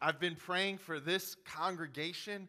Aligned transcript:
I've 0.00 0.20
been 0.20 0.36
praying 0.36 0.78
for 0.78 1.00
this 1.00 1.36
congregation 1.46 2.48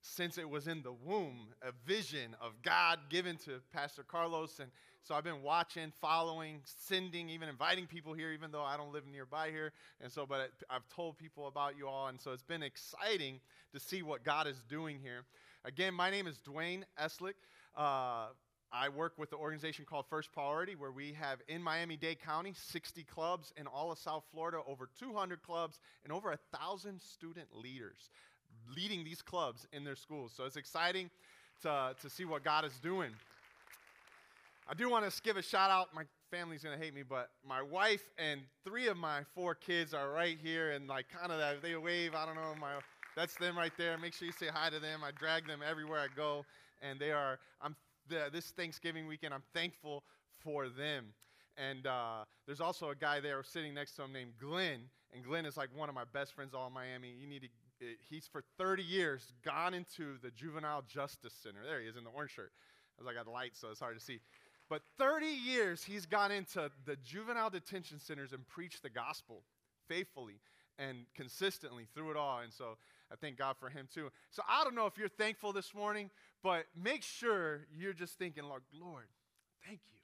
since 0.00 0.38
it 0.38 0.48
was 0.48 0.66
in 0.66 0.82
the 0.82 0.92
womb, 0.92 1.48
a 1.62 1.72
vision 1.84 2.34
of 2.40 2.52
God 2.62 2.98
given 3.10 3.36
to 3.38 3.60
Pastor 3.72 4.02
Carlos. 4.02 4.60
And 4.60 4.70
so 5.02 5.14
I've 5.14 5.24
been 5.24 5.42
watching, 5.42 5.92
following, 6.00 6.60
sending, 6.64 7.28
even 7.28 7.48
inviting 7.48 7.86
people 7.86 8.14
here, 8.14 8.32
even 8.32 8.50
though 8.50 8.62
I 8.62 8.76
don't 8.76 8.92
live 8.92 9.06
nearby 9.06 9.50
here. 9.50 9.72
And 10.00 10.10
so, 10.10 10.24
but 10.24 10.52
I've 10.70 10.88
told 10.88 11.18
people 11.18 11.48
about 11.48 11.76
you 11.76 11.86
all. 11.86 12.06
And 12.06 12.20
so 12.20 12.32
it's 12.32 12.42
been 12.42 12.62
exciting 12.62 13.40
to 13.74 13.80
see 13.80 14.02
what 14.02 14.24
God 14.24 14.46
is 14.46 14.62
doing 14.68 14.98
here. 15.02 15.24
Again, 15.64 15.92
my 15.92 16.10
name 16.10 16.26
is 16.26 16.38
Dwayne 16.38 16.84
Eslick. 16.98 17.34
Uh, 17.76 18.28
I 18.76 18.90
work 18.90 19.14
with 19.16 19.30
the 19.30 19.36
organization 19.36 19.86
called 19.88 20.04
First 20.10 20.32
Priority, 20.32 20.74
where 20.74 20.90
we 20.90 21.14
have 21.18 21.38
in 21.48 21.62
Miami 21.62 21.96
Dade 21.96 22.20
County 22.20 22.52
60 22.54 23.04
clubs, 23.04 23.54
in 23.56 23.66
all 23.66 23.90
of 23.90 23.98
South 23.98 24.24
Florida, 24.30 24.58
over 24.66 24.90
200 25.00 25.42
clubs, 25.42 25.80
and 26.04 26.12
over 26.12 26.32
a 26.32 26.36
thousand 26.54 27.00
student 27.00 27.46
leaders 27.54 28.10
leading 28.76 29.02
these 29.02 29.22
clubs 29.22 29.66
in 29.72 29.82
their 29.82 29.96
schools. 29.96 30.32
So 30.36 30.44
it's 30.44 30.56
exciting 30.56 31.08
to, 31.62 31.94
to 32.02 32.10
see 32.10 32.26
what 32.26 32.44
God 32.44 32.66
is 32.66 32.78
doing. 32.82 33.12
I 34.68 34.74
do 34.74 34.90
want 34.90 35.10
to 35.10 35.22
give 35.22 35.38
a 35.38 35.42
shout 35.42 35.70
out. 35.70 35.94
My 35.94 36.02
family's 36.30 36.62
going 36.62 36.78
to 36.78 36.84
hate 36.84 36.94
me, 36.94 37.02
but 37.02 37.30
my 37.48 37.62
wife 37.62 38.04
and 38.18 38.42
three 38.62 38.88
of 38.88 38.98
my 38.98 39.20
four 39.34 39.54
kids 39.54 39.94
are 39.94 40.10
right 40.10 40.36
here, 40.42 40.72
and 40.72 40.86
like 40.86 41.06
kind 41.08 41.32
of 41.32 41.38
that, 41.38 41.62
they 41.62 41.76
wave. 41.76 42.14
I 42.14 42.26
don't 42.26 42.34
know, 42.34 42.52
my 42.60 42.72
that's 43.16 43.36
them 43.36 43.56
right 43.56 43.72
there. 43.78 43.96
Make 43.96 44.12
sure 44.12 44.26
you 44.26 44.32
say 44.32 44.48
hi 44.52 44.68
to 44.68 44.78
them. 44.78 45.00
I 45.02 45.12
drag 45.12 45.46
them 45.46 45.60
everywhere 45.66 46.00
I 46.00 46.08
go, 46.14 46.44
and 46.82 47.00
they 47.00 47.12
are. 47.12 47.38
I'm 47.62 47.74
the, 48.08 48.28
this 48.32 48.46
Thanksgiving 48.50 49.06
weekend. 49.06 49.34
I'm 49.34 49.42
thankful 49.54 50.04
for 50.38 50.68
them. 50.68 51.06
And 51.56 51.86
uh, 51.86 52.24
there's 52.46 52.60
also 52.60 52.90
a 52.90 52.94
guy 52.94 53.20
there 53.20 53.42
sitting 53.42 53.74
next 53.74 53.96
to 53.96 54.02
him 54.02 54.12
named 54.12 54.32
Glenn, 54.38 54.80
and 55.14 55.24
Glenn 55.24 55.46
is 55.46 55.56
like 55.56 55.70
one 55.74 55.88
of 55.88 55.94
my 55.94 56.04
best 56.12 56.34
friends 56.34 56.52
all 56.54 56.66
in 56.66 56.72
Miami. 56.72 57.14
You 57.18 57.26
need 57.26 57.42
to. 57.42 57.48
He's 58.08 58.26
for 58.26 58.42
30 58.58 58.82
years 58.82 59.32
gone 59.44 59.74
into 59.74 60.18
the 60.22 60.30
juvenile 60.30 60.82
justice 60.88 61.34
center. 61.42 61.58
There 61.66 61.80
he 61.80 61.86
is 61.86 61.96
in 61.96 62.04
the 62.04 62.10
orange 62.10 62.32
shirt. 62.32 62.52
As 63.00 63.06
I 63.06 63.12
got 63.12 63.26
the 63.26 63.30
light, 63.30 63.52
so 63.54 63.68
it's 63.70 63.80
hard 63.80 63.98
to 63.98 64.02
see. 64.02 64.20
But 64.70 64.82
30 64.98 65.26
years 65.26 65.84
he's 65.84 66.06
gone 66.06 66.32
into 66.32 66.70
the 66.86 66.96
juvenile 66.96 67.50
detention 67.50 68.00
centers 68.00 68.32
and 68.32 68.46
preached 68.48 68.82
the 68.82 68.88
gospel 68.88 69.42
faithfully 69.88 70.40
and 70.78 71.06
consistently 71.14 71.86
through 71.94 72.10
it 72.10 72.16
all. 72.16 72.40
And 72.40 72.52
so 72.52 72.78
I 73.12 73.16
thank 73.16 73.36
God 73.38 73.56
for 73.58 73.68
him 73.68 73.88
too. 73.92 74.10
So 74.30 74.42
I 74.48 74.64
don't 74.64 74.74
know 74.74 74.86
if 74.86 74.98
you're 74.98 75.08
thankful 75.08 75.52
this 75.52 75.74
morning, 75.74 76.10
but 76.46 76.66
make 76.80 77.02
sure 77.02 77.66
you're 77.76 77.92
just 77.92 78.20
thinking, 78.20 78.44
Lord, 78.44 78.62
Lord, 78.72 79.06
thank 79.66 79.80
you. 79.90 79.98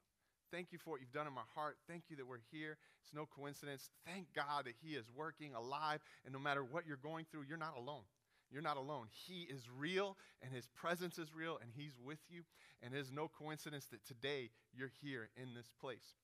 Thank 0.50 0.72
you 0.72 0.78
for 0.78 0.90
what 0.90 1.00
you've 1.00 1.12
done 1.12 1.28
in 1.28 1.32
my 1.32 1.46
heart. 1.54 1.76
Thank 1.88 2.02
you 2.08 2.16
that 2.16 2.26
we're 2.26 2.42
here. 2.50 2.78
It's 3.00 3.14
no 3.14 3.26
coincidence. 3.26 3.90
Thank 4.04 4.26
God 4.34 4.64
that 4.64 4.74
He 4.82 4.96
is 4.96 5.06
working 5.14 5.54
alive. 5.54 6.00
And 6.24 6.32
no 6.32 6.40
matter 6.40 6.64
what 6.64 6.84
you're 6.84 6.96
going 6.96 7.26
through, 7.30 7.44
you're 7.48 7.56
not 7.56 7.76
alone. 7.78 8.02
You're 8.50 8.60
not 8.60 8.76
alone. 8.76 9.06
He 9.12 9.42
is 9.42 9.68
real, 9.78 10.16
and 10.42 10.52
His 10.52 10.66
presence 10.74 11.16
is 11.16 11.32
real, 11.32 11.60
and 11.62 11.70
He's 11.76 11.96
with 12.04 12.18
you. 12.28 12.42
And 12.82 12.92
it 12.92 12.98
is 12.98 13.12
no 13.12 13.28
coincidence 13.28 13.86
that 13.92 14.04
today 14.04 14.50
you're 14.76 14.90
here 15.00 15.28
in 15.40 15.54
this 15.54 15.70
place. 15.80 16.16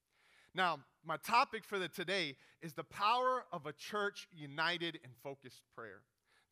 Now, 0.52 0.80
my 1.06 1.19
topic 1.19 1.62
for 1.62 1.78
the 1.78 1.86
today 1.86 2.34
is 2.61 2.72
the 2.72 2.83
power 2.83 3.44
of 3.52 3.66
a 3.66 3.72
church 3.72 4.27
united 4.36 4.96
in 4.96 5.11
focused 5.22 5.62
prayer. 5.77 6.00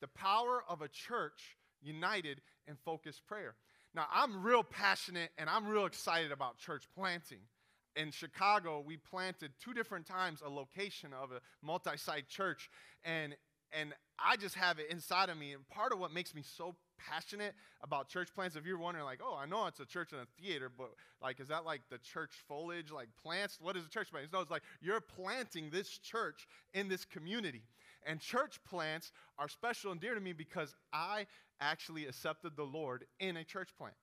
The 0.00 0.06
power 0.06 0.62
of 0.68 0.82
a 0.82 0.88
church 0.88 1.56
united 1.82 2.40
in 2.66 2.76
focused 2.84 3.26
prayer. 3.26 3.54
Now, 3.94 4.06
I'm 4.12 4.42
real 4.42 4.62
passionate 4.62 5.30
and 5.38 5.48
I'm 5.48 5.66
real 5.66 5.86
excited 5.86 6.30
about 6.30 6.58
church 6.58 6.84
planting. 6.94 7.40
In 7.96 8.10
Chicago, 8.10 8.84
we 8.86 8.98
planted 8.98 9.52
two 9.62 9.72
different 9.72 10.06
times 10.06 10.42
a 10.44 10.50
location 10.50 11.10
of 11.14 11.32
a 11.32 11.40
multi 11.62 11.96
site 11.96 12.28
church, 12.28 12.68
and, 13.04 13.34
and 13.72 13.94
I 14.22 14.36
just 14.36 14.54
have 14.56 14.78
it 14.78 14.90
inside 14.90 15.30
of 15.30 15.38
me. 15.38 15.54
And 15.54 15.66
part 15.70 15.94
of 15.94 15.98
what 15.98 16.12
makes 16.12 16.34
me 16.34 16.42
so 16.42 16.76
passionate 16.98 17.54
about 17.82 18.08
church 18.10 18.28
plants, 18.34 18.54
if 18.54 18.66
you're 18.66 18.78
wondering, 18.78 19.06
like, 19.06 19.20
oh, 19.24 19.34
I 19.34 19.46
know 19.46 19.66
it's 19.66 19.80
a 19.80 19.86
church 19.86 20.12
and 20.12 20.20
a 20.20 20.26
theater, 20.42 20.70
but 20.76 20.90
like, 21.22 21.40
is 21.40 21.48
that 21.48 21.64
like 21.64 21.80
the 21.90 21.96
church 21.96 22.32
foliage, 22.46 22.90
like 22.90 23.08
plants? 23.22 23.58
What 23.62 23.76
is 23.76 23.86
a 23.86 23.88
church 23.88 24.10
plant? 24.10 24.26
No, 24.30 24.40
it's 24.40 24.50
like 24.50 24.62
you're 24.82 25.00
planting 25.00 25.70
this 25.70 25.88
church 25.88 26.46
in 26.74 26.88
this 26.88 27.06
community. 27.06 27.62
And 28.06 28.20
church 28.20 28.58
plants 28.64 29.12
are 29.38 29.48
special 29.48 29.92
and 29.92 30.00
dear 30.00 30.14
to 30.14 30.20
me 30.20 30.32
because 30.32 30.74
I 30.92 31.26
actually 31.60 32.06
accepted 32.06 32.56
the 32.56 32.64
Lord 32.64 33.04
in 33.18 33.36
a 33.36 33.44
church 33.44 33.70
plant 33.76 33.96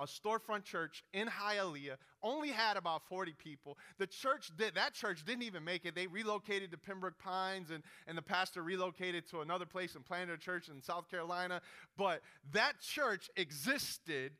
a 0.00 0.06
storefront 0.06 0.64
church 0.64 1.04
in 1.12 1.28
Hialeah, 1.28 1.96
only 2.22 2.48
had 2.48 2.76
about 2.76 3.06
40 3.08 3.34
people. 3.38 3.78
The 3.98 4.06
church 4.06 4.50
did, 4.56 4.74
that 4.74 4.94
church 4.94 5.24
didn't 5.24 5.44
even 5.44 5.64
make 5.64 5.84
it. 5.84 5.94
They 5.94 6.06
relocated 6.06 6.72
to 6.72 6.78
Pembroke 6.78 7.18
Pines, 7.18 7.70
and, 7.70 7.82
and 8.06 8.18
the 8.18 8.22
pastor 8.22 8.62
relocated 8.62 9.28
to 9.30 9.40
another 9.40 9.66
place 9.66 9.94
and 9.94 10.04
planted 10.04 10.34
a 10.34 10.38
church 10.38 10.68
in 10.68 10.82
South 10.82 11.08
Carolina. 11.10 11.60
But 11.96 12.22
that 12.52 12.80
church 12.80 13.30
existed 13.36 14.32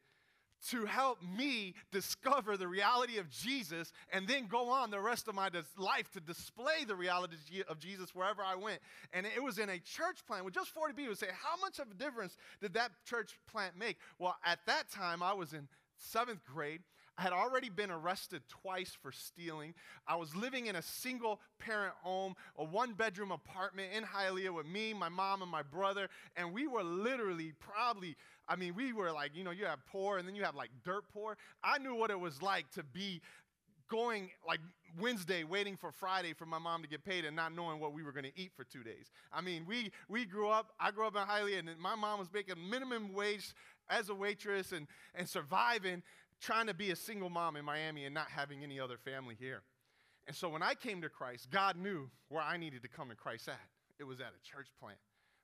to 0.71 0.85
help 0.87 1.19
me 1.37 1.75
discover 1.93 2.57
the 2.57 2.69
reality 2.69 3.19
of 3.19 3.29
Jesus 3.31 3.93
and 4.13 4.27
then 4.27 4.47
go 4.47 4.71
on 4.71 4.91
the 4.91 5.01
rest 5.01 5.29
of 5.29 5.35
my 5.35 5.51
life 5.77 6.11
to 6.13 6.21
display 6.21 6.85
the 6.87 6.97
reality 6.97 7.37
of 7.69 7.79
Jesus 7.79 8.15
wherever 8.15 8.43
I 8.43 8.55
went. 8.55 8.81
And 9.13 9.27
it 9.27 9.43
was 9.43 9.59
in 9.59 9.69
a 9.69 9.79
church 9.79 10.25
plant 10.27 10.45
with 10.45 10.55
just 10.55 10.71
40 10.71 10.95
people. 10.95 11.15
Say, 11.15 11.29
how 11.29 11.61
much 11.61 11.79
of 11.79 11.91
a 11.91 11.95
difference 11.95 12.37
did 12.61 12.75
that 12.75 12.93
church 13.05 13.39
plant 13.51 13.77
make? 13.79 13.99
Well, 14.19 14.37
at 14.45 14.59
that 14.67 14.91
time, 14.91 15.23
I 15.23 15.33
was 15.35 15.53
in 15.53 15.69
seventh 15.97 16.45
grade. 16.45 16.81
I 17.17 17.23
had 17.23 17.33
already 17.33 17.69
been 17.69 17.93
arrested 17.93 18.43
twice 18.49 18.97
for 19.01 19.13
stealing. 19.13 19.75
I 20.07 20.17
was 20.17 20.35
living 20.35 20.67
in 20.67 20.75
a 20.75 20.83
single 20.83 21.41
parent 21.61 21.95
home, 22.03 22.35
a 22.59 22.65
one 22.65 22.95
bedroom 22.95 23.31
apartment 23.31 23.93
in 23.97 24.03
Hialeah 24.03 24.53
with 24.53 24.67
me, 24.67 24.93
my 24.95 25.09
mom, 25.09 25.41
and 25.41 25.51
my 25.51 25.63
brother. 25.63 26.09
And 26.37 26.53
we 26.53 26.67
were 26.67 26.83
literally 26.83 27.53
probably, 27.61 28.17
I 28.49 28.57
mean, 28.57 28.75
we 28.75 28.93
were 28.93 29.11
like, 29.11 29.33
you 29.35 29.45
know, 29.45 29.51
you 29.51 29.65
have 29.65 29.79
poor 29.87 30.19
and 30.19 30.29
then 30.29 30.35
you 30.35 30.45
have 30.45 30.55
like 30.55 30.71
dirt 30.85 31.05
poor. 31.13 31.37
I 31.63 31.79
knew 31.79 31.95
what 31.95 32.11
it 32.11 32.19
was 32.19 32.43
like 32.43 32.71
to 32.73 32.83
be 32.83 33.21
going 33.91 34.31
like 34.47 34.61
Wednesday 34.99 35.45
waiting 35.45 35.77
for 35.77 35.93
Friday 35.93 36.33
for 36.33 36.47
my 36.47 36.59
mom 36.59 36.83
to 36.83 36.89
get 36.89 37.05
paid 37.05 37.25
and 37.25 37.35
not 37.35 37.55
knowing 37.55 37.81
what 37.81 37.93
we 37.93 38.03
were 38.03 38.13
going 38.13 38.25
to 38.25 38.41
eat 38.41 38.53
for 38.57 38.65
two 38.65 38.83
days. 38.83 39.11
I 39.33 39.41
mean, 39.41 39.65
we, 39.67 39.91
we 40.09 40.25
grew 40.25 40.49
up, 40.49 40.73
I 40.79 40.91
grew 40.91 41.07
up 41.07 41.17
in 41.17 41.23
Hialeah, 41.23 41.59
and 41.59 41.79
my 41.79 41.95
mom 41.95 42.19
was 42.19 42.29
making 42.33 42.57
minimum 42.71 43.13
wage 43.13 43.55
as 43.89 44.09
a 44.09 44.15
waitress 44.15 44.73
and, 44.73 44.87
and 45.15 45.29
surviving 45.29 46.03
trying 46.41 46.67
to 46.67 46.75
be 46.75 46.91
a 46.91 46.97
single 46.97 47.31
mom 47.31 47.57
in 47.57 47.65
Miami 47.65 48.05
and 48.05 48.15
not 48.15 48.29
having 48.29 48.63
any 48.63 48.79
other 48.79 48.99
family 48.99 49.37
here. 49.39 49.63
And 50.27 50.37
so 50.37 50.49
when 50.49 50.63
I 50.63 50.75
came 50.75 51.03
to 51.03 51.09
Christ, 51.09 51.51
God 51.51 51.77
knew 51.77 52.11
where 52.29 52.43
I 52.43 52.57
needed 52.57 52.83
to 52.83 52.89
come 52.89 53.09
to 53.11 53.15
Christ 53.15 53.49
at. 53.49 53.61
It 53.99 54.05
was 54.05 54.21
at 54.21 54.29
a 54.29 54.51
church 54.51 54.69
plant. 54.81 54.99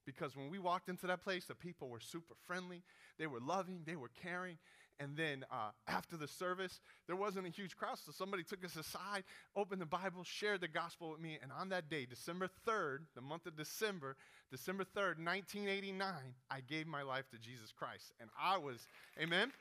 Because 0.07 0.37
when 0.37 0.51
we 0.51 0.59
walked 0.59 0.89
into 0.89 1.07
that 1.07 1.23
place, 1.23 1.45
the 1.45 1.55
people 1.55 1.89
were 1.89 2.01
super 2.01 2.35
friendly, 2.47 2.83
they 3.19 3.27
were 3.27 3.41
loving, 3.41 3.83
they 3.85 3.97
were 3.97 4.11
caring. 4.23 4.59
And 4.99 5.17
then 5.17 5.47
uh, 5.51 5.71
after 5.89 6.19
the 6.19 6.29
service, 6.29 6.81
there 7.07 7.17
wasn't 7.17 7.47
a 7.47 7.51
huge 7.51 7.75
crowd, 7.75 7.97
so 8.05 8.13
somebody 8.13 8.43
took 8.43 8.63
us 8.65 8.77
aside, 8.77 9.25
opened 9.57 9.81
the 9.81 9.87
Bible, 9.87 10.25
shared 10.25 10.61
the 10.61 10.69
gospel 10.69 11.11
with 11.11 11.21
me. 11.21 11.39
And 11.43 11.51
on 11.59 11.71
that 11.71 11.89
day, 11.89 12.05
December 12.05 12.51
3rd, 12.69 12.99
the 13.15 13.23
month 13.23 13.47
of 13.47 13.57
December, 13.57 14.17
December 14.51 14.85
3rd, 14.85 15.25
1989, 15.25 16.11
I 16.51 16.61
gave 16.69 16.87
my 16.87 17.01
life 17.01 17.25
to 17.31 17.39
Jesus 17.39 17.73
Christ. 17.73 18.13
And 18.21 18.29
I 18.39 18.59
was, 18.59 18.87
amen? 19.19 19.53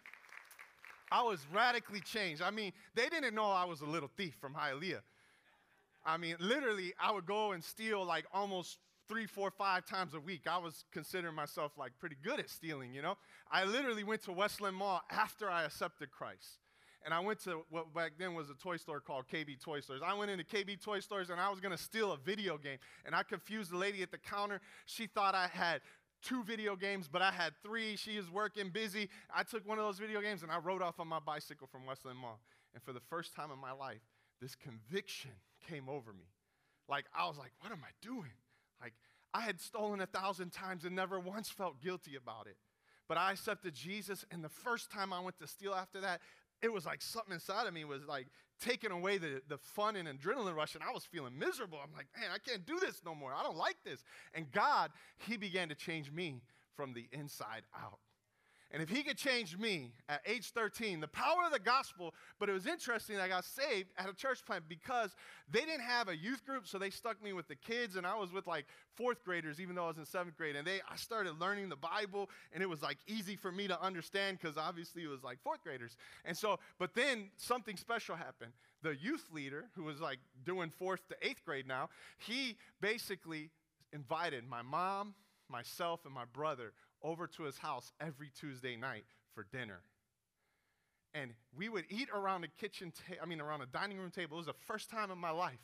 I 1.10 1.24
was 1.24 1.40
radically 1.54 2.02
changed. 2.02 2.42
I 2.42 2.52
mean, 2.52 2.74
they 2.96 3.08
didn't 3.08 3.34
know 3.34 3.46
I 3.46 3.64
was 3.66 3.80
a 3.80 3.86
little 3.86 4.10
thief 4.18 4.36
from 4.42 4.54
Hialeah. 4.54 5.02
I 6.06 6.18
mean, 6.18 6.36
literally, 6.40 6.94
I 7.00 7.12
would 7.12 7.26
go 7.26 7.52
and 7.54 7.64
steal 7.64 8.06
like 8.06 8.26
almost 8.34 8.78
three, 9.10 9.26
four, 9.26 9.52
five 9.52 9.86
times 9.86 10.14
a 10.14 10.20
week. 10.20 10.42
I 10.48 10.60
was 10.60 10.86
considering 10.92 11.36
myself 11.36 11.72
like 11.78 11.92
pretty 12.00 12.16
good 12.24 12.40
at 12.40 12.50
stealing, 12.50 12.94
you 12.94 13.02
know? 13.02 13.18
I 13.52 13.66
literally 13.66 14.04
went 14.04 14.24
to 14.24 14.32
Westland 14.32 14.76
Mall 14.76 15.02
after 15.10 15.50
I 15.50 15.64
accepted 15.64 16.12
Christ. 16.12 16.60
And 17.04 17.14
I 17.14 17.20
went 17.20 17.42
to 17.46 17.64
what 17.70 17.94
back 17.94 18.14
then 18.20 18.36
was 18.36 18.50
a 18.50 18.54
toy 18.54 18.78
store 18.78 19.00
called 19.00 19.26
KB 19.28 19.60
Toy 19.60 19.80
Stores. 19.80 20.02
I 20.06 20.14
went 20.14 20.30
into 20.30 20.44
KB 20.44 20.82
Toy 20.82 21.00
Stores 21.00 21.30
and 21.30 21.40
I 21.40 21.50
was 21.50 21.60
gonna 21.60 21.78
steal 21.78 22.12
a 22.12 22.18
video 22.18 22.58
game. 22.58 22.78
And 23.06 23.16
I 23.16 23.24
confused 23.24 23.72
the 23.72 23.78
lady 23.78 24.04
at 24.04 24.12
the 24.12 24.18
counter. 24.18 24.62
She 24.86 25.08
thought 25.08 25.34
I 25.34 25.48
had 25.48 25.82
two 26.22 26.44
video 26.44 26.76
games, 26.76 27.08
but 27.12 27.22
I 27.22 27.32
had 27.32 27.54
three. 27.64 27.96
She 27.96 28.18
was 28.18 28.30
working 28.30 28.70
busy. 28.70 29.10
I 29.34 29.44
took 29.44 29.68
one 29.68 29.80
of 29.80 29.86
those 29.86 29.98
video 29.98 30.22
games 30.22 30.44
and 30.44 30.52
I 30.52 30.60
rode 30.60 30.82
off 30.82 31.00
on 31.00 31.08
my 31.08 31.20
bicycle 31.20 31.68
from 31.68 31.86
Westland 31.86 32.20
Mall. 32.20 32.40
And 32.76 32.84
for 32.84 32.94
the 32.94 33.02
first 33.10 33.34
time 33.34 33.50
in 33.52 33.60
my 33.60 33.72
life, 33.72 34.02
this 34.42 34.56
conviction 34.56 35.32
came 35.68 35.90
over 35.90 36.14
me. 36.14 36.26
Like, 36.88 37.06
I 37.18 37.28
was 37.28 37.38
like, 37.38 37.52
what 37.62 37.72
am 37.72 37.80
I 37.84 37.92
doing? 38.02 38.32
Like, 38.82 38.94
I 39.34 39.42
had 39.42 39.60
stolen 39.60 40.02
a 40.02 40.06
thousand 40.06 40.52
times 40.52 40.86
and 40.86 40.96
never 40.96 41.20
once 41.20 41.50
felt 41.50 41.82
guilty 41.82 42.16
about 42.16 42.48
it. 42.48 42.58
But 43.08 43.18
I 43.18 43.32
accepted 43.32 43.74
Jesus, 43.74 44.26
and 44.32 44.44
the 44.44 44.50
first 44.50 44.92
time 44.92 45.12
I 45.12 45.20
went 45.20 45.40
to 45.40 45.48
steal 45.48 45.74
after 45.74 46.00
that, 46.02 46.22
it 46.62 46.72
was 46.72 46.86
like 46.86 47.02
something 47.02 47.34
inside 47.34 47.68
of 47.68 47.74
me 47.74 47.86
was 47.86 48.06
like 48.06 48.28
taking 48.62 48.92
away 48.92 49.18
the, 49.18 49.42
the 49.48 49.58
fun 49.58 49.96
and 49.96 50.08
adrenaline 50.08 50.56
rush, 50.56 50.76
and 50.76 50.84
I 50.84 50.92
was 50.92 51.06
feeling 51.06 51.38
miserable. 51.38 51.80
I'm 51.82 51.94
like, 51.96 52.08
man, 52.20 52.30
I 52.34 52.38
can't 52.38 52.66
do 52.66 52.78
this 52.80 53.02
no 53.06 53.16
more. 53.16 53.34
I 53.34 53.44
don't 53.44 53.58
like 53.58 53.78
this. 53.84 54.04
And 54.34 54.52
God, 54.52 54.92
He 55.18 55.38
began 55.38 55.70
to 55.70 55.76
change 55.76 56.12
me 56.12 56.42
from 56.76 56.94
the 56.94 57.08
inside 57.12 57.64
out. 57.76 58.00
And 58.72 58.84
if 58.84 58.90
he 58.90 59.02
could 59.02 59.18
change 59.18 59.58
me 59.58 59.94
at 60.08 60.22
age 60.28 60.52
13, 60.52 61.00
the 61.00 61.08
power 61.08 61.44
of 61.46 61.52
the 61.52 61.60
gospel, 61.60 62.14
but 62.40 62.50
it 62.50 62.54
was 62.54 62.68
interesting 62.68 63.20
I 63.20 63.28
got 63.28 63.44
saved 63.44 63.90
at 63.98 64.08
a 64.08 64.14
church 64.14 64.46
plant 64.46 64.66
because 64.70 65.16
they 65.50 65.62
didn't 65.62 65.82
have 65.82 66.08
a 66.08 66.16
youth 66.16 66.46
group, 66.46 66.68
so 66.68 66.78
they 66.78 66.92
stuck 66.92 67.22
me 67.24 67.34
with 67.34 67.48
the 67.48 67.56
kids, 67.56 67.96
and 67.96 68.06
I 68.06 68.16
was 68.16 68.32
with 68.32 68.46
like 68.46 68.66
fourth 68.94 69.26
graders, 69.26 69.60
even 69.60 69.76
though 69.76 69.86
I 69.86 69.88
was 69.88 69.98
in 69.98 70.06
seventh 70.06 70.38
grade. 70.38 70.56
And 70.56 70.68
they 70.68 70.82
I 70.88 70.98
started 70.98 71.40
learning 71.40 71.70
the 71.70 71.78
Bible, 71.78 72.30
and 72.54 72.62
it 72.62 72.70
was 72.70 72.84
like 72.84 72.98
easy 73.08 73.36
for 73.36 73.52
me 73.52 73.68
to 73.68 73.82
understand 73.82 74.38
because 74.40 74.56
obviously 74.56 75.04
it 75.04 75.10
was 75.10 75.24
like 75.24 75.42
fourth 75.42 75.64
graders. 75.64 75.98
And 76.24 76.38
so, 76.38 76.60
but 76.78 76.94
then 76.94 77.32
something 77.38 77.76
special 77.76 78.16
happened. 78.16 78.52
The 78.84 78.96
youth 78.96 79.28
leader, 79.34 79.66
who 79.76 79.84
was 79.84 80.00
like 80.00 80.20
doing 80.46 80.70
fourth 80.70 81.08
to 81.08 81.16
eighth 81.24 81.44
grade 81.44 81.68
now, 81.68 81.90
he 82.20 82.56
basically 82.82 83.50
invited 83.92 84.48
my 84.48 84.62
mom, 84.62 85.16
myself, 85.50 86.02
and 86.06 86.14
my 86.14 86.26
brother 86.26 86.74
over 87.04 87.28
to 87.28 87.44
his 87.44 87.58
house 87.58 87.92
every 88.00 88.32
Tuesday 88.40 88.76
night 88.76 89.06
for 89.34 89.46
dinner. 89.52 89.82
And 91.14 91.32
we 91.56 91.70
would 91.70 91.86
eat 91.90 92.10
around 92.14 92.42
the 92.42 92.48
kitchen 92.60 92.92
table, 93.08 93.20
I 93.24 93.26
mean, 93.26 93.42
around 93.42 93.62
a 93.62 93.66
dining 93.66 93.98
room 93.98 94.12
table. 94.12 94.38
It 94.38 94.40
was 94.40 94.46
the 94.48 94.54
first 94.68 94.90
time 94.90 95.10
in 95.12 95.18
my 95.18 95.32
life 95.32 95.60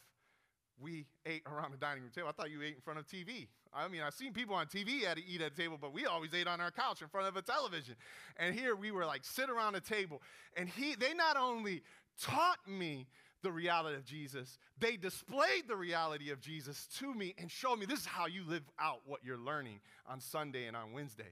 we 0.80 1.06
ate 1.26 1.44
around 1.46 1.72
the 1.72 1.78
dining 1.78 2.04
room 2.04 2.12
table. 2.14 2.28
I 2.28 2.32
thought 2.32 2.50
you 2.52 2.62
ate 2.62 2.76
in 2.76 2.82
front 2.82 3.00
of 3.00 3.08
TV. 3.08 3.48
I 3.74 3.88
mean, 3.88 4.02
I've 4.02 4.14
seen 4.14 4.34
people 4.34 4.56
on 4.56 4.68
TV 4.68 5.04
had 5.04 5.18
to 5.18 5.26
eat 5.26 5.42
at 5.42 5.52
a 5.52 5.56
table, 5.56 5.78
but 5.80 5.94
we 5.94 6.06
always 6.06 6.34
ate 6.34 6.48
on 6.48 6.62
our 6.62 6.72
couch 6.72 7.02
in 7.02 7.08
front 7.08 7.28
of 7.28 7.36
a 7.36 7.42
television. 7.42 7.96
And 8.38 8.56
here 8.56 8.76
we 8.76 8.92
were 8.92 9.06
like 9.06 9.24
sit 9.24 9.50
around 9.50 9.76
a 9.76 9.82
table. 9.82 10.22
And 10.58 10.70
he, 10.70 10.96
they 10.96 11.14
not 11.14 11.38
only 11.38 11.84
taught 12.20 12.60
me 12.68 13.08
the 13.46 13.52
reality 13.52 13.96
of 13.96 14.04
Jesus, 14.04 14.58
they 14.80 14.98
displayed 14.98 15.68
the 15.68 15.76
reality 15.76 16.32
of 16.32 16.42
Jesus 16.42 16.88
to 16.98 17.14
me 17.14 17.36
and 17.38 17.50
showed 17.50 17.78
me 17.78 17.86
this 17.86 18.00
is 18.00 18.06
how 18.08 18.26
you 18.26 18.44
live 18.48 18.64
out 18.80 19.02
what 19.06 19.24
you're 19.24 19.38
learning 19.38 19.80
on 20.10 20.20
Sunday 20.20 20.66
and 20.66 20.76
on 20.76 20.94
Wednesday. 20.94 21.32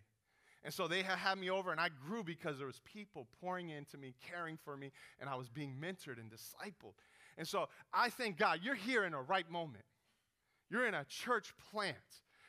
And 0.63 0.71
so 0.71 0.87
they 0.87 1.01
had 1.01 1.39
me 1.39 1.49
over, 1.49 1.71
and 1.71 1.81
I 1.81 1.89
grew 2.07 2.23
because 2.23 2.59
there 2.59 2.67
was 2.67 2.79
people 2.85 3.27
pouring 3.41 3.69
into 3.69 3.97
me, 3.97 4.13
caring 4.29 4.57
for 4.63 4.77
me, 4.77 4.91
and 5.19 5.27
I 5.27 5.35
was 5.35 5.49
being 5.49 5.75
mentored 5.81 6.19
and 6.19 6.31
discipled. 6.31 6.93
And 7.35 7.47
so 7.47 7.67
I 7.91 8.09
thank 8.09 8.37
God 8.37 8.59
you're 8.61 8.75
here 8.75 9.03
in 9.05 9.15
a 9.15 9.21
right 9.21 9.49
moment. 9.49 9.83
You're 10.69 10.85
in 10.85 10.93
a 10.93 11.05
church 11.05 11.51
plant. 11.71 11.97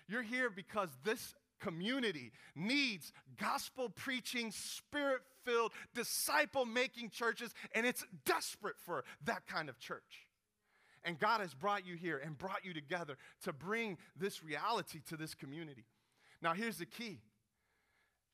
You're 0.07 0.23
here 0.23 0.51
because 0.51 0.91
this 1.05 1.35
community 1.59 2.33
needs 2.55 3.13
gospel 3.39 3.89
preaching, 3.89 4.51
spirit 4.51 5.23
filled, 5.45 5.73
disciple 5.95 6.65
making 6.65 7.11
churches, 7.11 7.55
and 7.75 7.87
it's 7.87 8.05
desperate 8.25 8.77
for 8.79 9.05
that 9.25 9.47
kind 9.47 9.69
of 9.69 9.79
church. 9.79 10.29
And 11.05 11.19
God 11.19 11.41
has 11.41 11.53
brought 11.53 11.87
you 11.87 11.97
here 11.97 12.21
and 12.25 12.37
brought 12.37 12.65
you 12.65 12.73
together 12.73 13.19
to 13.43 13.53
bring 13.53 13.99
this 14.17 14.43
reality 14.43 15.01
to 15.09 15.17
this 15.17 15.35
community. 15.35 15.85
Now, 16.43 16.55
here's 16.55 16.79
the 16.79 16.87
key 16.87 17.21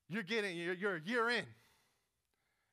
you're 0.07 0.23
getting, 0.23 0.57
you're, 0.57 0.73
you're 0.73 0.95
a 0.97 1.01
year 1.01 1.29
in. 1.29 1.45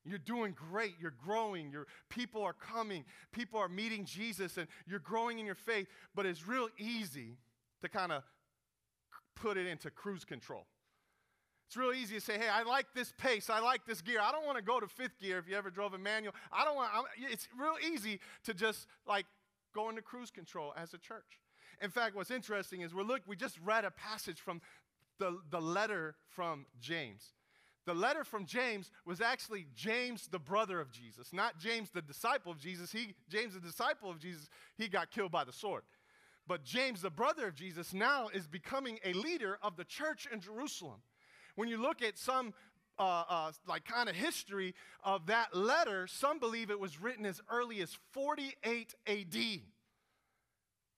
You're 0.04 0.18
doing 0.18 0.54
great. 0.70 0.94
You're 1.00 1.14
growing. 1.24 1.70
Your 1.70 1.86
people 2.08 2.42
are 2.42 2.54
coming. 2.54 3.04
People 3.30 3.60
are 3.60 3.68
meeting 3.68 4.04
Jesus, 4.04 4.56
and 4.56 4.66
you're 4.86 5.00
growing 5.00 5.38
in 5.38 5.46
your 5.46 5.54
faith. 5.54 5.86
But 6.14 6.26
it's 6.26 6.46
real 6.48 6.68
easy 6.78 7.36
to 7.82 7.88
kind 7.88 8.10
of 8.10 8.22
put 9.36 9.56
it 9.56 9.66
into 9.66 9.90
cruise 9.90 10.24
control. 10.24 10.66
It's 11.68 11.76
real 11.76 11.92
easy 11.92 12.14
to 12.14 12.20
say, 12.22 12.38
hey, 12.38 12.48
I 12.48 12.62
like 12.62 12.86
this 12.94 13.12
pace. 13.18 13.50
I 13.50 13.60
like 13.60 13.84
this 13.86 14.00
gear. 14.00 14.20
I 14.22 14.32
don't 14.32 14.46
want 14.46 14.56
to 14.56 14.64
go 14.64 14.80
to 14.80 14.86
fifth 14.86 15.20
gear 15.20 15.38
if 15.38 15.46
you 15.46 15.54
ever 15.54 15.68
drove 15.68 15.92
a 15.92 15.98
manual. 15.98 16.34
I 16.50 16.64
don't 16.64 16.76
want, 16.76 16.90
I'm, 16.94 17.04
it's 17.30 17.46
real 17.60 17.74
easy 17.92 18.20
to 18.44 18.54
just 18.54 18.86
like 19.06 19.26
go 19.74 19.90
into 19.90 20.00
cruise 20.00 20.30
control 20.30 20.72
as 20.78 20.94
a 20.94 20.98
church. 20.98 21.42
In 21.82 21.90
fact, 21.90 22.16
what's 22.16 22.30
interesting 22.30 22.80
is 22.80 22.94
we're 22.94 23.02
look, 23.02 23.20
we 23.26 23.36
just 23.36 23.58
read 23.62 23.84
a 23.84 23.90
passage 23.90 24.40
from 24.40 24.62
the, 25.18 25.38
the 25.50 25.60
letter 25.60 26.14
from 26.30 26.64
James. 26.80 27.32
The 27.84 27.92
letter 27.92 28.24
from 28.24 28.46
James 28.46 28.90
was 29.04 29.20
actually 29.20 29.66
James, 29.74 30.26
the 30.26 30.38
brother 30.38 30.80
of 30.80 30.90
Jesus, 30.90 31.34
not 31.34 31.58
James, 31.58 31.90
the 31.90 32.00
disciple 32.00 32.50
of 32.50 32.58
Jesus. 32.58 32.90
He, 32.90 33.14
James, 33.28 33.52
the 33.52 33.60
disciple 33.60 34.10
of 34.10 34.18
Jesus, 34.18 34.48
he 34.78 34.88
got 34.88 35.10
killed 35.10 35.32
by 35.32 35.44
the 35.44 35.52
sword. 35.52 35.82
But 36.46 36.64
James, 36.64 37.02
the 37.02 37.10
brother 37.10 37.46
of 37.48 37.54
Jesus, 37.54 37.92
now 37.92 38.28
is 38.32 38.46
becoming 38.46 38.98
a 39.04 39.12
leader 39.12 39.58
of 39.62 39.76
the 39.76 39.84
church 39.84 40.26
in 40.32 40.40
Jerusalem. 40.40 41.02
When 41.58 41.68
you 41.68 41.78
look 41.78 42.02
at 42.02 42.16
some 42.16 42.54
uh, 43.00 43.24
uh, 43.28 43.50
like 43.66 43.84
kind 43.84 44.08
of 44.08 44.14
history 44.14 44.76
of 45.02 45.26
that 45.26 45.56
letter, 45.56 46.06
some 46.06 46.38
believe 46.38 46.70
it 46.70 46.78
was 46.78 47.02
written 47.02 47.26
as 47.26 47.40
early 47.50 47.80
as 47.80 47.98
48 48.12 48.94
AD. 49.08 49.36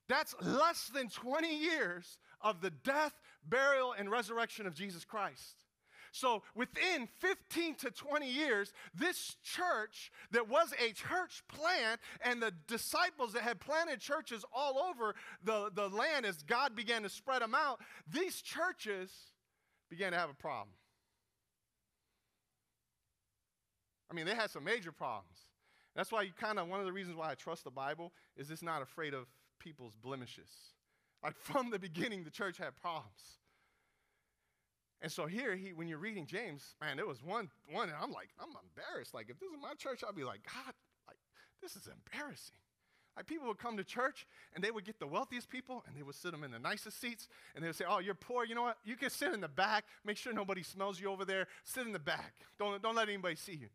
That's 0.07 0.35
less 0.39 0.91
than 0.93 1.09
20 1.09 1.51
years 1.51 2.19
of 2.41 2.61
the 2.61 2.69
death, 2.69 3.13
burial, 3.43 3.95
and 3.97 4.11
resurrection 4.11 4.67
of 4.67 4.75
Jesus 4.75 5.03
Christ. 5.03 5.65
So 6.11 6.43
within 6.53 7.07
15 7.17 7.73
to 7.77 7.89
20 7.89 8.29
years, 8.29 8.71
this 8.93 9.37
church 9.41 10.11
that 10.29 10.47
was 10.47 10.75
a 10.79 10.93
church 10.93 11.41
plant 11.47 11.99
and 12.23 12.39
the 12.39 12.53
disciples 12.67 13.33
that 13.33 13.41
had 13.41 13.59
planted 13.59 13.99
churches 13.99 14.45
all 14.53 14.77
over 14.77 15.15
the, 15.43 15.71
the 15.73 15.87
land 15.89 16.27
as 16.27 16.43
God 16.43 16.75
began 16.75 17.01
to 17.01 17.09
spread 17.09 17.41
them 17.41 17.55
out, 17.55 17.79
these 18.07 18.43
churches 18.43 19.09
began 19.91 20.13
to 20.13 20.17
have 20.17 20.29
a 20.29 20.33
problem. 20.33 20.73
I 24.09 24.13
mean, 24.13 24.25
they 24.25 24.33
had 24.33 24.49
some 24.49 24.63
major 24.63 24.91
problems. 24.91 25.37
That's 25.95 26.11
why 26.11 26.21
you 26.23 26.31
kind 26.31 26.57
of, 26.57 26.69
one 26.69 26.79
of 26.79 26.85
the 26.85 26.93
reasons 26.93 27.17
why 27.17 27.29
I 27.29 27.35
trust 27.35 27.65
the 27.65 27.71
Bible 27.71 28.13
is 28.37 28.49
it's 28.49 28.63
not 28.63 28.81
afraid 28.81 29.13
of 29.13 29.27
people's 29.59 29.95
blemishes. 29.95 30.49
Like 31.21 31.35
from 31.39 31.69
the 31.69 31.77
beginning, 31.77 32.23
the 32.23 32.31
church 32.31 32.57
had 32.57 32.75
problems. 32.75 33.39
And 35.01 35.11
so 35.11 35.25
here, 35.25 35.55
he, 35.55 35.73
when 35.73 35.87
you're 35.87 35.97
reading 35.97 36.25
James, 36.25 36.75
man, 36.79 36.95
there 36.95 37.07
was 37.07 37.21
one, 37.21 37.49
one, 37.69 37.89
and 37.89 37.97
I'm 38.01 38.11
like, 38.11 38.29
I'm 38.39 38.49
embarrassed. 38.49 39.13
Like, 39.13 39.29
if 39.29 39.39
this 39.39 39.49
is 39.49 39.57
my 39.61 39.73
church, 39.73 40.03
I'll 40.05 40.13
be 40.13 40.23
like, 40.23 40.41
God, 40.43 40.73
like, 41.07 41.17
this 41.61 41.75
is 41.75 41.87
embarrassing. 41.87 42.60
Like, 43.15 43.27
people 43.27 43.47
would 43.47 43.57
come 43.57 43.77
to 43.77 43.83
church 43.83 44.25
and 44.55 44.63
they 44.63 44.71
would 44.71 44.85
get 44.85 44.99
the 44.99 45.07
wealthiest 45.07 45.49
people 45.49 45.83
and 45.87 45.95
they 45.95 46.03
would 46.03 46.15
sit 46.15 46.31
them 46.31 46.43
in 46.43 46.51
the 46.51 46.59
nicest 46.59 46.99
seats 46.99 47.27
and 47.55 47.63
they 47.63 47.67
would 47.67 47.75
say, 47.75 47.85
Oh, 47.87 47.99
you're 47.99 48.15
poor. 48.15 48.45
You 48.45 48.55
know 48.55 48.63
what? 48.63 48.77
You 48.85 48.95
can 48.95 49.09
sit 49.09 49.33
in 49.33 49.41
the 49.41 49.47
back. 49.47 49.85
Make 50.05 50.17
sure 50.17 50.33
nobody 50.33 50.63
smells 50.63 50.99
you 50.99 51.09
over 51.09 51.25
there. 51.25 51.47
Sit 51.63 51.85
in 51.85 51.93
the 51.93 51.99
back. 51.99 52.33
Don't, 52.57 52.81
don't 52.81 52.95
let 52.95 53.09
anybody 53.09 53.35
see 53.35 53.55
you. 53.55 53.67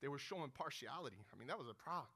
They 0.00 0.08
were 0.08 0.18
showing 0.18 0.50
partiality. 0.50 1.16
I 1.34 1.38
mean, 1.38 1.48
that 1.48 1.58
was 1.58 1.68
a 1.68 1.74
problem. 1.74 2.08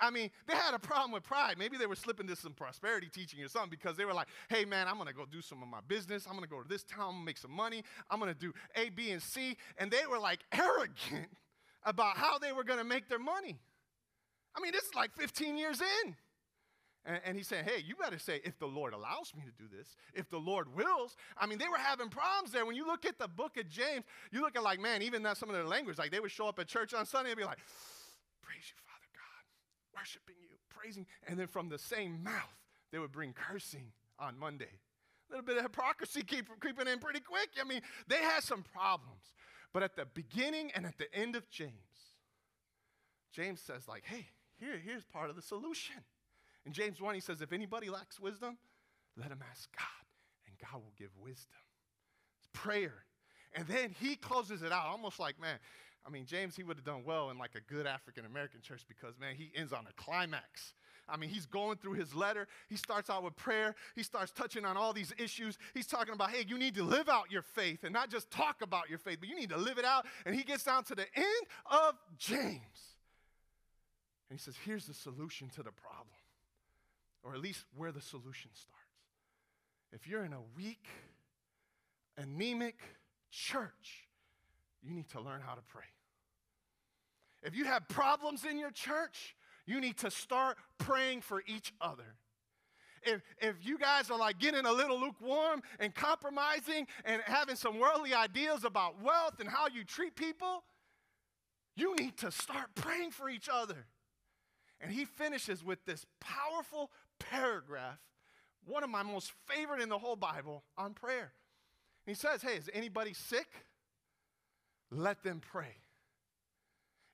I 0.00 0.10
mean, 0.10 0.30
they 0.46 0.54
had 0.54 0.72
a 0.72 0.78
problem 0.78 1.12
with 1.12 1.22
pride. 1.22 1.56
Maybe 1.58 1.76
they 1.76 1.86
were 1.86 1.96
slipping 1.96 2.26
into 2.26 2.40
some 2.40 2.52
prosperity 2.52 3.08
teaching 3.12 3.42
or 3.42 3.48
something 3.48 3.70
because 3.70 3.96
they 3.96 4.04
were 4.04 4.14
like, 4.14 4.28
hey, 4.48 4.64
man, 4.64 4.88
I'm 4.88 4.94
going 4.94 5.08
to 5.08 5.14
go 5.14 5.26
do 5.30 5.42
some 5.42 5.62
of 5.62 5.68
my 5.68 5.80
business. 5.86 6.26
I'm 6.26 6.32
going 6.32 6.44
to 6.44 6.48
go 6.48 6.62
to 6.62 6.68
this 6.68 6.84
town, 6.84 7.22
make 7.24 7.36
some 7.36 7.52
money. 7.52 7.84
I'm 8.10 8.18
going 8.18 8.32
to 8.32 8.38
do 8.38 8.54
A, 8.76 8.88
B, 8.88 9.10
and 9.10 9.22
C. 9.22 9.56
And 9.76 9.90
they 9.90 10.06
were 10.10 10.18
like 10.18 10.40
arrogant 10.52 11.28
about 11.84 12.16
how 12.16 12.38
they 12.38 12.52
were 12.52 12.64
going 12.64 12.78
to 12.78 12.84
make 12.84 13.08
their 13.08 13.18
money. 13.18 13.58
I 14.56 14.60
mean, 14.60 14.72
this 14.72 14.84
is 14.84 14.94
like 14.94 15.12
15 15.14 15.56
years 15.56 15.80
in. 15.80 16.16
And, 17.06 17.20
and, 17.24 17.36
he 17.36 17.42
said, 17.42 17.64
Hey, 17.64 17.82
you 17.86 17.96
better 17.96 18.18
say, 18.18 18.42
if 18.44 18.58
the 18.58 18.66
Lord 18.66 18.92
allows 18.92 19.32
me 19.34 19.42
to 19.44 19.62
do 19.62 19.74
this, 19.74 19.96
if 20.12 20.28
the 20.28 20.38
Lord 20.38 20.74
wills. 20.74 21.16
I 21.38 21.46
mean, 21.46 21.58
they 21.58 21.68
were 21.68 21.78
having 21.78 22.10
problems 22.10 22.52
there. 22.52 22.66
When 22.66 22.76
you 22.76 22.86
look 22.86 23.06
at 23.06 23.18
the 23.18 23.26
book 23.26 23.56
of 23.56 23.70
James, 23.70 24.04
you 24.30 24.42
look 24.42 24.54
at 24.54 24.62
like, 24.62 24.80
man, 24.80 25.00
even 25.00 25.22
that 25.22 25.38
some 25.38 25.48
of 25.48 25.54
their 25.54 25.64
language, 25.64 25.96
like 25.96 26.10
they 26.10 26.20
would 26.20 26.30
show 26.30 26.46
up 26.46 26.58
at 26.58 26.66
church 26.66 26.92
on 26.92 27.06
Sunday 27.06 27.30
and 27.30 27.38
be 27.38 27.44
like, 27.44 27.58
Praise 28.42 28.64
you, 28.68 28.76
Father 28.84 29.08
God, 29.14 29.98
worshiping 29.98 30.36
you, 30.42 30.56
praising. 30.68 31.06
And 31.26 31.38
then 31.38 31.46
from 31.46 31.70
the 31.70 31.78
same 31.78 32.22
mouth, 32.22 32.60
they 32.92 32.98
would 32.98 33.12
bring 33.12 33.32
cursing 33.32 33.92
on 34.18 34.38
Monday. 34.38 34.80
A 35.30 35.32
little 35.32 35.46
bit 35.46 35.56
of 35.56 35.62
hypocrisy 35.62 36.22
keep, 36.22 36.48
creeping 36.60 36.86
in 36.86 36.98
pretty 36.98 37.20
quick. 37.20 37.48
I 37.58 37.64
mean, 37.64 37.80
they 38.08 38.16
had 38.16 38.42
some 38.42 38.62
problems. 38.74 39.32
But 39.72 39.82
at 39.82 39.96
the 39.96 40.04
beginning 40.04 40.70
and 40.74 40.84
at 40.84 40.98
the 40.98 41.12
end 41.14 41.36
of 41.36 41.48
James, 41.48 41.72
James 43.32 43.60
says, 43.60 43.86
like, 43.88 44.04
hey, 44.04 44.26
here, 44.60 44.80
here's 44.82 45.04
part 45.04 45.30
of 45.30 45.36
the 45.36 45.42
solution. 45.42 45.96
In 46.66 46.72
James 46.72 47.00
1, 47.00 47.14
he 47.14 47.20
says, 47.20 47.40
if 47.40 47.52
anybody 47.52 47.88
lacks 47.88 48.20
wisdom, 48.20 48.58
let 49.16 49.28
him 49.28 49.42
ask 49.50 49.68
God, 49.76 50.06
and 50.46 50.54
God 50.58 50.82
will 50.82 50.92
give 50.98 51.10
wisdom. 51.18 51.58
It's 52.38 52.48
prayer. 52.52 53.04
And 53.54 53.66
then 53.66 53.94
he 53.98 54.16
closes 54.16 54.62
it 54.62 54.70
out, 54.70 54.86
almost 54.86 55.18
like, 55.18 55.40
man, 55.40 55.58
I 56.06 56.10
mean, 56.10 56.26
James, 56.26 56.56
he 56.56 56.62
would 56.62 56.76
have 56.76 56.84
done 56.84 57.02
well 57.04 57.30
in 57.30 57.38
like 57.38 57.54
a 57.54 57.72
good 57.72 57.86
African 57.86 58.24
American 58.24 58.60
church 58.60 58.84
because, 58.88 59.18
man, 59.18 59.34
he 59.34 59.50
ends 59.54 59.72
on 59.72 59.86
a 59.88 60.02
climax. 60.02 60.74
I 61.08 61.16
mean, 61.16 61.30
he's 61.30 61.46
going 61.46 61.76
through 61.78 61.94
his 61.94 62.14
letter. 62.14 62.46
He 62.68 62.76
starts 62.76 63.10
out 63.10 63.24
with 63.24 63.34
prayer. 63.36 63.74
He 63.96 64.02
starts 64.02 64.30
touching 64.30 64.64
on 64.64 64.76
all 64.76 64.92
these 64.92 65.12
issues. 65.18 65.58
He's 65.74 65.86
talking 65.86 66.14
about, 66.14 66.30
hey, 66.30 66.44
you 66.46 66.56
need 66.56 66.74
to 66.76 66.84
live 66.84 67.08
out 67.08 67.30
your 67.30 67.42
faith 67.42 67.82
and 67.82 67.92
not 67.92 68.10
just 68.10 68.30
talk 68.30 68.62
about 68.62 68.88
your 68.88 68.98
faith, 68.98 69.18
but 69.18 69.28
you 69.28 69.34
need 69.34 69.50
to 69.50 69.56
live 69.56 69.78
it 69.78 69.84
out. 69.84 70.06
And 70.24 70.34
he 70.34 70.44
gets 70.44 70.62
down 70.62 70.84
to 70.84 70.94
the 70.94 71.06
end 71.16 71.46
of 71.70 71.94
James. 72.16 72.89
And 74.30 74.38
he 74.38 74.42
says, 74.42 74.54
here's 74.64 74.86
the 74.86 74.94
solution 74.94 75.48
to 75.56 75.62
the 75.64 75.72
problem, 75.72 76.14
or 77.24 77.34
at 77.34 77.40
least 77.40 77.64
where 77.76 77.90
the 77.90 78.00
solution 78.00 78.50
starts. 78.54 78.76
If 79.92 80.06
you're 80.06 80.24
in 80.24 80.32
a 80.32 80.40
weak, 80.56 80.86
anemic 82.16 82.76
church, 83.32 84.08
you 84.82 84.94
need 84.94 85.08
to 85.10 85.20
learn 85.20 85.40
how 85.40 85.54
to 85.54 85.62
pray. 85.62 85.82
If 87.42 87.56
you 87.56 87.64
have 87.64 87.88
problems 87.88 88.44
in 88.44 88.56
your 88.56 88.70
church, 88.70 89.34
you 89.66 89.80
need 89.80 89.98
to 89.98 90.10
start 90.10 90.58
praying 90.78 91.22
for 91.22 91.42
each 91.46 91.72
other. 91.80 92.14
if, 93.02 93.22
if 93.40 93.56
you 93.62 93.78
guys 93.78 94.10
are 94.10 94.18
like 94.18 94.38
getting 94.38 94.66
a 94.66 94.72
little 94.72 94.98
lukewarm 94.98 95.62
and 95.78 95.94
compromising 95.94 96.86
and 97.04 97.22
having 97.24 97.56
some 97.56 97.78
worldly 97.78 98.14
ideas 98.14 98.64
about 98.64 99.02
wealth 99.02 99.40
and 99.40 99.48
how 99.48 99.68
you 99.68 99.84
treat 99.84 100.14
people, 100.14 100.62
you 101.76 101.94
need 101.96 102.16
to 102.18 102.30
start 102.30 102.74
praying 102.74 103.10
for 103.10 103.28
each 103.28 103.48
other. 103.50 103.86
And 104.80 104.90
he 104.90 105.04
finishes 105.04 105.62
with 105.62 105.84
this 105.84 106.06
powerful 106.20 106.90
paragraph, 107.18 107.98
one 108.64 108.82
of 108.82 108.90
my 108.90 109.02
most 109.02 109.32
favorite 109.46 109.80
in 109.80 109.88
the 109.88 109.98
whole 109.98 110.16
Bible, 110.16 110.64
on 110.78 110.94
prayer. 110.94 111.32
he 112.06 112.14
says, 112.14 112.42
Hey, 112.42 112.56
is 112.56 112.70
anybody 112.72 113.12
sick? 113.12 113.48
Let 114.90 115.22
them 115.22 115.40
pray. 115.40 115.76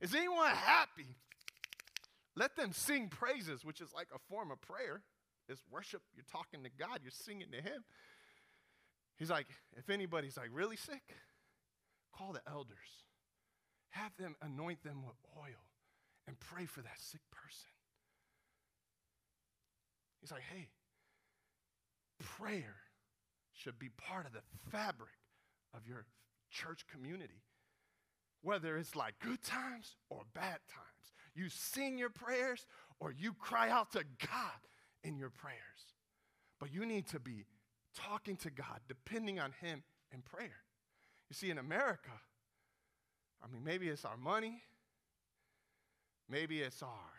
Is 0.01 0.15
anyone 0.15 0.51
happy? 0.51 1.17
Let 2.37 2.57
them 2.57 2.73
sing 2.73 3.09
praises, 3.09 3.65
which 3.65 3.81
is 3.81 3.93
like 3.95 4.09
a 4.15 4.19
form 4.31 4.51
of 4.51 4.61
prayer. 4.61 5.03
It's 5.49 5.63
worship. 5.71 6.03
You're 6.15 6.25
talking 6.31 6.63
to 6.65 6.71
God, 6.79 7.01
you're 7.03 7.11
singing 7.11 7.49
to 7.53 7.61
Him. 7.61 7.85
He's 9.17 9.31
like, 9.31 9.47
if 9.77 9.89
anybody's 9.89 10.37
like 10.37 10.51
really 10.53 10.77
sick, 10.77 11.03
call 12.15 12.33
the 12.33 12.43
elders. 12.49 12.77
Have 13.91 14.13
them 14.19 14.37
anoint 14.43 14.83
them 14.85 15.03
with 15.07 15.17
oil 15.39 15.65
and 16.27 16.39
pray 16.41 16.67
for 16.67 16.83
that 16.83 16.99
sick 16.99 17.21
person. 17.31 17.69
He's 20.21 20.33
like, 20.33 20.43
hey, 20.53 20.69
prayer 22.19 22.77
should 23.53 23.79
be 23.79 23.91
part 23.91 24.27
of 24.27 24.33
the 24.33 24.43
fabric 24.71 25.11
of 25.75 25.87
your 25.87 26.05
church 26.51 26.85
community. 26.93 27.43
Whether 28.43 28.77
it's 28.77 28.97
like 28.97 29.15
good 29.21 29.43
times 29.43 29.97
or 30.11 30.23
bad 30.35 30.59
times. 30.69 31.13
You 31.35 31.49
sing 31.49 31.99
your 31.99 32.11
prayers 32.11 32.67
or 33.01 33.13
you 33.13 33.35
cry 33.35 33.71
out 33.71 33.93
to 33.93 34.05
God 34.21 34.61
in 35.05 35.17
your 35.17 35.31
prayers. 35.31 35.57
But 36.59 36.73
you 36.73 36.87
need 36.87 37.07
to 37.09 37.21
be 37.21 37.45
talking 37.95 38.37
to 38.37 38.51
God, 38.51 38.81
depending 38.89 39.39
on 39.39 39.53
Him 39.61 39.83
in 40.13 40.23
prayer. 40.23 40.65
You 41.29 41.35
see, 41.35 41.51
in 41.51 41.59
America, 41.59 42.11
I 43.43 43.53
mean, 43.53 43.65
maybe 43.65 43.89
it's 43.89 44.05
our 44.05 44.17
money, 44.17 44.63
maybe 46.29 46.61
it's 46.61 46.83
our 46.83 47.17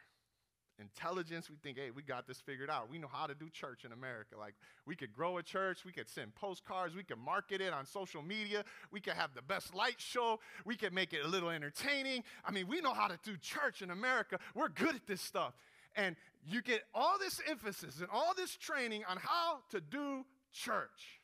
intelligence. 0.80 1.50
We 1.50 1.56
think, 1.58 1.78
hey, 1.78 1.92
we 1.92 2.04
got 2.04 2.28
this 2.28 2.40
figured 2.40 2.70
out. 2.70 2.90
We 2.90 3.00
know 3.00 3.10
how 3.12 3.28
to 3.28 3.36
do 3.36 3.50
church 3.50 3.84
in 3.84 3.92
America. 3.92 4.36
Like, 4.38 4.54
we 4.86 4.96
could 4.96 5.12
grow 5.12 5.38
a 5.38 5.44
church, 5.44 5.80
we 5.86 5.92
could 5.92 6.10
send 6.10 6.36
postcards, 6.36 6.96
we 6.96 7.04
could 7.04 7.18
market 7.18 7.62
it 7.62 7.74
on 7.74 7.86
social 7.86 8.22
media, 8.22 8.64
we 8.92 9.00
could 9.00 9.14
have 9.14 9.34
the 9.34 9.42
best 9.42 9.74
light 9.74 10.00
show, 10.00 10.40
we 10.66 10.76
could 10.76 10.94
make 10.94 11.14
it 11.14 11.26
a 11.26 11.28
little 11.28 11.50
entertaining. 11.50 12.24
I 12.46 12.52
mean, 12.52 12.68
we 12.68 12.82
know 12.82 12.94
how 12.94 13.08
to 13.08 13.18
do 13.24 13.38
church 13.38 13.82
in 13.82 13.90
America. 13.90 14.40
We're 14.54 14.70
good 14.70 14.96
at 14.96 15.08
this 15.08 15.22
stuff. 15.22 15.54
And 15.96 16.16
you 16.46 16.62
get 16.62 16.84
all 16.94 17.18
this 17.18 17.42
emphasis 17.50 18.00
and 18.00 18.08
all 18.14 18.34
this 18.36 18.56
training 18.56 19.04
on 19.10 19.18
how 19.18 19.60
to 19.72 19.82
do 19.82 20.26
church. 20.54 21.22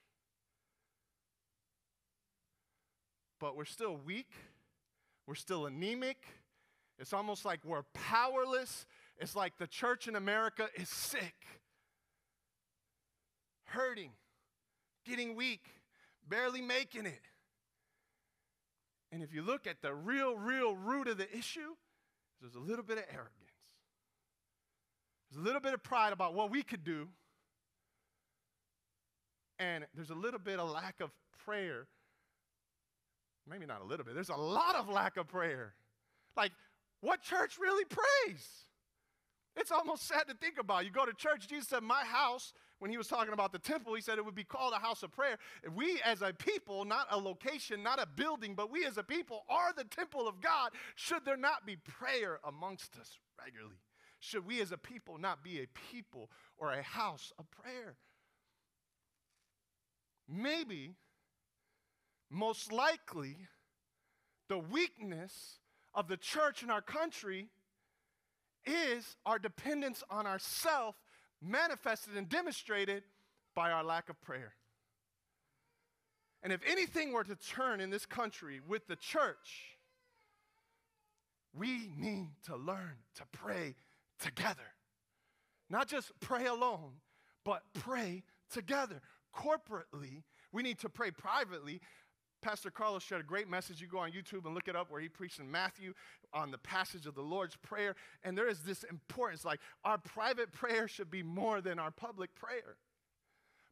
But 3.39 3.55
we're 3.55 3.65
still 3.65 3.99
weak, 4.03 4.31
we're 5.27 5.35
still 5.35 5.65
anemic. 5.65 6.25
It's 7.03 7.11
almost 7.11 7.43
like 7.43 7.59
we're 7.65 7.83
powerless. 7.93 8.85
It's 9.19 9.35
like 9.35 9.57
the 9.57 9.67
church 9.67 10.07
in 10.07 10.15
America 10.15 10.69
is 10.77 10.87
sick, 10.87 11.35
hurting, 13.65 14.11
getting 15.05 15.35
weak, 15.35 15.65
barely 16.25 16.61
making 16.61 17.05
it. 17.05 17.19
And 19.11 19.21
if 19.21 19.33
you 19.33 19.41
look 19.41 19.67
at 19.67 19.81
the 19.81 19.93
real, 19.93 20.37
real 20.37 20.77
root 20.77 21.09
of 21.09 21.17
the 21.17 21.29
issue, 21.37 21.75
there's 22.39 22.55
a 22.55 22.59
little 22.59 22.85
bit 22.85 22.97
of 22.97 23.03
arrogance. 23.09 23.33
There's 25.29 25.41
a 25.41 25.45
little 25.45 25.59
bit 25.59 25.73
of 25.73 25.83
pride 25.83 26.13
about 26.13 26.33
what 26.33 26.51
we 26.51 26.63
could 26.63 26.85
do. 26.85 27.09
And 29.59 29.85
there's 29.93 30.09
a 30.09 30.15
little 30.15 30.39
bit 30.39 30.57
of 30.57 30.69
lack 30.69 31.01
of 31.01 31.11
prayer. 31.43 31.85
Maybe 33.45 33.65
not 33.65 33.81
a 33.81 33.83
little 33.83 34.05
bit. 34.05 34.15
There's 34.15 34.29
a 34.29 34.35
lot 34.35 34.77
of 34.77 34.87
lack 34.87 35.17
of 35.17 35.27
prayer. 35.27 35.73
Like, 36.37 36.53
what 37.03 37.21
church 37.21 37.57
really 37.59 37.83
prays? 37.83 38.47
It's 39.57 39.71
almost 39.71 40.07
sad 40.07 40.23
to 40.29 40.33
think 40.35 40.57
about. 40.57 40.85
You 40.85 40.91
go 40.91 41.05
to 41.05 41.13
church, 41.13 41.49
Jesus 41.49 41.67
said, 41.67 41.83
My 41.83 42.03
house, 42.05 42.53
when 42.79 42.89
he 42.89 42.97
was 42.97 43.07
talking 43.07 43.33
about 43.33 43.51
the 43.51 43.59
temple, 43.59 43.93
he 43.93 44.01
said 44.01 44.17
it 44.17 44.25
would 44.25 44.33
be 44.33 44.45
called 44.45 44.73
a 44.73 44.79
house 44.79 45.03
of 45.03 45.11
prayer. 45.11 45.37
We 45.75 45.99
as 46.05 46.21
a 46.21 46.31
people, 46.31 46.85
not 46.85 47.07
a 47.11 47.17
location, 47.17 47.83
not 47.83 48.01
a 48.01 48.05
building, 48.07 48.55
but 48.55 48.71
we 48.71 48.85
as 48.85 48.97
a 48.97 49.03
people 49.03 49.43
are 49.49 49.73
the 49.75 49.83
temple 49.83 50.29
of 50.29 50.39
God, 50.39 50.71
should 50.95 51.25
there 51.25 51.37
not 51.37 51.65
be 51.65 51.75
prayer 51.75 52.39
amongst 52.45 52.97
us 52.97 53.19
regularly? 53.37 53.81
Should 54.21 54.47
we 54.47 54.61
as 54.61 54.71
a 54.71 54.77
people 54.77 55.17
not 55.17 55.43
be 55.43 55.59
a 55.59 55.67
people 55.91 56.31
or 56.57 56.71
a 56.71 56.81
house 56.81 57.33
of 57.37 57.51
prayer? 57.51 57.97
Maybe, 60.29 60.95
most 62.31 62.71
likely, 62.71 63.35
the 64.47 64.57
weakness 64.57 65.59
of 65.93 66.07
the 66.07 66.17
church 66.17 66.63
in 66.63 66.69
our 66.69 66.81
country 66.81 67.49
is 68.65 69.17
our 69.25 69.39
dependence 69.39 70.03
on 70.09 70.25
ourself 70.25 70.95
manifested 71.41 72.15
and 72.15 72.29
demonstrated 72.29 73.03
by 73.55 73.71
our 73.71 73.83
lack 73.83 74.09
of 74.09 74.19
prayer. 74.21 74.53
And 76.41 76.51
if 76.51 76.61
anything 76.69 77.13
were 77.13 77.23
to 77.23 77.35
turn 77.35 77.79
in 77.79 77.89
this 77.89 78.05
country 78.05 78.59
with 78.67 78.87
the 78.87 78.95
church, 78.95 79.77
we 81.53 81.89
need 81.97 82.29
to 82.45 82.55
learn 82.55 82.97
to 83.15 83.23
pray 83.31 83.75
together. 84.19 84.73
Not 85.69 85.87
just 85.87 86.11
pray 86.19 86.47
alone, 86.47 86.95
but 87.45 87.63
pray 87.73 88.23
together. 88.51 89.01
Corporately, 89.35 90.23
we 90.51 90.63
need 90.63 90.79
to 90.79 90.89
pray 90.89 91.11
privately. 91.11 91.81
Pastor 92.43 92.69
Carlos 92.69 93.01
shared 93.01 93.21
a 93.21 93.23
great 93.23 93.49
message. 93.49 93.81
You 93.81 93.87
go 93.87 93.99
on 93.99 94.11
YouTube 94.11 94.45
and 94.45 94.53
look 94.53 94.67
it 94.67 94.75
up 94.75 94.91
where 94.91 94.99
he 94.99 95.07
preached 95.07 95.39
in 95.39 95.49
Matthew 95.49 95.93
on 96.33 96.51
the 96.51 96.57
passage 96.57 97.05
of 97.05 97.15
the 97.15 97.21
Lord's 97.21 97.55
Prayer. 97.55 97.95
And 98.23 98.37
there 98.37 98.49
is 98.49 98.59
this 98.59 98.83
importance 98.83 99.45
like 99.45 99.61
our 99.85 99.97
private 99.97 100.51
prayer 100.51 100.87
should 100.87 101.09
be 101.09 101.23
more 101.23 101.61
than 101.61 101.79
our 101.79 101.89
public 101.89 102.35
prayer. 102.35 102.75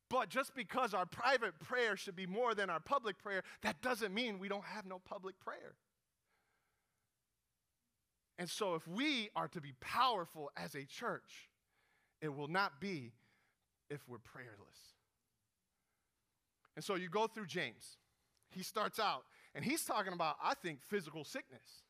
But 0.09 0.29
just 0.29 0.55
because 0.55 0.93
our 0.93 1.05
private 1.05 1.59
prayer 1.59 1.95
should 1.95 2.15
be 2.15 2.25
more 2.25 2.55
than 2.55 2.69
our 2.69 2.79
public 2.79 3.17
prayer, 3.21 3.43
that 3.61 3.81
doesn't 3.81 4.13
mean 4.13 4.39
we 4.39 4.47
don't 4.47 4.65
have 4.65 4.85
no 4.85 4.99
public 4.99 5.39
prayer. 5.39 5.75
And 8.39 8.49
so, 8.49 8.75
if 8.75 8.87
we 8.87 9.29
are 9.35 9.47
to 9.49 9.61
be 9.61 9.73
powerful 9.79 10.49
as 10.57 10.75
a 10.75 10.83
church, 10.83 11.49
it 12.21 12.35
will 12.35 12.47
not 12.47 12.81
be 12.81 13.11
if 13.89 13.99
we're 14.07 14.17
prayerless. 14.17 14.95
And 16.75 16.83
so, 16.83 16.95
you 16.95 17.07
go 17.07 17.27
through 17.27 17.45
James 17.45 17.97
he 18.51 18.63
starts 18.63 18.99
out 18.99 19.23
and 19.55 19.63
he's 19.63 19.83
talking 19.83 20.13
about, 20.13 20.35
I 20.43 20.53
think, 20.53 20.81
physical 20.83 21.23
sickness. 21.23 21.83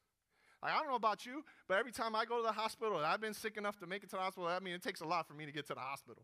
Like, 0.61 0.73
I 0.73 0.77
don't 0.77 0.87
know 0.87 0.95
about 0.95 1.25
you, 1.25 1.43
but 1.67 1.77
every 1.79 1.91
time 1.91 2.15
I 2.15 2.25
go 2.25 2.37
to 2.37 2.43
the 2.43 2.51
hospital, 2.51 2.97
I've 2.97 3.21
been 3.21 3.33
sick 3.33 3.57
enough 3.57 3.79
to 3.79 3.87
make 3.87 4.03
it 4.03 4.09
to 4.11 4.15
the 4.15 4.21
hospital. 4.21 4.47
I 4.47 4.59
mean, 4.59 4.73
it 4.73 4.83
takes 4.83 5.01
a 5.01 5.05
lot 5.05 5.27
for 5.27 5.33
me 5.33 5.45
to 5.45 5.51
get 5.51 5.65
to 5.67 5.73
the 5.73 5.79
hospital. 5.79 6.23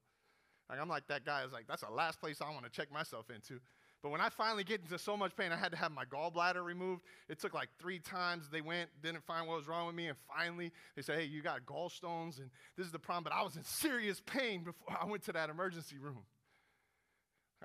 Like, 0.70 0.80
I'm 0.80 0.90
like 0.90 1.08
that 1.08 1.26
guy 1.26 1.44
is 1.44 1.52
like, 1.52 1.66
that's 1.68 1.82
the 1.82 1.92
last 1.92 2.20
place 2.20 2.42
I 2.42 2.52
want 2.52 2.66
to 2.66 2.72
check 2.72 2.92
myself 2.92 3.30
into. 3.30 3.60
But 4.04 4.12
when 4.12 4.22
I 4.22 4.30
finally 4.30 4.64
get 4.64 4.82
into 4.82 5.00
so 5.00 5.18
much 5.18 5.36
pain, 5.36 5.52
I 5.52 5.56
had 5.56 5.72
to 5.72 5.78
have 5.78 5.92
my 5.92 6.06
gallbladder 6.06 6.64
removed. 6.64 7.02
It 7.30 7.40
took 7.40 7.54
like 7.54 7.70
three 7.80 8.00
times. 8.00 8.48
They 8.52 8.62
went, 8.62 8.90
didn't 9.02 9.24
find 9.24 9.48
what 9.48 9.58
was 9.58 9.68
wrong 9.68 9.88
with 9.88 9.96
me, 9.96 10.08
and 10.08 10.18
finally 10.36 10.72
they 10.96 11.02
said, 11.02 11.18
"Hey, 11.20 11.26
you 11.26 11.42
got 11.42 11.66
gallstones, 11.66 12.38
and 12.38 12.52
this 12.78 12.86
is 12.86 12.92
the 12.92 13.00
problem." 13.00 13.24
But 13.24 13.34
I 13.34 13.42
was 13.42 13.56
in 13.56 13.64
serious 13.64 14.22
pain 14.26 14.64
before 14.64 14.96
I 15.02 15.06
went 15.06 15.24
to 15.24 15.34
that 15.34 15.50
emergency 15.50 15.98
room. 15.98 16.24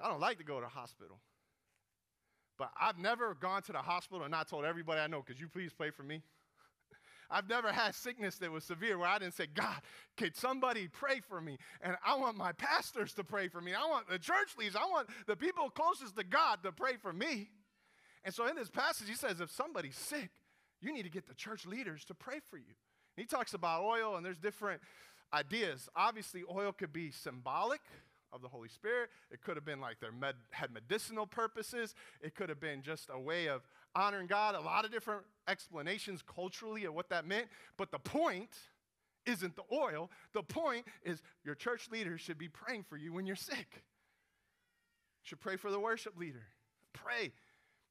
I 0.02 0.08
don't 0.08 0.20
like 0.20 0.38
to 0.38 0.44
go 0.44 0.54
to 0.54 0.62
the 0.62 0.68
hospital. 0.68 1.20
But 2.58 2.70
I've 2.80 2.98
never 2.98 3.34
gone 3.34 3.62
to 3.62 3.72
the 3.72 3.78
hospital 3.78 4.22
and 4.22 4.30
not 4.30 4.48
told 4.48 4.64
everybody 4.64 5.00
I 5.00 5.06
know, 5.06 5.22
could 5.22 5.40
you 5.40 5.48
please 5.48 5.72
pray 5.72 5.90
for 5.90 6.02
me? 6.02 6.22
I've 7.30 7.48
never 7.48 7.72
had 7.72 7.94
sickness 7.94 8.36
that 8.38 8.50
was 8.50 8.64
severe 8.64 8.98
where 8.98 9.08
I 9.08 9.18
didn't 9.18 9.34
say, 9.34 9.46
God, 9.52 9.80
could 10.16 10.36
somebody 10.36 10.88
pray 10.88 11.20
for 11.28 11.40
me? 11.40 11.58
And 11.80 11.96
I 12.04 12.16
want 12.16 12.36
my 12.36 12.52
pastors 12.52 13.14
to 13.14 13.24
pray 13.24 13.48
for 13.48 13.60
me. 13.60 13.72
I 13.74 13.86
want 13.86 14.08
the 14.08 14.18
church 14.18 14.56
leaders, 14.58 14.76
I 14.76 14.86
want 14.86 15.08
the 15.26 15.36
people 15.36 15.70
closest 15.70 16.16
to 16.16 16.24
God 16.24 16.62
to 16.62 16.72
pray 16.72 16.96
for 17.00 17.12
me. 17.12 17.48
And 18.24 18.34
so 18.34 18.46
in 18.46 18.54
this 18.54 18.70
passage, 18.70 19.08
he 19.08 19.14
says, 19.14 19.40
if 19.40 19.50
somebody's 19.50 19.96
sick, 19.96 20.30
you 20.80 20.92
need 20.92 21.02
to 21.04 21.10
get 21.10 21.26
the 21.26 21.34
church 21.34 21.66
leaders 21.66 22.04
to 22.06 22.14
pray 22.14 22.40
for 22.50 22.56
you. 22.56 22.74
And 23.16 23.24
he 23.24 23.24
talks 23.24 23.54
about 23.54 23.82
oil, 23.82 24.16
and 24.16 24.24
there's 24.24 24.38
different 24.38 24.80
ideas. 25.32 25.88
Obviously, 25.96 26.42
oil 26.50 26.72
could 26.72 26.92
be 26.92 27.10
symbolic 27.10 27.80
of 28.32 28.42
the 28.42 28.48
Holy 28.48 28.68
Spirit. 28.68 29.10
It 29.30 29.42
could 29.42 29.56
have 29.56 29.64
been 29.64 29.80
like 29.80 30.00
they 30.00 30.08
med- 30.18 30.36
had 30.50 30.72
medicinal 30.72 31.26
purposes. 31.26 31.94
It 32.20 32.34
could 32.34 32.48
have 32.48 32.60
been 32.60 32.82
just 32.82 33.08
a 33.12 33.18
way 33.18 33.48
of 33.48 33.62
honoring 33.94 34.26
God. 34.26 34.54
A 34.54 34.60
lot 34.60 34.84
of 34.84 34.90
different 34.90 35.22
explanations 35.48 36.22
culturally 36.22 36.84
of 36.84 36.94
what 36.94 37.10
that 37.10 37.26
meant. 37.26 37.48
But 37.76 37.90
the 37.90 37.98
point 37.98 38.56
isn't 39.26 39.56
the 39.56 39.62
oil. 39.72 40.10
The 40.32 40.42
point 40.42 40.86
is 41.04 41.22
your 41.44 41.54
church 41.54 41.88
leaders 41.90 42.20
should 42.20 42.38
be 42.38 42.48
praying 42.48 42.84
for 42.84 42.96
you 42.96 43.12
when 43.12 43.26
you're 43.26 43.36
sick. 43.36 43.84
Should 45.22 45.40
pray 45.40 45.56
for 45.56 45.70
the 45.70 45.78
worship 45.78 46.18
leader. 46.18 46.42
Pray. 46.92 47.32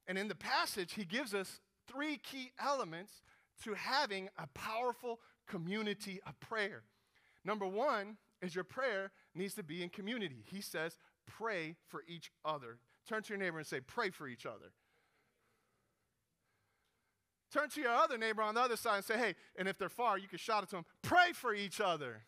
And 0.07 0.17
in 0.17 0.27
the 0.27 0.35
passage, 0.35 0.93
he 0.93 1.05
gives 1.05 1.33
us 1.33 1.61
three 1.87 2.17
key 2.17 2.51
elements 2.59 3.21
to 3.63 3.73
having 3.73 4.29
a 4.37 4.47
powerful 4.53 5.19
community 5.47 6.19
of 6.27 6.39
prayer. 6.39 6.83
Number 7.45 7.67
one 7.67 8.17
is 8.41 8.53
your 8.53 8.63
prayer 8.63 9.11
needs 9.35 9.53
to 9.55 9.63
be 9.63 9.83
in 9.83 9.89
community. 9.89 10.43
He 10.45 10.61
says, 10.61 10.97
pray 11.25 11.75
for 11.87 12.03
each 12.07 12.31
other. 12.43 12.77
Turn 13.07 13.23
to 13.23 13.29
your 13.29 13.39
neighbor 13.39 13.57
and 13.57 13.67
say, 13.67 13.79
pray 13.79 14.09
for 14.09 14.27
each 14.27 14.45
other. 14.45 14.71
Turn 17.51 17.69
to 17.69 17.81
your 17.81 17.91
other 17.91 18.17
neighbor 18.17 18.41
on 18.41 18.55
the 18.55 18.61
other 18.61 18.77
side 18.77 18.97
and 18.97 19.05
say, 19.05 19.17
hey, 19.17 19.35
and 19.57 19.67
if 19.67 19.77
they're 19.77 19.89
far, 19.89 20.17
you 20.17 20.27
can 20.27 20.37
shout 20.37 20.63
it 20.63 20.69
to 20.69 20.77
them, 20.77 20.85
pray 21.01 21.33
for 21.33 21.53
each 21.53 21.81
other. 21.81 22.21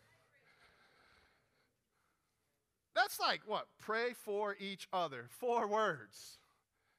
That's 2.94 3.18
like 3.18 3.40
what? 3.46 3.66
Pray 3.80 4.12
for 4.12 4.54
each 4.58 4.86
other. 4.92 5.26
Four 5.28 5.66
words. 5.66 6.38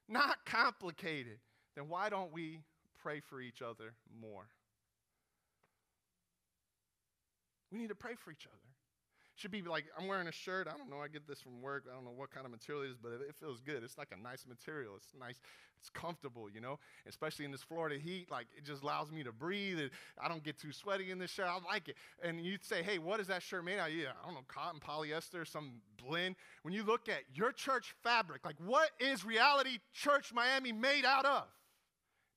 Not 0.09 0.45
complicated. 0.45 1.37
Then 1.75 1.87
why 1.87 2.09
don't 2.09 2.33
we 2.33 2.59
pray 3.01 3.21
for 3.21 3.39
each 3.39 3.61
other 3.61 3.93
more? 4.19 4.47
We 7.71 7.79
need 7.79 7.89
to 7.89 7.95
pray 7.95 8.15
for 8.15 8.31
each 8.31 8.47
other 8.47 8.74
should 9.35 9.51
be 9.51 9.61
like 9.61 9.85
I'm 9.97 10.07
wearing 10.07 10.27
a 10.27 10.31
shirt. 10.31 10.67
I 10.67 10.77
don't 10.77 10.89
know. 10.89 10.99
I 10.99 11.07
get 11.07 11.27
this 11.27 11.41
from 11.41 11.61
work. 11.61 11.85
I 11.89 11.93
don't 11.93 12.05
know 12.05 12.13
what 12.15 12.31
kind 12.31 12.45
of 12.45 12.51
material 12.51 12.83
it 12.83 12.91
is, 12.91 12.97
but 13.01 13.11
it, 13.13 13.35
feels 13.35 13.61
good. 13.61 13.83
It's 13.83 13.97
like 13.97 14.09
a 14.17 14.21
nice 14.21 14.45
material. 14.47 14.93
It's 14.95 15.09
nice. 15.19 15.39
It's 15.77 15.89
comfortable, 15.89 16.49
you 16.49 16.61
know. 16.61 16.79
Especially 17.07 17.43
in 17.45 17.51
this 17.51 17.61
Florida 17.61 17.97
heat, 17.97 18.31
like 18.31 18.47
it 18.57 18.63
just 18.63 18.81
allows 18.81 19.11
me 19.11 19.23
to 19.23 19.31
breathe. 19.31 19.79
It, 19.79 19.91
I 20.19 20.29
don't 20.29 20.43
get 20.43 20.57
too 20.57 20.71
sweaty 20.71 21.11
in 21.11 21.19
this 21.19 21.31
shirt. 21.31 21.47
I 21.47 21.59
like 21.69 21.89
it. 21.89 21.97
And 22.23 22.41
you'd 22.41 22.63
say, 22.63 22.81
hey, 22.81 22.97
what 22.97 23.19
is 23.19 23.27
that 23.27 23.43
shirt 23.43 23.65
made 23.65 23.77
out? 23.77 23.89
of? 23.89 23.95
Yeah, 23.95 24.11
I 24.21 24.25
don't 24.25 24.35
know, 24.35 24.45
cotton, 24.47 24.79
polyester, 24.79 25.45
some 25.47 25.73
blend. 26.01 26.35
When 26.63 26.73
you 26.73 26.83
look 26.83 27.09
at 27.09 27.23
your 27.33 27.51
church 27.51 27.93
fabric, 28.03 28.45
like 28.45 28.57
what 28.65 28.91
is 28.99 29.25
Reality 29.25 29.79
Church 29.93 30.33
Miami 30.33 30.71
made 30.71 31.05
out 31.05 31.25
of? 31.25 31.43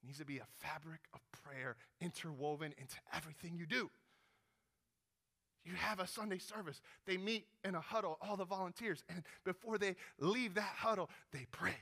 It 0.03 0.07
needs 0.07 0.19
to 0.19 0.25
be 0.25 0.39
a 0.39 0.47
fabric 0.59 1.01
of 1.15 1.21
prayer 1.33 1.77
interwoven 2.01 2.75
into 2.79 2.97
everything 3.13 3.57
you 3.57 3.67
do. 3.67 3.91
You 5.69 5.75
have 5.75 6.01
a 6.01 6.07
Sunday 6.07 6.39
service. 6.39 6.81
They 7.05 7.19
meet 7.19 7.47
in 7.63 7.75
a 7.75 7.81
huddle, 7.81 8.17
all 8.23 8.39
the 8.39 8.47
volunteers, 8.47 9.05
and 9.11 9.23
before 9.45 9.77
they 9.77 9.97
leave 10.19 10.55
that 10.55 10.73
huddle, 10.77 11.11
they 11.31 11.47
pray. 11.51 11.77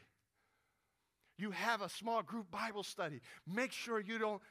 You 1.38 1.52
have 1.52 1.82
a 1.82 1.88
small 1.88 2.22
group 2.22 2.50
Bible 2.50 2.82
study. 2.82 3.20
Make 3.46 3.70
sure 3.70 4.00
you 4.00 4.18
don't 4.18 4.42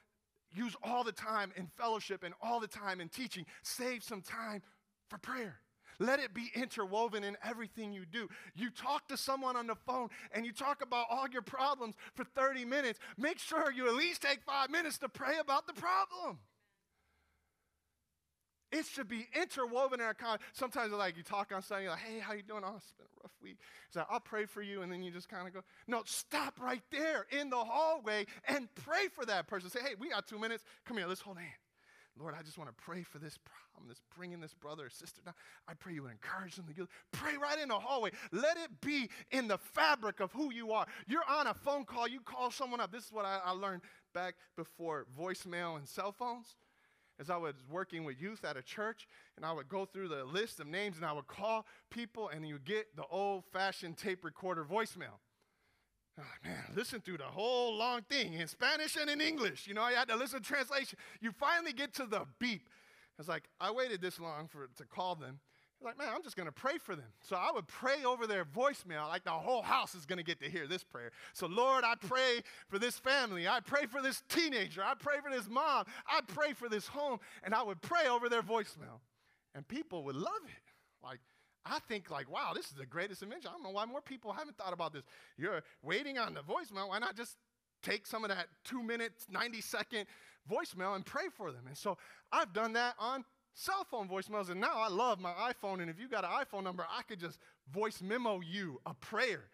use 0.54 0.74
all 0.82 1.04
the 1.04 1.12
time 1.12 1.52
in 1.58 1.68
fellowship 1.76 2.24
and 2.24 2.34
all 2.42 2.62
the 2.62 2.68
time 2.68 3.02
in 3.02 3.10
teaching. 3.10 3.46
Save 3.62 4.04
some 4.04 4.22
time 4.22 4.62
for 5.10 5.18
prayer. 5.18 5.60
Let 6.00 6.20
it 6.20 6.34
be 6.34 6.50
interwoven 6.56 7.26
in 7.26 7.36
everything 7.44 7.92
you 7.92 8.06
do. 8.06 8.30
You 8.56 8.70
talk 8.70 9.10
to 9.10 9.18
someone 9.18 9.58
on 9.58 9.68
the 9.68 9.76
phone 9.76 10.10
and 10.32 10.46
you 10.46 10.54
talk 10.54 10.82
about 10.82 11.08
all 11.10 11.28
your 11.28 11.42
problems 11.42 11.96
for 12.14 12.24
30 12.24 12.64
minutes. 12.64 13.00
Make 13.18 13.40
sure 13.40 13.70
you 13.72 13.88
at 13.88 13.96
least 13.96 14.22
take 14.22 14.44
five 14.44 14.70
minutes 14.70 14.98
to 15.00 15.10
pray 15.10 15.40
about 15.42 15.68
the 15.68 15.74
problem. 15.74 16.40
It 18.76 18.86
should 18.86 19.08
be 19.08 19.26
interwoven 19.34 20.02
in 20.02 20.06
our 20.06 20.14
con. 20.14 20.38
Sometimes 20.52 20.92
like 20.92 21.16
you 21.16 21.24
talk 21.24 21.54
on 21.56 21.62
Sunday, 21.62 21.84
you're 21.84 21.94
like, 21.94 22.02
hey, 22.02 22.20
how 22.20 22.34
you 22.34 22.44
doing? 22.44 22.62
Oh, 22.66 22.74
it's 22.76 22.92
been 22.92 23.06
a 23.06 23.24
rough 23.24 23.32
week. 23.42 23.58
So 23.90 24.02
like, 24.02 24.08
I'll 24.12 24.20
pray 24.20 24.46
for 24.46 24.62
you, 24.62 24.82
and 24.82 24.92
then 24.92 25.02
you 25.02 25.12
just 25.12 25.30
kind 25.30 25.48
of 25.48 25.54
go, 25.54 25.62
no, 25.88 26.02
stop 26.06 26.60
right 26.60 26.82
there 26.92 27.26
in 27.32 27.50
the 27.50 27.56
hallway 27.56 28.26
and 28.50 28.68
pray 28.76 29.08
for 29.08 29.26
that 29.28 29.48
person. 29.48 29.70
Say, 29.70 29.80
hey, 29.80 29.96
we 29.98 30.10
got 30.10 30.28
two 30.28 30.38
minutes. 30.38 30.66
Come 30.84 30.98
here, 30.98 31.08
let's 31.08 31.22
hold 31.22 31.38
hands. 31.38 31.54
Lord, 32.20 32.34
I 32.38 32.44
just 32.44 32.58
want 32.58 32.70
to 32.70 32.76
pray 32.84 33.04
for 33.04 33.18
this 33.18 33.38
problem, 33.46 33.88
this 33.88 34.02
bringing 34.18 34.42
this 34.42 34.54
brother 34.54 34.88
or 34.88 34.90
sister 34.90 35.22
down. 35.24 35.36
I 35.70 35.74
pray 35.74 35.94
you 35.94 36.04
would 36.04 36.12
encourage 36.12 36.56
them 36.56 36.66
to. 36.76 36.88
Pray 37.14 37.38
right 37.42 37.60
in 37.60 37.70
the 37.70 37.80
hallway. 37.80 38.12
Let 38.34 38.58
it 38.58 38.82
be 38.82 39.10
in 39.32 39.48
the 39.48 39.58
fabric 39.58 40.20
of 40.20 40.34
who 40.34 40.52
you 40.52 40.74
are. 40.74 40.86
You're 41.08 41.30
on 41.30 41.48
a 41.48 41.54
phone 41.54 41.86
call, 41.86 42.10
you 42.10 42.20
call 42.20 42.52
someone 42.52 42.82
up. 42.82 42.92
This 42.92 43.06
is 43.06 43.12
what 43.14 43.26
I, 43.26 43.40
I 43.46 43.52
learned 43.52 43.84
back 44.14 44.36
before 44.58 45.08
voicemail 45.18 45.78
and 45.78 45.88
cell 45.88 46.12
phones 46.12 46.56
as 47.20 47.30
I 47.30 47.38
was 47.38 47.56
working 47.70 48.04
with 48.04 48.22
youth 48.22 48.44
at 48.44 48.58
a 48.58 48.62
church, 48.62 49.08
and 49.38 49.46
I 49.46 49.52
would 49.52 49.70
go 49.70 49.86
through 49.86 50.10
the 50.10 50.24
list 50.26 50.60
of 50.60 50.68
names 50.68 50.98
and 50.98 51.06
I 51.06 51.14
would 51.14 51.28
call 51.28 51.66
people, 51.90 52.30
and 52.30 52.48
you 52.48 52.60
get 52.60 52.96
the 52.96 53.06
old 53.10 53.44
fashioned 53.52 53.98
tape 53.98 54.24
recorder 54.24 54.64
voicemail. 54.64 55.20
Man, 56.44 56.64
listen 56.74 57.02
through 57.02 57.18
the 57.18 57.26
whole 57.26 57.76
long 57.76 58.02
thing 58.04 58.34
in 58.34 58.48
Spanish 58.48 58.96
and 58.96 59.10
in 59.10 59.20
English. 59.20 59.68
You 59.68 59.74
know, 59.74 59.82
I 59.82 59.92
had 59.92 60.08
to 60.08 60.16
listen 60.16 60.42
to 60.42 60.48
translation. 60.48 60.98
You 61.20 61.32
finally 61.32 61.74
get 61.74 61.94
to 61.96 62.06
the 62.06 62.22
beep. 62.40 62.70
It's 63.20 63.28
like, 63.28 63.50
I 63.60 63.72
waited 63.72 64.02
this 64.02 64.20
long 64.20 64.48
for 64.48 64.68
to 64.78 64.86
call 64.86 65.16
them 65.16 65.40
like, 65.86 65.98
man, 65.98 66.10
I'm 66.14 66.24
just 66.24 66.36
going 66.36 66.48
to 66.48 66.52
pray 66.52 66.78
for 66.78 66.96
them. 66.96 67.06
So 67.22 67.36
I 67.36 67.52
would 67.54 67.68
pray 67.68 68.04
over 68.04 68.28
their 68.28 68.44
voicemail, 68.44 69.08
like 69.08 69.24
the 69.24 69.32
whole 69.32 69.62
house 69.62 69.96
is 69.96 70.06
going 70.06 70.18
to 70.18 70.24
get 70.24 70.40
to 70.42 70.50
hear 70.50 70.68
this 70.68 70.84
prayer. 70.84 71.12
So, 71.34 71.48
Lord, 71.48 71.84
I 71.84 71.96
pray 71.96 72.42
for 72.68 72.80
this 72.80 72.98
family. 72.98 73.48
I 73.48 73.60
pray 73.60 73.86
for 73.86 74.02
this 74.02 74.24
teenager. 74.28 74.84
I 74.84 74.94
pray 74.96 75.16
for 75.24 75.32
this 75.34 75.48
mom. 75.48 75.86
I 76.08 76.22
pray 76.28 76.54
for 76.54 76.68
this 76.68 76.88
home. 76.88 77.20
And 77.44 77.54
I 77.54 77.64
would 77.64 77.82
pray 77.82 78.08
over 78.10 78.28
their 78.28 78.42
voicemail. 78.42 79.00
And 79.54 79.68
people 79.68 80.04
would 80.04 80.16
love 80.16 80.34
it. 80.46 80.74
Like, 81.04 81.20
I 81.66 81.80
think, 81.88 82.12
like, 82.12 82.32
wow, 82.32 82.52
this 82.54 82.66
is 82.66 82.74
the 82.74 82.86
greatest 82.86 83.24
invention. 83.24 83.50
I 83.50 83.54
don't 83.54 83.64
know 83.64 83.72
why 83.72 83.86
more 83.86 84.02
people 84.02 84.34
haven't 84.34 84.58
thought 84.58 84.74
about 84.74 84.94
this. 84.94 85.04
You're 85.38 85.64
waiting 85.82 86.18
on 86.18 86.34
the 86.34 86.42
voicemail. 86.42 86.90
Why 86.90 87.00
not 87.00 87.16
just 87.16 87.38
take 87.82 88.06
some 88.06 88.24
of 88.24 88.30
that 88.30 88.48
two 88.64 88.84
minutes, 88.84 89.28
90 89.30 89.62
second 89.62 90.06
voicemail 90.50 90.96
and 90.96 91.06
pray 91.06 91.26
for 91.36 91.52
them? 91.52 91.64
And 91.68 91.78
so 91.78 91.98
I've 92.32 92.54
done 92.54 92.74
that 92.74 92.96
on 93.00 93.24
cell 93.56 93.86
phone 93.90 94.08
voicemails, 94.08 94.50
and 94.50 94.62
now 94.62 94.74
I 94.76 94.90
love 94.90 95.20
my 95.20 95.32
iPhone. 95.32 95.82
And 95.82 95.90
if 95.90 96.00
you 96.00 96.08
got 96.08 96.24
an 96.24 96.30
iPhone 96.30 96.64
number, 96.64 96.86
I 96.90 97.02
could 97.02 97.20
just 97.20 97.40
voice 97.74 98.02
memo 98.02 98.42
you 98.42 98.80
a 98.86 98.94
prayer. 98.94 99.46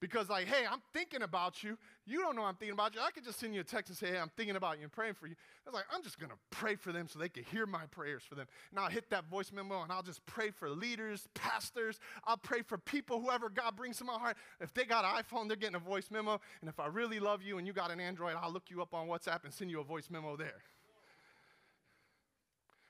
Because, 0.00 0.28
like, 0.28 0.46
hey, 0.46 0.64
I'm 0.70 0.80
thinking 0.92 1.22
about 1.22 1.64
you. 1.64 1.76
You 2.06 2.20
don't 2.20 2.36
know 2.36 2.44
I'm 2.44 2.54
thinking 2.54 2.74
about 2.74 2.94
you. 2.94 3.00
I 3.00 3.10
could 3.10 3.24
just 3.24 3.40
send 3.40 3.52
you 3.52 3.62
a 3.62 3.64
text 3.64 3.88
and 3.88 3.98
say, 3.98 4.06
hey, 4.12 4.18
I'm 4.18 4.30
thinking 4.36 4.54
about 4.54 4.76
you 4.78 4.84
and 4.84 4.92
praying 4.92 5.14
for 5.14 5.26
you. 5.26 5.34
I 5.66 5.70
was 5.70 5.74
like, 5.74 5.86
I'm 5.92 6.04
just 6.04 6.20
going 6.20 6.30
to 6.30 6.38
pray 6.50 6.76
for 6.76 6.92
them 6.92 7.08
so 7.08 7.18
they 7.18 7.28
can 7.28 7.42
hear 7.42 7.66
my 7.66 7.84
prayers 7.86 8.22
for 8.22 8.36
them. 8.36 8.46
And 8.70 8.78
I'll 8.78 8.90
hit 8.90 9.10
that 9.10 9.24
voice 9.24 9.50
memo 9.50 9.82
and 9.82 9.90
I'll 9.90 10.04
just 10.04 10.24
pray 10.24 10.50
for 10.50 10.70
leaders, 10.70 11.26
pastors. 11.34 11.98
I'll 12.24 12.36
pray 12.36 12.62
for 12.62 12.78
people, 12.78 13.20
whoever 13.20 13.50
God 13.50 13.74
brings 13.74 13.96
to 13.98 14.04
my 14.04 14.12
heart. 14.12 14.36
If 14.60 14.72
they 14.72 14.84
got 14.84 15.04
an 15.04 15.20
iPhone, 15.20 15.48
they're 15.48 15.56
getting 15.56 15.74
a 15.74 15.80
voice 15.80 16.12
memo. 16.12 16.40
And 16.60 16.70
if 16.70 16.78
I 16.78 16.86
really 16.86 17.18
love 17.18 17.42
you 17.42 17.58
and 17.58 17.66
you 17.66 17.72
got 17.72 17.90
an 17.90 17.98
Android, 17.98 18.36
I'll 18.40 18.52
look 18.52 18.70
you 18.70 18.80
up 18.80 18.94
on 18.94 19.08
WhatsApp 19.08 19.42
and 19.42 19.52
send 19.52 19.68
you 19.68 19.80
a 19.80 19.84
voice 19.84 20.10
memo 20.10 20.36
there. 20.36 20.62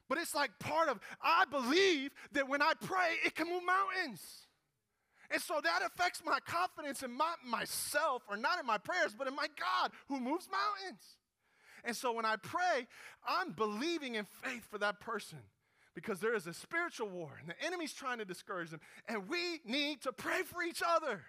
But 0.08 0.18
it's 0.18 0.34
like 0.34 0.58
part 0.58 0.88
of, 0.88 1.00
I 1.20 1.44
believe 1.50 2.10
that 2.32 2.48
when 2.48 2.62
I 2.62 2.72
pray, 2.80 3.14
it 3.24 3.34
can 3.34 3.48
move 3.48 3.62
mountains. 3.64 4.22
And 5.30 5.42
so 5.42 5.60
that 5.62 5.82
affects 5.84 6.22
my 6.24 6.38
confidence 6.40 7.02
in 7.02 7.12
my, 7.12 7.34
myself, 7.44 8.22
or 8.28 8.36
not 8.36 8.58
in 8.58 8.66
my 8.66 8.78
prayers, 8.78 9.14
but 9.16 9.26
in 9.26 9.36
my 9.36 9.46
God 9.58 9.92
who 10.08 10.18
moves 10.18 10.48
mountains. 10.50 11.02
And 11.84 11.94
so 11.94 12.12
when 12.12 12.24
I 12.24 12.36
pray, 12.36 12.86
I'm 13.26 13.52
believing 13.52 14.14
in 14.14 14.24
faith 14.42 14.66
for 14.70 14.78
that 14.78 15.00
person 15.00 15.38
because 15.94 16.20
there 16.20 16.34
is 16.34 16.46
a 16.46 16.54
spiritual 16.54 17.08
war 17.08 17.32
and 17.40 17.48
the 17.48 17.66
enemy's 17.66 17.92
trying 17.92 18.18
to 18.18 18.24
discourage 18.24 18.70
them. 18.70 18.80
And 19.06 19.28
we 19.28 19.60
need 19.64 20.02
to 20.02 20.12
pray 20.12 20.42
for 20.42 20.62
each 20.62 20.82
other. 20.86 21.20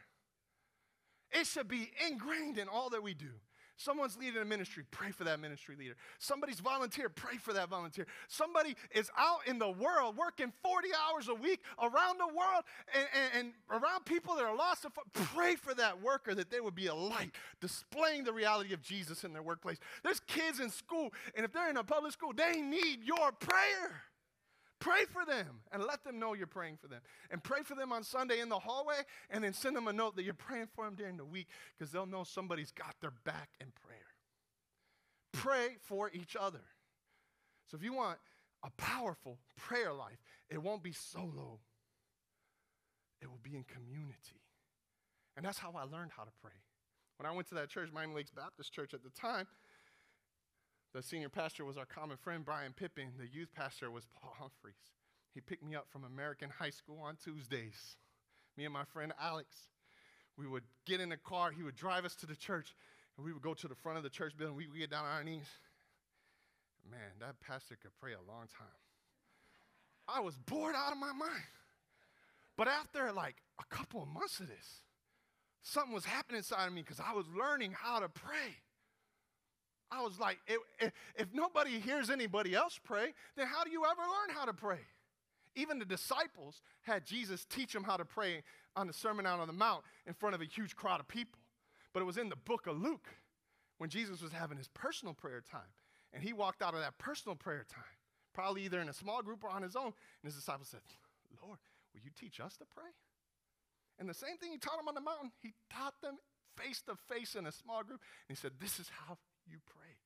It 1.32 1.46
should 1.46 1.68
be 1.68 1.92
ingrained 2.10 2.58
in 2.58 2.68
all 2.68 2.90
that 2.92 3.04
we 3.04 3.14
do. 3.14 3.32
Someone's 3.80 4.18
leading 4.18 4.42
a 4.42 4.46
ministry, 4.46 4.84
pray 4.92 5.12
for 5.12 5.24
that 5.24 5.40
ministry 5.40 5.74
leader. 5.80 5.96
Somebody's 6.18 6.60
volunteer, 6.60 7.08
pray 7.08 7.38
for 7.38 7.54
that 7.54 7.70
volunteer. 7.70 8.08
Somebody 8.28 8.76
is 8.94 9.10
out 9.18 9.48
in 9.48 9.58
the 9.58 9.70
world 9.70 10.18
working 10.18 10.52
40 10.62 10.90
hours 11.08 11.30
a 11.30 11.34
week 11.34 11.62
around 11.82 12.18
the 12.20 12.28
world 12.28 12.66
and, 12.94 13.08
and, 13.16 13.54
and 13.72 13.82
around 13.82 14.04
people 14.04 14.36
that 14.36 14.44
are 14.44 14.54
lost. 14.54 14.86
Pray 15.14 15.56
for 15.56 15.74
that 15.76 16.02
worker 16.02 16.36
that 16.36 16.52
they 16.52 16.60
would 16.60 16.76
be 16.76 16.88
a 16.88 16.94
light, 16.94 17.32
displaying 17.62 18.26
the 18.26 18.34
reality 18.34 18.74
of 18.74 18.82
Jesus 18.82 19.24
in 19.24 19.32
their 19.32 19.44
workplace. 19.44 19.78
There's 20.04 20.20
kids 20.20 20.60
in 20.60 20.70
school, 20.72 21.14
and 21.34 21.46
if 21.46 21.54
they're 21.54 21.70
in 21.70 21.78
a 21.78 21.84
public 21.86 22.12
school, 22.12 22.34
they 22.36 22.60
need 22.60 23.06
your 23.06 23.32
prayer. 23.32 24.02
Pray 24.80 25.04
for 25.12 25.26
them 25.26 25.60
and 25.72 25.84
let 25.84 26.04
them 26.04 26.20
know 26.20 26.34
you're 26.34 26.48
praying 26.48 26.78
for 26.78 26.88
them. 26.88 27.02
And 27.30 27.44
pray 27.44 27.64
for 27.64 27.76
them 27.76 27.92
on 27.92 28.04
Sunday 28.04 28.40
in 28.40 28.48
the 28.48 28.60
hallway 28.60 29.02
and 29.30 29.44
then 29.44 29.54
send 29.54 29.76
them 29.76 29.88
a 29.88 29.94
note 29.94 30.16
that 30.16 30.24
you're 30.24 30.34
praying 30.34 30.68
for 30.74 30.86
them 30.86 30.96
during 30.96 31.18
the 31.18 31.26
week 31.26 31.48
because 31.78 31.92
they'll 31.92 32.06
know 32.06 32.24
somebody's 32.24 32.72
got 32.72 32.96
their 33.02 33.14
back 33.26 33.50
in 33.60 33.68
prayer. 33.86 34.00
Pray 35.34 35.76
for 35.82 36.10
each 36.14 36.36
other. 36.40 36.64
So 37.68 37.78
if 37.78 37.84
you 37.84 37.94
want 37.94 38.20
a 38.64 38.70
powerful 38.78 39.38
prayer 39.58 39.94
life, 39.94 40.18
it 40.50 40.62
won't 40.62 40.84
be 40.84 40.92
solo, 40.92 41.60
it 43.22 43.30
will 43.30 43.40
be 43.44 43.56
in 43.56 43.64
community. 43.64 44.42
And 45.36 45.46
that's 45.46 45.60
how 45.60 45.74
I 45.78 45.84
learned 45.84 46.12
how 46.16 46.24
to 46.24 46.32
pray. 46.42 46.52
When 47.18 47.28
I 47.28 47.36
went 47.36 47.50
to 47.50 47.56
that 47.56 47.70
church, 47.70 47.90
Miami 47.94 48.16
Lakes 48.16 48.32
Baptist 48.32 48.74
Church 48.74 48.94
at 48.94 49.04
the 49.04 49.10
time, 49.10 49.46
the 50.94 51.04
senior 51.04 51.30
pastor 51.30 51.66
was 51.66 51.78
our 51.78 51.86
common 51.86 52.18
friend, 52.18 52.44
Brian 52.44 52.74
Pippin. 52.74 53.10
The 53.20 53.28
youth 53.28 53.50
pastor 53.56 53.92
was 53.92 54.06
Paul 54.06 54.34
Humphreys. 54.38 54.74
He 55.34 55.42
picked 55.42 55.64
me 55.64 55.76
up 55.76 55.88
from 55.90 56.04
American 56.04 56.50
High 56.50 56.72
School 56.72 57.00
on 57.02 57.16
Tuesdays. 57.24 57.96
Me 58.58 58.66
and 58.66 58.74
my 58.74 58.84
friend 58.84 59.14
Alex, 59.22 59.56
we 60.38 60.48
would 60.48 60.64
get 60.86 61.00
in 61.00 61.10
the 61.10 61.18
car. 61.18 61.52
He 61.52 61.64
would 61.64 61.76
drive 61.76 62.06
us 62.06 62.16
to 62.16 62.26
the 62.26 62.36
church, 62.36 62.76
and 63.16 63.26
we 63.26 63.32
would 63.32 63.44
go 63.44 63.54
to 63.54 63.68
the 63.68 63.76
front 63.76 63.98
of 63.98 64.04
the 64.04 64.10
church 64.10 64.36
building. 64.36 64.56
We 64.56 64.68
would 64.68 64.80
get 64.80 64.90
down 64.90 65.06
on 65.06 65.12
our 65.12 65.24
knees. 65.24 65.48
Man, 66.90 67.00
that 67.20 67.40
pastor 67.40 67.78
could 67.80 67.92
pray 68.02 68.14
a 68.14 68.32
long 68.32 68.48
time. 68.58 68.68
I 70.08 70.22
was 70.22 70.36
bored 70.38 70.76
out 70.76 70.92
of 70.92 70.98
my 70.98 71.14
mind. 71.14 71.44
But 72.58 72.68
after 72.68 73.12
like 73.12 73.36
a 73.60 73.76
couple 73.76 74.02
of 74.02 74.08
months 74.08 74.40
of 74.40 74.48
this, 74.48 74.82
something 75.62 75.94
was 75.94 76.06
happening 76.06 76.40
inside 76.40 76.68
of 76.68 76.74
me 76.74 76.82
because 76.82 77.00
I 77.00 77.14
was 77.14 77.26
learning 77.38 77.74
how 77.74 78.00
to 78.00 78.10
pray. 78.10 78.58
I 79.92 80.02
was 80.02 80.20
like, 80.20 80.38
if, 80.48 80.92
if, 81.16 81.28
nobody 81.34 81.80
hears 81.80 82.10
anybody 82.10 82.54
else 82.54 82.80
pray, 82.84 83.14
then 83.36 83.48
how 83.48 83.64
do 83.64 83.72
you 83.72 83.84
ever 83.86 84.02
learn 84.02 84.36
how 84.36 84.46
to 84.46 84.54
pray? 84.54 84.80
Even 85.56 85.80
the 85.80 85.86
disciples 85.86 86.62
had 86.82 87.06
Jesus 87.06 87.46
teach 87.46 87.74
them 87.74 87.84
how 87.84 87.98
to 87.98 88.06
pray 88.06 88.44
on 88.76 88.88
the 88.88 88.94
Sermon 88.94 89.26
Out 89.26 89.40
on 89.40 89.48
the 89.48 89.54
Mount 89.54 89.84
in 90.06 90.14
front 90.14 90.36
of 90.36 90.42
a 90.42 90.46
huge 90.46 90.76
crowd 90.76 91.00
of 91.00 91.08
people. 91.08 91.40
But 91.92 92.02
it 92.02 92.06
was 92.06 92.18
in 92.18 92.30
the 92.30 92.36
book 92.36 92.68
of 92.68 92.80
Luke 92.80 93.08
when 93.80 93.90
Jesus 93.90 94.22
was 94.22 94.32
having 94.32 94.58
his 94.58 94.68
personal 94.68 95.14
prayer 95.14 95.42
time. 95.50 95.74
And 96.14 96.24
he 96.24 96.34
walked 96.34 96.62
out 96.62 96.76
of 96.76 96.82
that 96.82 96.98
personal 96.98 97.36
prayer 97.36 97.66
time, 97.72 97.84
probably 98.34 98.64
either 98.64 98.80
in 98.80 98.90
a 98.90 98.94
small 98.94 99.24
group 99.24 99.44
or 99.44 99.50
on 99.50 99.64
his 99.64 99.76
own. 99.76 99.86
And 99.86 100.26
his 100.26 100.36
disciples 100.36 100.68
said, 100.70 100.82
Lord, 101.42 101.58
will 101.94 102.02
you 102.04 102.12
teach 102.20 102.40
us 102.40 102.58
to 102.58 102.66
pray? 102.66 102.92
And 104.00 104.08
the 104.08 104.14
same 104.14 104.38
thing 104.38 104.52
he 104.52 104.58
taught 104.58 104.78
them 104.78 104.88
on 104.88 104.96
the 104.96 105.02
mountain, 105.02 105.32
he 105.42 105.54
taught 105.72 106.00
them 106.02 106.18
face 106.56 106.82
to 106.84 106.96
face 107.14 107.36
in 107.36 107.46
a 107.46 107.52
small 107.52 107.84
group. 107.84 108.02
And 108.28 108.38
he 108.38 108.40
said, 108.40 108.54
This 108.60 108.80
is 108.80 108.90
how 109.08 109.18
you 109.50 109.58
pray. 109.66 109.98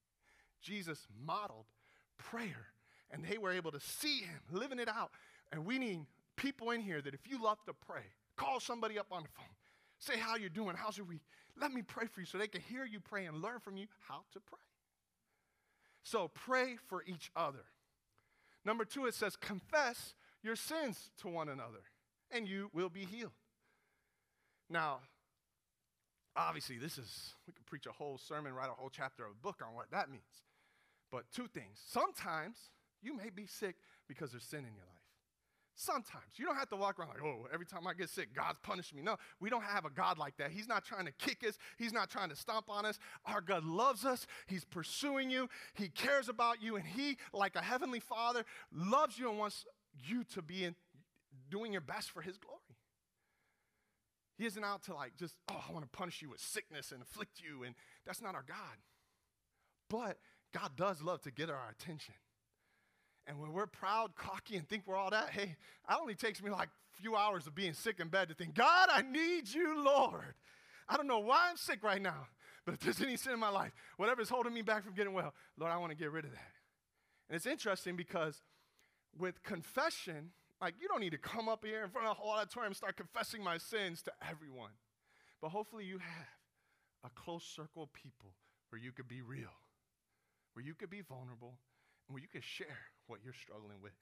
Jesus 0.62 1.08
modeled 1.26 1.66
prayer, 2.18 2.68
and 3.12 3.24
they 3.24 3.38
were 3.38 3.52
able 3.52 3.72
to 3.72 3.80
see 3.80 4.20
him 4.20 4.40
living 4.52 4.80
it 4.80 4.88
out. 4.88 5.12
And 5.52 5.66
we 5.66 5.78
need 5.78 6.06
people 6.36 6.72
in 6.72 6.82
here 6.82 7.02
that 7.02 7.14
if 7.14 7.28
you 7.30 7.42
love 7.44 7.64
to 7.66 7.74
pray, 7.74 8.04
call 8.38 8.60
somebody 8.60 8.98
up 8.98 9.08
on 9.12 9.24
the 9.24 9.30
phone, 9.30 9.46
say 10.00 10.18
how 10.18 10.36
you're 10.36 10.50
doing, 10.50 10.76
how's 10.76 10.98
your 10.98 11.06
week. 11.06 11.22
Let 11.60 11.72
me 11.72 11.82
pray 11.82 12.08
for 12.08 12.20
you 12.20 12.26
so 12.26 12.38
they 12.38 12.48
can 12.48 12.62
hear 12.62 12.86
you 12.86 13.00
pray 13.00 13.26
and 13.26 13.42
learn 13.42 13.60
from 13.60 13.78
you 13.78 13.88
how 14.08 14.24
to 14.34 14.40
pray. 14.40 14.60
So 16.04 16.30
pray 16.34 16.78
for 16.88 17.04
each 17.06 17.32
other. 17.36 17.66
Number 18.66 18.86
two, 18.86 19.06
it 19.06 19.14
says, 19.14 19.36
confess 19.36 20.16
your 20.42 20.56
sins 20.56 21.12
to 21.22 21.28
one 21.28 21.50
another, 21.50 21.84
and 22.32 22.48
you 22.48 22.70
will 22.74 22.90
be 22.90 23.06
healed. 23.06 23.32
Now, 24.70 25.00
obviously, 26.36 26.78
this 26.78 26.98
is, 26.98 27.34
we 27.48 27.54
could 27.54 27.66
preach 27.66 27.86
a 27.86 27.92
whole 27.92 28.18
sermon, 28.18 28.54
write 28.54 28.70
a 28.70 28.74
whole 28.74 28.90
chapter 28.90 29.26
of 29.26 29.32
a 29.32 29.42
book 29.42 29.62
on 29.66 29.76
what 29.76 29.92
that 29.92 30.10
means. 30.10 30.24
But 31.12 31.26
two 31.34 31.48
things. 31.48 31.80
Sometimes 31.86 32.58
you 33.02 33.16
may 33.16 33.30
be 33.30 33.46
sick 33.46 33.76
because 34.08 34.32
there's 34.32 34.44
sin 34.44 34.60
in 34.60 34.74
your 34.74 34.86
life. 34.86 34.94
Sometimes. 35.76 36.26
You 36.36 36.46
don't 36.46 36.56
have 36.56 36.70
to 36.70 36.76
walk 36.76 37.00
around 37.00 37.10
like, 37.10 37.24
oh, 37.24 37.48
every 37.52 37.66
time 37.66 37.88
I 37.88 37.94
get 37.94 38.10
sick, 38.10 38.30
God's 38.36 38.60
punishing 38.62 38.96
me. 38.96 39.04
No, 39.04 39.18
we 39.40 39.50
don't 39.50 39.64
have 39.64 39.86
a 39.86 39.90
God 39.90 40.20
like 40.20 40.38
that. 40.38 40.52
He's 40.52 40.68
not 40.68 40.86
trying 40.86 41.06
to 41.06 41.12
kick 41.14 41.44
us, 41.48 41.58
He's 41.78 41.92
not 41.92 42.10
trying 42.10 42.30
to 42.30 42.36
stomp 42.36 42.70
on 42.70 42.86
us. 42.86 43.00
Our 43.26 43.42
God 43.42 43.66
loves 43.66 44.06
us, 44.06 44.28
He's 44.46 44.66
pursuing 44.66 45.32
you, 45.32 45.50
He 45.74 45.90
cares 45.90 46.30
about 46.30 46.62
you, 46.62 46.76
and 46.76 46.86
He, 46.86 47.18
like 47.34 47.56
a 47.56 47.62
heavenly 47.62 48.00
Father, 48.00 48.46
loves 48.72 49.18
you 49.18 49.30
and 49.30 49.40
wants 49.40 49.66
you 50.06 50.24
to 50.36 50.44
be 50.44 50.64
in, 50.64 50.76
doing 51.50 51.72
your 51.72 51.82
best 51.82 52.12
for 52.12 52.22
His 52.22 52.38
glory. 52.38 52.60
He 54.38 54.46
isn't 54.46 54.64
out 54.64 54.84
to 54.84 54.96
like 54.96 55.16
just, 55.18 55.36
oh, 55.52 55.64
I 55.70 55.72
want 55.72 55.86
to 55.86 55.98
punish 55.98 56.22
you 56.22 56.30
with 56.30 56.40
sickness 56.40 56.92
and 56.92 57.02
afflict 57.02 57.40
you, 57.40 57.64
and 57.64 57.76
that's 58.06 58.22
not 58.22 58.36
our 58.36 58.44
God. 58.48 58.78
But 59.90 60.18
God 60.54 60.72
does 60.76 61.02
love 61.02 61.22
to 61.22 61.32
get 61.32 61.50
our 61.50 61.70
attention. 61.70 62.16
And 63.26 63.40
when 63.40 63.54
we're 63.54 63.68
proud, 63.68 64.16
cocky, 64.16 64.58
and 64.58 64.68
think 64.68 64.84
we're 64.86 64.98
all 64.98 65.12
that, 65.12 65.30
hey, 65.30 65.56
it 65.90 65.96
only 66.00 66.16
takes 66.16 66.44
me 66.44 66.50
like 66.50 66.68
a 66.68 67.02
few 67.02 67.16
hours 67.16 67.48
of 67.48 67.56
being 67.56 67.74
sick 67.74 68.00
in 68.00 68.10
bed 68.10 68.30
to 68.30 68.34
think, 68.34 68.54
God, 68.54 68.90
I 68.92 69.02
need 69.02 69.48
you, 69.48 69.82
Lord. 69.84 70.36
I 70.90 70.98
don't 70.98 71.08
know 71.08 71.20
why 71.20 71.48
I'm 71.50 71.58
sick 71.58 71.84
right 71.84 72.02
now, 72.02 72.28
but 72.66 72.74
if 72.74 72.80
there's 72.82 73.02
any 73.02 73.16
sin 73.16 73.34
in 73.34 73.40
my 73.40 73.50
life, 73.50 73.74
whatever's 73.98 74.30
holding 74.30 74.54
me 74.54 74.62
back 74.62 74.84
from 74.84 74.94
getting 74.94 75.14
well, 75.14 75.34
Lord, 75.58 75.72
I 75.72 75.78
want 75.78 75.92
to 75.92 75.98
get 75.98 76.12
rid 76.12 76.26
of 76.26 76.32
that. 76.32 76.52
And 77.30 77.36
it's 77.36 77.46
interesting 77.46 77.96
because 77.96 78.42
with 79.18 79.42
confession, 79.44 80.32
like 80.64 80.76
you 80.80 80.88
don't 80.88 81.02
need 81.02 81.12
to 81.12 81.18
come 81.18 81.50
up 81.50 81.66
here 81.66 81.84
in 81.84 81.90
front 81.90 82.08
of 82.08 82.16
the 82.16 82.22
whole 82.22 82.32
auditorium 82.32 82.72
and 82.72 82.76
start 82.76 82.98
confessing 82.98 83.44
my 83.44 83.58
sins 83.58 84.02
to 84.04 84.12
everyone. 84.30 84.72
But 85.42 85.50
hopefully 85.50 85.86
you 85.86 85.98
have 85.98 87.06
a 87.06 87.10
close 87.10 87.44
circle 87.44 87.84
of 87.84 87.94
people 87.94 88.34
where 88.70 88.82
you 88.82 88.92
could 88.92 89.08
be 89.08 89.22
real 89.22 89.52
where 90.54 90.64
you 90.64 90.74
could 90.74 90.90
be 90.90 91.02
vulnerable 91.02 91.60
and 92.08 92.14
where 92.14 92.22
you 92.22 92.28
could 92.28 92.44
share 92.44 92.92
what 93.08 93.20
you're 93.24 93.34
struggling 93.34 93.82
with. 93.82 93.94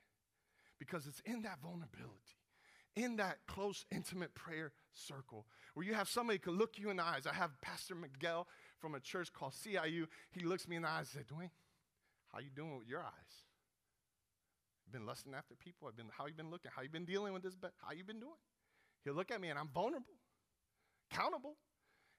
Because 0.79 1.07
it's 1.07 1.21
in 1.21 1.43
that 1.43 1.59
vulnerability, 1.61 2.37
in 2.95 3.17
that 3.17 3.37
close, 3.47 3.85
intimate 3.91 4.33
prayer 4.35 4.71
circle 4.93 5.45
where 5.73 5.85
you 5.85 5.93
have 5.93 6.09
somebody 6.09 6.39
who 6.43 6.51
can 6.51 6.59
look 6.59 6.77
you 6.77 6.89
in 6.89 6.97
the 6.97 7.03
eyes. 7.03 7.25
I 7.25 7.33
have 7.33 7.51
Pastor 7.61 7.95
Miguel 7.95 8.47
from 8.79 8.95
a 8.95 8.99
church 8.99 9.31
called 9.31 9.53
CIU. 9.53 10.07
He 10.31 10.41
looks 10.41 10.67
me 10.67 10.75
in 10.75 10.81
the 10.81 10.89
eyes 10.89 11.09
and 11.13 11.25
said, 11.25 11.27
Dwayne, 11.27 11.51
how 12.33 12.39
you 12.39 12.49
doing 12.53 12.77
with 12.77 12.87
your 12.87 13.01
eyes? 13.01 13.50
Been 14.91 15.05
lusting 15.05 15.33
after 15.33 15.55
people? 15.55 15.87
I've 15.87 15.95
been, 15.95 16.07
how 16.17 16.25
you 16.25 16.33
been 16.33 16.49
looking? 16.49 16.71
How 16.75 16.81
you 16.81 16.89
been 16.89 17.05
dealing 17.05 17.33
with 17.33 17.43
this? 17.43 17.55
How 17.77 17.93
you 17.93 18.03
been 18.03 18.19
doing? 18.19 18.39
He'll 19.03 19.13
look 19.13 19.31
at 19.31 19.39
me 19.41 19.49
and 19.49 19.57
I'm 19.57 19.69
vulnerable, 19.73 20.13
accountable. 21.11 21.55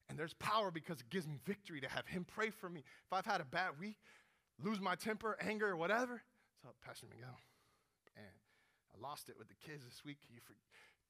And 0.08 0.18
there's 0.18 0.34
power 0.34 0.70
because 0.70 1.00
it 1.00 1.08
gives 1.10 1.26
me 1.26 1.38
victory 1.46 1.80
to 1.80 1.88
have 1.88 2.06
him 2.06 2.26
pray 2.26 2.50
for 2.50 2.68
me. 2.68 2.80
If 2.80 3.12
I've 3.12 3.24
had 3.26 3.40
a 3.40 3.44
bad 3.44 3.78
week, 3.80 3.96
lose 4.62 4.80
my 4.80 4.94
temper, 4.94 5.36
anger, 5.40 5.76
whatever. 5.76 6.22
So, 6.62 6.68
Pastor 6.84 7.06
Miguel, 7.08 7.38
man, 8.16 8.24
I 8.94 9.00
lost 9.00 9.28
it 9.28 9.36
with 9.38 9.48
the 9.48 9.54
kids 9.54 9.84
this 9.84 10.04
week. 10.04 10.18
You 10.28 10.40
for, 10.44 10.54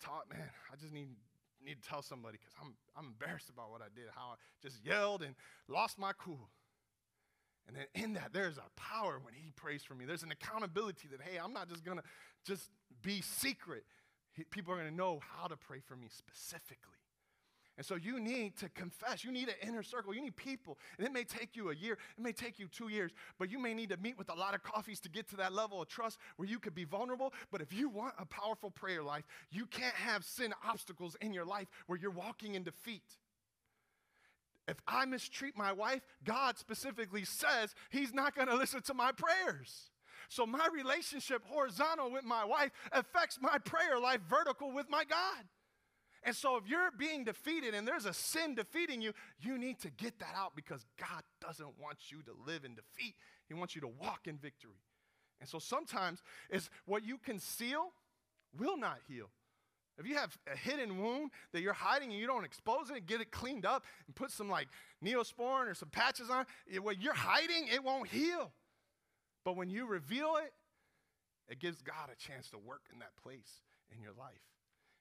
taught, 0.04 0.28
man, 0.30 0.50
I 0.72 0.76
just 0.76 0.92
need, 0.92 1.08
need 1.64 1.82
to 1.82 1.88
tell 1.88 2.02
somebody 2.02 2.38
because 2.38 2.54
I'm, 2.60 2.74
I'm 2.96 3.06
embarrassed 3.06 3.48
about 3.48 3.70
what 3.70 3.82
I 3.82 3.88
did, 3.94 4.04
how 4.14 4.32
I 4.32 4.34
just 4.62 4.84
yelled 4.84 5.22
and 5.22 5.34
lost 5.68 5.98
my 5.98 6.12
cool. 6.18 6.50
And 7.66 7.76
then 7.76 7.86
in 7.94 8.14
that, 8.14 8.32
there's 8.32 8.58
a 8.58 8.70
power 8.76 9.20
when 9.22 9.34
he 9.34 9.52
prays 9.54 9.82
for 9.82 9.94
me. 9.94 10.04
There's 10.04 10.22
an 10.22 10.32
accountability 10.32 11.08
that, 11.08 11.20
hey, 11.22 11.38
I'm 11.38 11.52
not 11.52 11.68
just 11.68 11.84
going 11.84 11.98
to 11.98 12.04
just 12.44 12.70
be 13.02 13.20
secret. 13.20 13.84
People 14.50 14.74
are 14.74 14.76
going 14.76 14.88
to 14.88 14.94
know 14.94 15.20
how 15.36 15.46
to 15.46 15.56
pray 15.56 15.80
for 15.86 15.94
me 15.94 16.08
specifically. 16.10 16.98
And 17.78 17.86
so 17.86 17.94
you 17.94 18.20
need 18.20 18.56
to 18.58 18.68
confess. 18.68 19.24
You 19.24 19.32
need 19.32 19.48
an 19.48 19.54
inner 19.66 19.82
circle. 19.82 20.14
You 20.14 20.20
need 20.20 20.36
people. 20.36 20.78
And 20.98 21.06
it 21.06 21.12
may 21.12 21.24
take 21.24 21.56
you 21.56 21.70
a 21.70 21.74
year, 21.74 21.94
it 21.94 22.22
may 22.22 22.32
take 22.32 22.58
you 22.58 22.68
two 22.68 22.88
years, 22.88 23.12
but 23.38 23.50
you 23.50 23.58
may 23.58 23.72
need 23.72 23.88
to 23.90 23.96
meet 23.96 24.18
with 24.18 24.28
a 24.28 24.34
lot 24.34 24.54
of 24.54 24.62
coffees 24.62 25.00
to 25.00 25.08
get 25.08 25.28
to 25.30 25.36
that 25.36 25.54
level 25.54 25.80
of 25.80 25.88
trust 25.88 26.18
where 26.36 26.46
you 26.46 26.58
could 26.58 26.74
be 26.74 26.84
vulnerable. 26.84 27.32
But 27.50 27.62
if 27.62 27.72
you 27.72 27.88
want 27.88 28.14
a 28.18 28.26
powerful 28.26 28.70
prayer 28.70 29.02
life, 29.02 29.24
you 29.50 29.66
can't 29.66 29.94
have 29.94 30.22
sin 30.22 30.52
obstacles 30.68 31.16
in 31.22 31.32
your 31.32 31.46
life 31.46 31.68
where 31.86 31.98
you're 31.98 32.10
walking 32.10 32.56
in 32.56 32.62
defeat. 32.62 33.16
If 34.68 34.76
I 34.86 35.04
mistreat 35.06 35.56
my 35.56 35.72
wife, 35.72 36.02
God 36.24 36.56
specifically 36.56 37.24
says 37.24 37.74
He's 37.90 38.14
not 38.14 38.34
going 38.34 38.48
to 38.48 38.56
listen 38.56 38.82
to 38.82 38.94
my 38.94 39.12
prayers. 39.12 39.90
So 40.28 40.46
my 40.46 40.68
relationship 40.72 41.42
horizontal 41.44 42.10
with 42.10 42.24
my 42.24 42.44
wife 42.44 42.70
affects 42.92 43.38
my 43.40 43.58
prayer 43.58 43.98
life 43.98 44.20
vertical 44.28 44.72
with 44.72 44.88
my 44.88 45.04
God. 45.04 45.44
And 46.24 46.36
so, 46.36 46.56
if 46.56 46.68
you're 46.68 46.90
being 46.96 47.24
defeated 47.24 47.74
and 47.74 47.86
there's 47.86 48.06
a 48.06 48.12
sin 48.12 48.54
defeating 48.54 49.00
you, 49.02 49.12
you 49.40 49.58
need 49.58 49.80
to 49.80 49.90
get 49.90 50.20
that 50.20 50.34
out 50.36 50.54
because 50.54 50.86
God 50.96 51.22
doesn't 51.40 51.80
want 51.80 51.98
you 52.10 52.22
to 52.22 52.32
live 52.46 52.64
in 52.64 52.76
defeat. 52.76 53.16
He 53.48 53.54
wants 53.54 53.74
you 53.74 53.80
to 53.80 53.88
walk 53.88 54.28
in 54.28 54.38
victory. 54.38 54.84
And 55.40 55.48
so, 55.48 55.58
sometimes 55.58 56.22
it's 56.48 56.70
what 56.86 57.04
you 57.04 57.18
conceal 57.18 57.88
will 58.56 58.76
not 58.76 58.98
heal. 59.08 59.30
If 59.98 60.06
you 60.06 60.14
have 60.16 60.36
a 60.52 60.56
hidden 60.56 61.02
wound 61.02 61.30
that 61.52 61.60
you're 61.60 61.72
hiding 61.72 62.10
and 62.10 62.18
you 62.18 62.26
don't 62.26 62.44
expose 62.44 62.90
it 62.90 63.06
get 63.06 63.20
it 63.20 63.30
cleaned 63.30 63.66
up 63.66 63.84
and 64.06 64.14
put 64.14 64.30
some 64.30 64.48
like 64.48 64.68
neosporin 65.04 65.68
or 65.68 65.74
some 65.74 65.90
patches 65.90 66.30
on, 66.30 66.46
it, 66.66 66.82
what 66.82 67.00
you're 67.00 67.14
hiding, 67.14 67.68
it 67.72 67.84
won't 67.84 68.08
heal. 68.08 68.52
But 69.44 69.56
when 69.56 69.68
you 69.68 69.86
reveal 69.86 70.36
it, 70.42 70.52
it 71.48 71.58
gives 71.58 71.82
God 71.82 72.08
a 72.10 72.16
chance 72.16 72.48
to 72.50 72.58
work 72.58 72.82
in 72.92 73.00
that 73.00 73.14
place 73.22 73.60
in 73.94 74.00
your 74.00 74.12
life. 74.18 74.40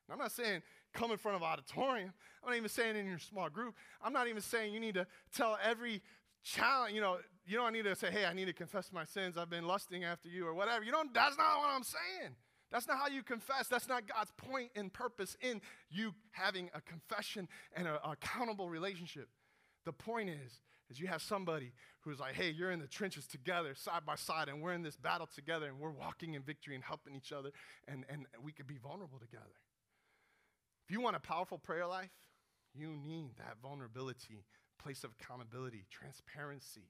And 0.07 0.13
I'm 0.13 0.19
not 0.19 0.31
saying 0.31 0.61
come 0.93 1.11
in 1.11 1.17
front 1.17 1.37
of 1.37 1.41
an 1.41 1.47
auditorium. 1.47 2.11
I'm 2.43 2.49
not 2.49 2.57
even 2.57 2.69
saying 2.69 2.97
in 2.97 3.05
your 3.05 3.19
small 3.19 3.49
group. 3.49 3.75
I'm 4.03 4.11
not 4.11 4.27
even 4.27 4.41
saying 4.41 4.73
you 4.73 4.79
need 4.79 4.95
to 4.95 5.07
tell 5.33 5.57
every 5.63 6.01
child, 6.43 6.89
you 6.91 7.01
know, 7.01 7.17
you 7.45 7.57
don't 7.57 7.71
need 7.71 7.85
to 7.85 7.95
say, 7.95 8.11
hey, 8.11 8.25
I 8.25 8.33
need 8.33 8.45
to 8.45 8.53
confess 8.53 8.91
my 8.91 9.05
sins. 9.05 9.37
I've 9.37 9.49
been 9.49 9.65
lusting 9.65 10.03
after 10.03 10.27
you 10.27 10.45
or 10.45 10.53
whatever. 10.53 10.83
You 10.83 10.91
don't, 10.91 11.13
that's 11.13 11.37
not 11.37 11.59
what 11.59 11.69
I'm 11.69 11.83
saying. 11.83 12.35
That's 12.71 12.87
not 12.87 12.97
how 12.97 13.07
you 13.07 13.21
confess. 13.21 13.67
That's 13.67 13.87
not 13.87 14.03
God's 14.07 14.31
point 14.37 14.71
and 14.75 14.91
purpose 14.91 15.35
in 15.41 15.61
you 15.89 16.13
having 16.31 16.69
a 16.73 16.81
confession 16.81 17.47
and 17.75 17.87
an 17.87 17.97
accountable 18.03 18.69
relationship. 18.69 19.27
The 19.85 19.91
point 19.91 20.29
is, 20.29 20.61
is 20.89 20.99
you 20.99 21.07
have 21.07 21.21
somebody 21.21 21.73
who's 22.01 22.19
like, 22.19 22.33
hey, 22.33 22.49
you're 22.49 22.71
in 22.71 22.79
the 22.79 22.87
trenches 22.87 23.25
together, 23.25 23.75
side 23.75 24.05
by 24.05 24.15
side, 24.15 24.49
and 24.49 24.61
we're 24.61 24.73
in 24.73 24.83
this 24.83 24.97
battle 24.97 25.27
together, 25.33 25.67
and 25.67 25.79
we're 25.79 25.89
walking 25.89 26.33
in 26.33 26.41
victory 26.43 26.75
and 26.75 26.83
helping 26.83 27.15
each 27.15 27.31
other, 27.31 27.51
and, 27.87 28.05
and 28.09 28.25
we 28.43 28.51
could 28.51 28.67
be 28.67 28.77
vulnerable 28.77 29.19
together. 29.19 29.55
If 30.85 30.91
you 30.91 31.01
want 31.01 31.15
a 31.15 31.19
powerful 31.19 31.57
prayer 31.57 31.87
life, 31.87 32.11
you 32.73 32.89
need 32.95 33.37
that 33.37 33.57
vulnerability, 33.61 34.43
place 34.81 35.03
of 35.03 35.11
accountability, 35.19 35.85
transparency, 35.89 36.89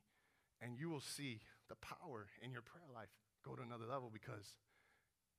and 0.62 0.78
you 0.78 0.90
will 0.90 1.02
see 1.02 1.40
the 1.70 1.76
power 1.76 2.28
in 2.44 2.52
your 2.52 2.62
prayer 2.62 2.86
life 2.94 3.10
go 3.46 3.56
to 3.56 3.62
another 3.62 3.86
level 3.90 4.10
because 4.12 4.56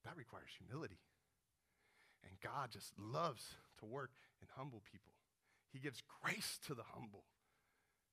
that 0.05 0.17
requires 0.17 0.51
humility. 0.59 0.99
And 2.25 2.33
God 2.41 2.71
just 2.71 2.93
loves 2.99 3.57
to 3.81 3.87
work 3.87 4.11
in 4.41 4.49
humble 4.57 4.83
people. 4.91 5.13
He 5.73 5.79
gives 5.79 6.03
grace 6.23 6.59
to 6.67 6.75
the 6.75 6.83
humble. 6.95 7.25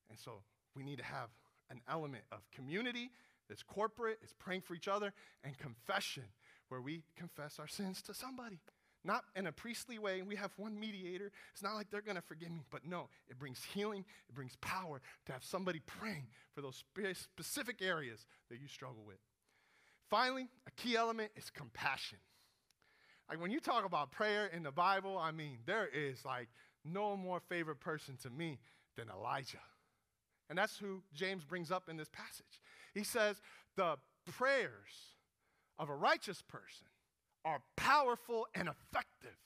And 0.10 0.18
so 0.18 0.44
we 0.76 0.84
need 0.84 0.98
to 0.98 1.04
have 1.04 1.30
an 1.70 1.82
element 1.90 2.24
of 2.32 2.40
community 2.52 3.12
that's 3.48 3.64
corporate, 3.64 4.20
it's 4.22 4.34
praying 4.38 4.62
for 4.62 4.76
each 4.76 4.88
other, 4.88 5.14
and 5.44 5.58
confession, 5.58 6.24
where 6.70 6.82
we 6.82 7.04
confess 7.16 7.60
our 7.60 7.68
sins 7.68 8.02
to 8.04 8.14
somebody. 8.14 8.60
Not 9.04 9.24
in 9.36 9.48
a 9.48 9.52
priestly 9.52 9.98
way, 9.98 10.22
we 10.22 10.36
have 10.36 10.52
one 10.58 10.80
mediator. 10.80 11.32
It's 11.54 11.64
not 11.64 11.76
like 11.76 11.90
they're 11.90 12.02
going 12.02 12.18
to 12.18 12.22
forgive 12.22 12.52
me, 12.52 12.64
but 12.70 12.86
no, 12.86 13.10
it 13.30 13.40
brings 13.40 13.64
healing, 13.74 14.04
it 14.28 14.36
brings 14.36 14.56
power 14.58 15.02
to 15.26 15.32
have 15.32 15.44
somebody 15.44 15.82
praying 15.86 16.28
for 16.54 16.62
those 16.62 16.84
specific 17.24 17.82
areas 17.82 18.26
that 18.50 18.60
you 18.60 18.68
struggle 18.68 19.04
with. 19.06 19.18
Finally, 20.10 20.48
a 20.68 20.72
key 20.72 20.96
element 20.96 21.32
is 21.36 21.50
compassion. 21.50 22.18
Like 23.30 23.40
when 23.40 23.52
you 23.52 23.60
talk 23.60 23.86
about 23.86 24.12
prayer 24.12 24.48
in 24.48 24.64
the 24.64 24.72
Bible, 24.72 25.18
I 25.18 25.32
mean, 25.32 25.60
there 25.66 25.88
is 25.88 26.26
like 26.26 26.48
no 26.84 27.16
more 27.16 27.40
favorite 27.40 27.80
person 27.80 28.18
to 28.24 28.30
me 28.30 28.60
than 28.98 29.08
Elijah. 29.10 29.58
And 30.50 30.58
that's 30.58 30.78
who 30.78 31.04
James 31.14 31.44
brings 31.46 31.70
up 31.70 31.90
in 31.90 31.98
this 31.98 32.10
passage. 32.10 32.62
He 32.96 33.04
says, 33.04 33.40
the 33.76 33.98
prayers 34.32 35.16
of 35.78 35.90
a 35.90 35.96
righteous 35.96 36.42
person 36.42 36.88
are 37.46 37.62
powerful 37.78 38.48
and 38.56 38.68
effective. 38.68 39.38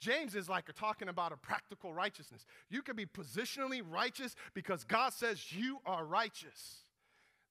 James 0.00 0.34
is 0.34 0.48
like 0.48 0.64
talking 0.74 1.08
about 1.08 1.32
a 1.32 1.36
practical 1.36 1.92
righteousness. 1.92 2.46
You 2.68 2.82
can 2.82 2.96
be 2.96 3.06
positionally 3.06 3.82
righteous 3.88 4.34
because 4.54 4.82
God 4.82 5.12
says 5.12 5.52
you 5.52 5.78
are 5.86 6.04
righteous. 6.04 6.84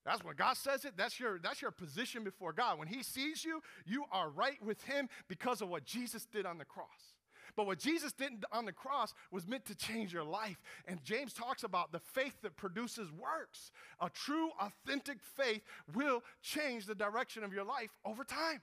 That's 0.09 0.23
when 0.23 0.35
God 0.35 0.57
says 0.57 0.85
it. 0.85 0.93
That's 0.97 1.19
your, 1.19 1.37
that's 1.37 1.61
your 1.61 1.69
position 1.69 2.23
before 2.23 2.51
God. 2.51 2.79
When 2.79 2.87
He 2.87 3.03
sees 3.03 3.45
you, 3.45 3.61
you 3.85 4.05
are 4.11 4.27
right 4.27 4.57
with 4.65 4.81
Him 4.85 5.07
because 5.27 5.61
of 5.61 5.69
what 5.69 5.85
Jesus 5.85 6.25
did 6.25 6.47
on 6.47 6.57
the 6.57 6.65
cross. 6.65 7.13
But 7.55 7.67
what 7.67 7.77
Jesus 7.77 8.11
did 8.11 8.43
on 8.51 8.65
the 8.65 8.71
cross 8.71 9.13
was 9.31 9.47
meant 9.47 9.65
to 9.65 9.75
change 9.75 10.11
your 10.11 10.23
life. 10.23 10.59
And 10.87 11.03
James 11.03 11.31
talks 11.31 11.63
about 11.63 11.91
the 11.91 11.99
faith 11.99 12.41
that 12.41 12.55
produces 12.57 13.11
works. 13.11 13.71
A 14.01 14.09
true, 14.09 14.49
authentic 14.59 15.19
faith 15.21 15.61
will 15.93 16.23
change 16.41 16.87
the 16.87 16.95
direction 16.95 17.43
of 17.43 17.53
your 17.53 17.63
life 17.63 17.91
over 18.03 18.23
time. 18.23 18.61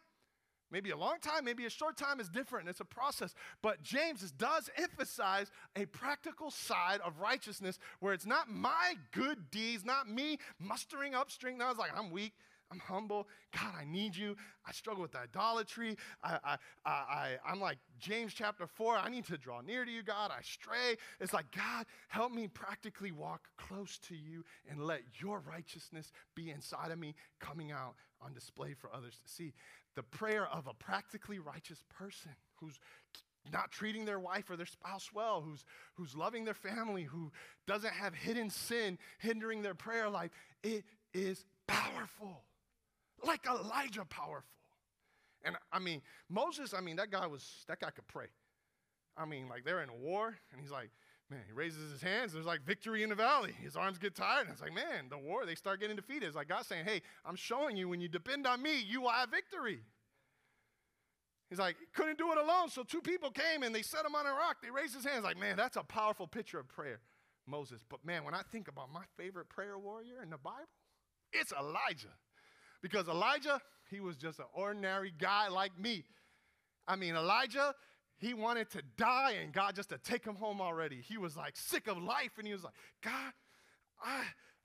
Maybe 0.71 0.91
a 0.91 0.97
long 0.97 1.19
time, 1.21 1.45
maybe 1.45 1.65
a 1.65 1.71
short 1.71 1.97
time 1.97 2.19
is 2.19 2.29
different. 2.29 2.69
It's 2.69 2.81
a 2.81 2.85
process. 2.85 3.35
But 3.63 3.83
James 3.83 4.33
does 4.33 4.69
emphasize 4.77 5.51
a 5.77 5.87
practical 5.87 6.51
side 6.51 7.01
of 7.05 7.21
righteousness 7.21 7.79
where 8.01 8.13
it's 8.13 8.27
not 8.27 8.51
my 8.51 8.95
good 9.13 9.51
deeds, 9.51 9.85
not 9.85 10.09
me 10.09 10.39
mustering 10.59 11.15
up 11.15 11.31
strength. 11.31 11.63
I 11.63 11.69
was 11.69 11.79
like, 11.79 11.97
I'm 11.97 12.11
weak. 12.11 12.33
I'm 12.71 12.81
humble. 12.81 13.29
God, 13.53 13.73
I 13.81 13.85
need 13.85 14.17
you. 14.17 14.37
I 14.67 14.73
struggle 14.73 15.03
with 15.03 15.15
idolatry. 15.15 15.97
I, 16.23 16.39
I, 16.45 16.57
I, 16.85 16.91
I, 16.91 17.37
I'm 17.49 17.61
like 17.61 17.79
James 18.01 18.35
chapter 18.35 18.67
4. 18.67 18.97
I 18.97 19.09
need 19.09 19.25
to 19.27 19.39
draw 19.39 19.61
near 19.61 19.85
to 19.85 19.91
you, 19.91 20.03
God. 20.03 20.33
I 20.37 20.43
stray. 20.43 20.97
It's 21.21 21.33
like, 21.33 21.47
God, 21.53 21.87
help 22.09 22.33
me 22.33 22.49
practically 22.49 23.13
walk 23.13 23.43
close 23.57 23.99
to 24.09 24.17
you 24.17 24.45
and 24.69 24.81
let 24.81 25.03
your 25.21 25.41
righteousness 25.41 26.11
be 26.35 26.51
inside 26.51 26.91
of 26.91 26.99
me, 26.99 27.15
coming 27.39 27.71
out 27.71 27.95
on 28.21 28.33
display 28.33 28.75
for 28.75 28.91
others 28.93 29.21
to 29.25 29.33
see 29.33 29.53
the 29.97 30.03
prayer 30.03 30.47
of 30.47 30.69
a 30.69 30.75
practically 30.75 31.39
righteous 31.41 31.83
person 31.99 32.31
who's 32.61 32.79
not 33.53 33.71
treating 33.71 34.05
their 34.05 34.21
wife 34.21 34.51
or 34.51 34.57
their 34.57 34.67
spouse 34.67 35.11
well, 35.13 35.41
who's, 35.41 35.65
who's 35.95 36.15
loving 36.15 36.45
their 36.45 36.55
family, 36.55 37.03
who 37.03 37.33
doesn't 37.67 37.93
have 37.93 38.15
hidden 38.15 38.51
sin 38.51 38.99
hindering 39.19 39.63
their 39.63 39.75
prayer 39.75 40.09
life, 40.09 40.31
it 40.63 40.85
is 41.15 41.45
powerful. 41.67 42.43
Like 43.25 43.47
Elijah 43.47 44.05
powerful. 44.05 44.51
And 45.45 45.57
I 45.73 45.79
mean, 45.79 46.03
Moses, 46.29 46.75
I 46.75 46.81
mean, 46.81 46.97
that 46.97 47.11
guy 47.11 47.27
was, 47.27 47.65
that 47.69 47.81
guy 47.81 47.91
could 47.91 48.07
pray. 48.09 48.27
I 49.17 49.25
mean, 49.25 49.49
like 49.49 49.65
they're 49.65 49.83
in 49.83 49.89
a 49.89 49.95
war, 49.95 50.37
and 50.53 50.61
he's 50.61 50.71
like, 50.71 50.91
man, 51.31 51.41
he 51.47 51.53
raises 51.53 51.91
his 51.91 52.03
hands. 52.03 52.33
There's 52.33 52.47
like 52.47 52.63
victory 52.63 53.03
in 53.03 53.09
the 53.09 53.15
valley. 53.15 53.53
His 53.63 53.77
arms 53.77 53.99
get 53.99 54.15
tired. 54.15 54.43
And 54.43 54.51
it's 54.51 54.61
like, 54.61 54.75
man, 54.75 55.09
the 55.11 55.19
war, 55.19 55.45
they 55.45 55.55
start 55.55 55.81
getting 55.81 55.97
defeated. 55.97 56.27
It's 56.27 56.37
like 56.37 56.49
God 56.49 56.65
saying, 56.65 56.85
hey, 56.85 57.03
I'm 57.25 57.37
showing 57.37 57.77
you 57.77 57.89
when 57.89 58.01
you 58.01 58.09
depend 58.09 58.47
on 58.47 58.63
me, 58.63 58.81
you 58.81 59.03
will 59.03 59.11
have 59.11 59.31
victory. 59.31 59.81
He's 61.51 61.59
like, 61.59 61.77
couldn't 61.95 62.19
do 62.19 62.33
it 62.33 62.39
alone. 62.39 62.69
So 62.69 62.83
two 62.83 63.01
people 63.01 63.31
came 63.31 63.63
and 63.63 63.75
they 63.75 63.83
set 63.83 64.05
him 64.05 64.15
on 64.15 64.27
a 64.27 64.31
rock. 64.31 64.57
They 64.63 64.71
raised 64.71 64.95
his 64.95 65.05
hands. 65.05 65.25
Like, 65.25 65.39
man, 65.39 65.57
that's 65.57 65.77
a 65.77 65.83
powerful 65.83 66.27
picture 66.27 66.59
of 66.59 66.69
prayer, 66.69 67.01
Moses. 67.47 67.83
But 67.89 68.05
man, 68.05 68.25
when 68.25 68.35
I 68.35 68.43
think 68.51 68.69
about 68.69 68.93
my 68.93 69.05
favorite 69.17 69.49
prayer 69.49 69.79
warrior 69.79 70.23
in 70.23 70.31
the 70.31 70.39
Bible, 70.39 70.67
it's 71.33 71.53
Elijah. 71.53 72.15
Because 72.83 73.09
Elijah, 73.09 73.61
he 73.91 74.01
was 74.01 74.17
just 74.17 74.39
an 74.39 74.47
ordinary 74.55 75.13
guy 75.17 75.49
like 75.49 75.79
me. 75.79 76.05
I 76.89 76.97
mean, 76.97 77.15
Elijah, 77.17 77.75
he 78.19 78.35
wanted 78.35 78.71
to 78.71 78.83
die 78.97 79.35
and 79.43 79.53
God 79.53 79.77
just 79.77 79.91
to 79.91 79.99
take 79.99 80.25
him 80.25 80.37
home 80.37 80.61
already. 80.61 81.03
He 81.07 81.19
was 81.19 81.37
like 81.37 81.57
sick 81.57 81.87
of 81.87 81.99
life 81.99 82.33
and 82.39 82.47
he 82.47 82.53
was 82.53 82.65
like, 82.65 82.75
God, 83.03 83.33
I, 84.03 84.23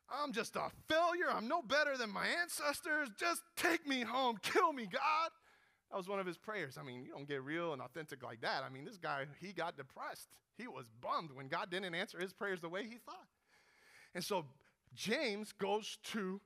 I'm 0.10 0.32
just 0.32 0.56
a 0.56 0.70
failure. 0.88 1.30
I'm 1.30 1.48
no 1.48 1.62
better 1.62 1.98
than 1.98 2.10
my 2.10 2.28
ancestors. 2.42 3.10
Just 3.18 3.42
take 3.56 3.86
me 3.88 4.02
home. 4.02 4.38
Kill 4.42 4.72
me, 4.72 4.86
God. 4.86 5.30
That 5.90 5.98
was 5.98 6.08
one 6.08 6.20
of 6.20 6.26
his 6.26 6.38
prayers. 6.38 6.78
I 6.80 6.84
mean, 6.84 7.04
you 7.04 7.12
don't 7.12 7.28
get 7.28 7.44
real 7.44 7.74
and 7.74 7.82
authentic 7.82 8.24
like 8.24 8.42
that. 8.42 8.64
I 8.64 8.70
mean, 8.70 8.86
this 8.86 8.98
guy, 8.98 9.26
he 9.42 9.52
got 9.52 9.76
depressed. 9.76 10.30
He 10.58 10.68
was 10.68 10.86
bummed 11.02 11.32
when 11.34 11.48
God 11.48 11.70
didn't 11.70 11.94
answer 11.94 12.20
his 12.20 12.32
prayers 12.32 12.62
the 12.62 12.70
way 12.70 12.84
he 12.84 12.98
thought. 13.06 13.28
And 14.16 14.24
so 14.24 14.46
James 14.96 15.52
goes 15.52 15.98
to 16.12 16.40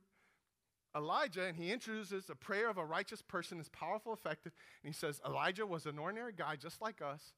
Elijah 0.96 1.46
and 1.46 1.58
he 1.58 1.72
introduces 1.72 2.30
a 2.30 2.36
prayer 2.36 2.70
of 2.70 2.78
a 2.78 2.86
righteous 2.86 3.22
person 3.22 3.60
is 3.60 3.70
powerful, 3.70 4.14
effective. 4.14 4.54
And 4.84 4.94
he 4.94 4.98
says, 4.98 5.20
Elijah 5.26 5.66
was 5.66 5.86
an 5.86 6.00
ordinary 6.00 6.34
guy 6.34 6.56
just 6.56 6.82
like 6.82 7.02
us, 7.02 7.34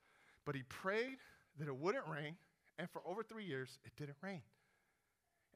but 0.46 0.56
he 0.56 0.64
prayed 0.64 1.18
that 1.60 1.68
it 1.68 1.76
wouldn't 1.76 2.08
rain. 2.08 2.36
And 2.78 2.90
for 2.90 3.02
over 3.06 3.24
three 3.24 3.46
years, 3.46 3.80
it 3.84 3.92
didn't 3.98 4.18
rain. 4.22 4.42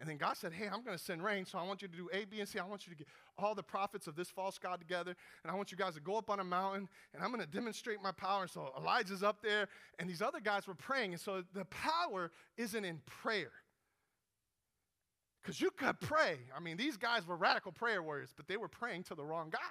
And 0.01 0.09
then 0.09 0.17
God 0.17 0.35
said, 0.35 0.51
Hey, 0.51 0.65
I'm 0.65 0.83
going 0.83 0.97
to 0.97 1.03
send 1.03 1.23
rain, 1.23 1.45
so 1.45 1.59
I 1.59 1.63
want 1.63 1.83
you 1.83 1.87
to 1.87 1.95
do 1.95 2.09
A, 2.11 2.25
B, 2.25 2.39
and 2.39 2.49
C. 2.49 2.57
I 2.57 2.65
want 2.65 2.87
you 2.87 2.91
to 2.91 2.97
get 2.97 3.07
all 3.37 3.53
the 3.53 3.61
prophets 3.61 4.07
of 4.07 4.15
this 4.15 4.29
false 4.29 4.57
God 4.57 4.79
together, 4.79 5.15
and 5.43 5.51
I 5.51 5.55
want 5.55 5.71
you 5.71 5.77
guys 5.77 5.93
to 5.93 6.01
go 6.01 6.17
up 6.17 6.31
on 6.31 6.39
a 6.39 6.43
mountain, 6.43 6.89
and 7.13 7.23
I'm 7.23 7.29
going 7.29 7.39
to 7.39 7.47
demonstrate 7.47 8.01
my 8.01 8.11
power. 8.11 8.47
So 8.47 8.73
Elijah's 8.75 9.21
up 9.21 9.43
there, 9.43 9.67
and 9.99 10.09
these 10.09 10.23
other 10.23 10.39
guys 10.39 10.65
were 10.65 10.73
praying. 10.73 11.11
And 11.11 11.21
so 11.21 11.43
the 11.53 11.65
power 11.65 12.31
isn't 12.57 12.83
in 12.83 12.99
prayer. 13.05 13.51
Because 15.41 15.59
you 15.59 15.71
could 15.71 15.99
pray. 15.99 16.37
I 16.55 16.59
mean, 16.59 16.77
these 16.77 16.97
guys 16.97 17.27
were 17.27 17.35
radical 17.35 17.71
prayer 17.71 18.03
warriors, 18.03 18.29
but 18.35 18.47
they 18.47 18.57
were 18.57 18.67
praying 18.67 19.03
to 19.03 19.15
the 19.15 19.23
wrong 19.23 19.49
God. 19.49 19.61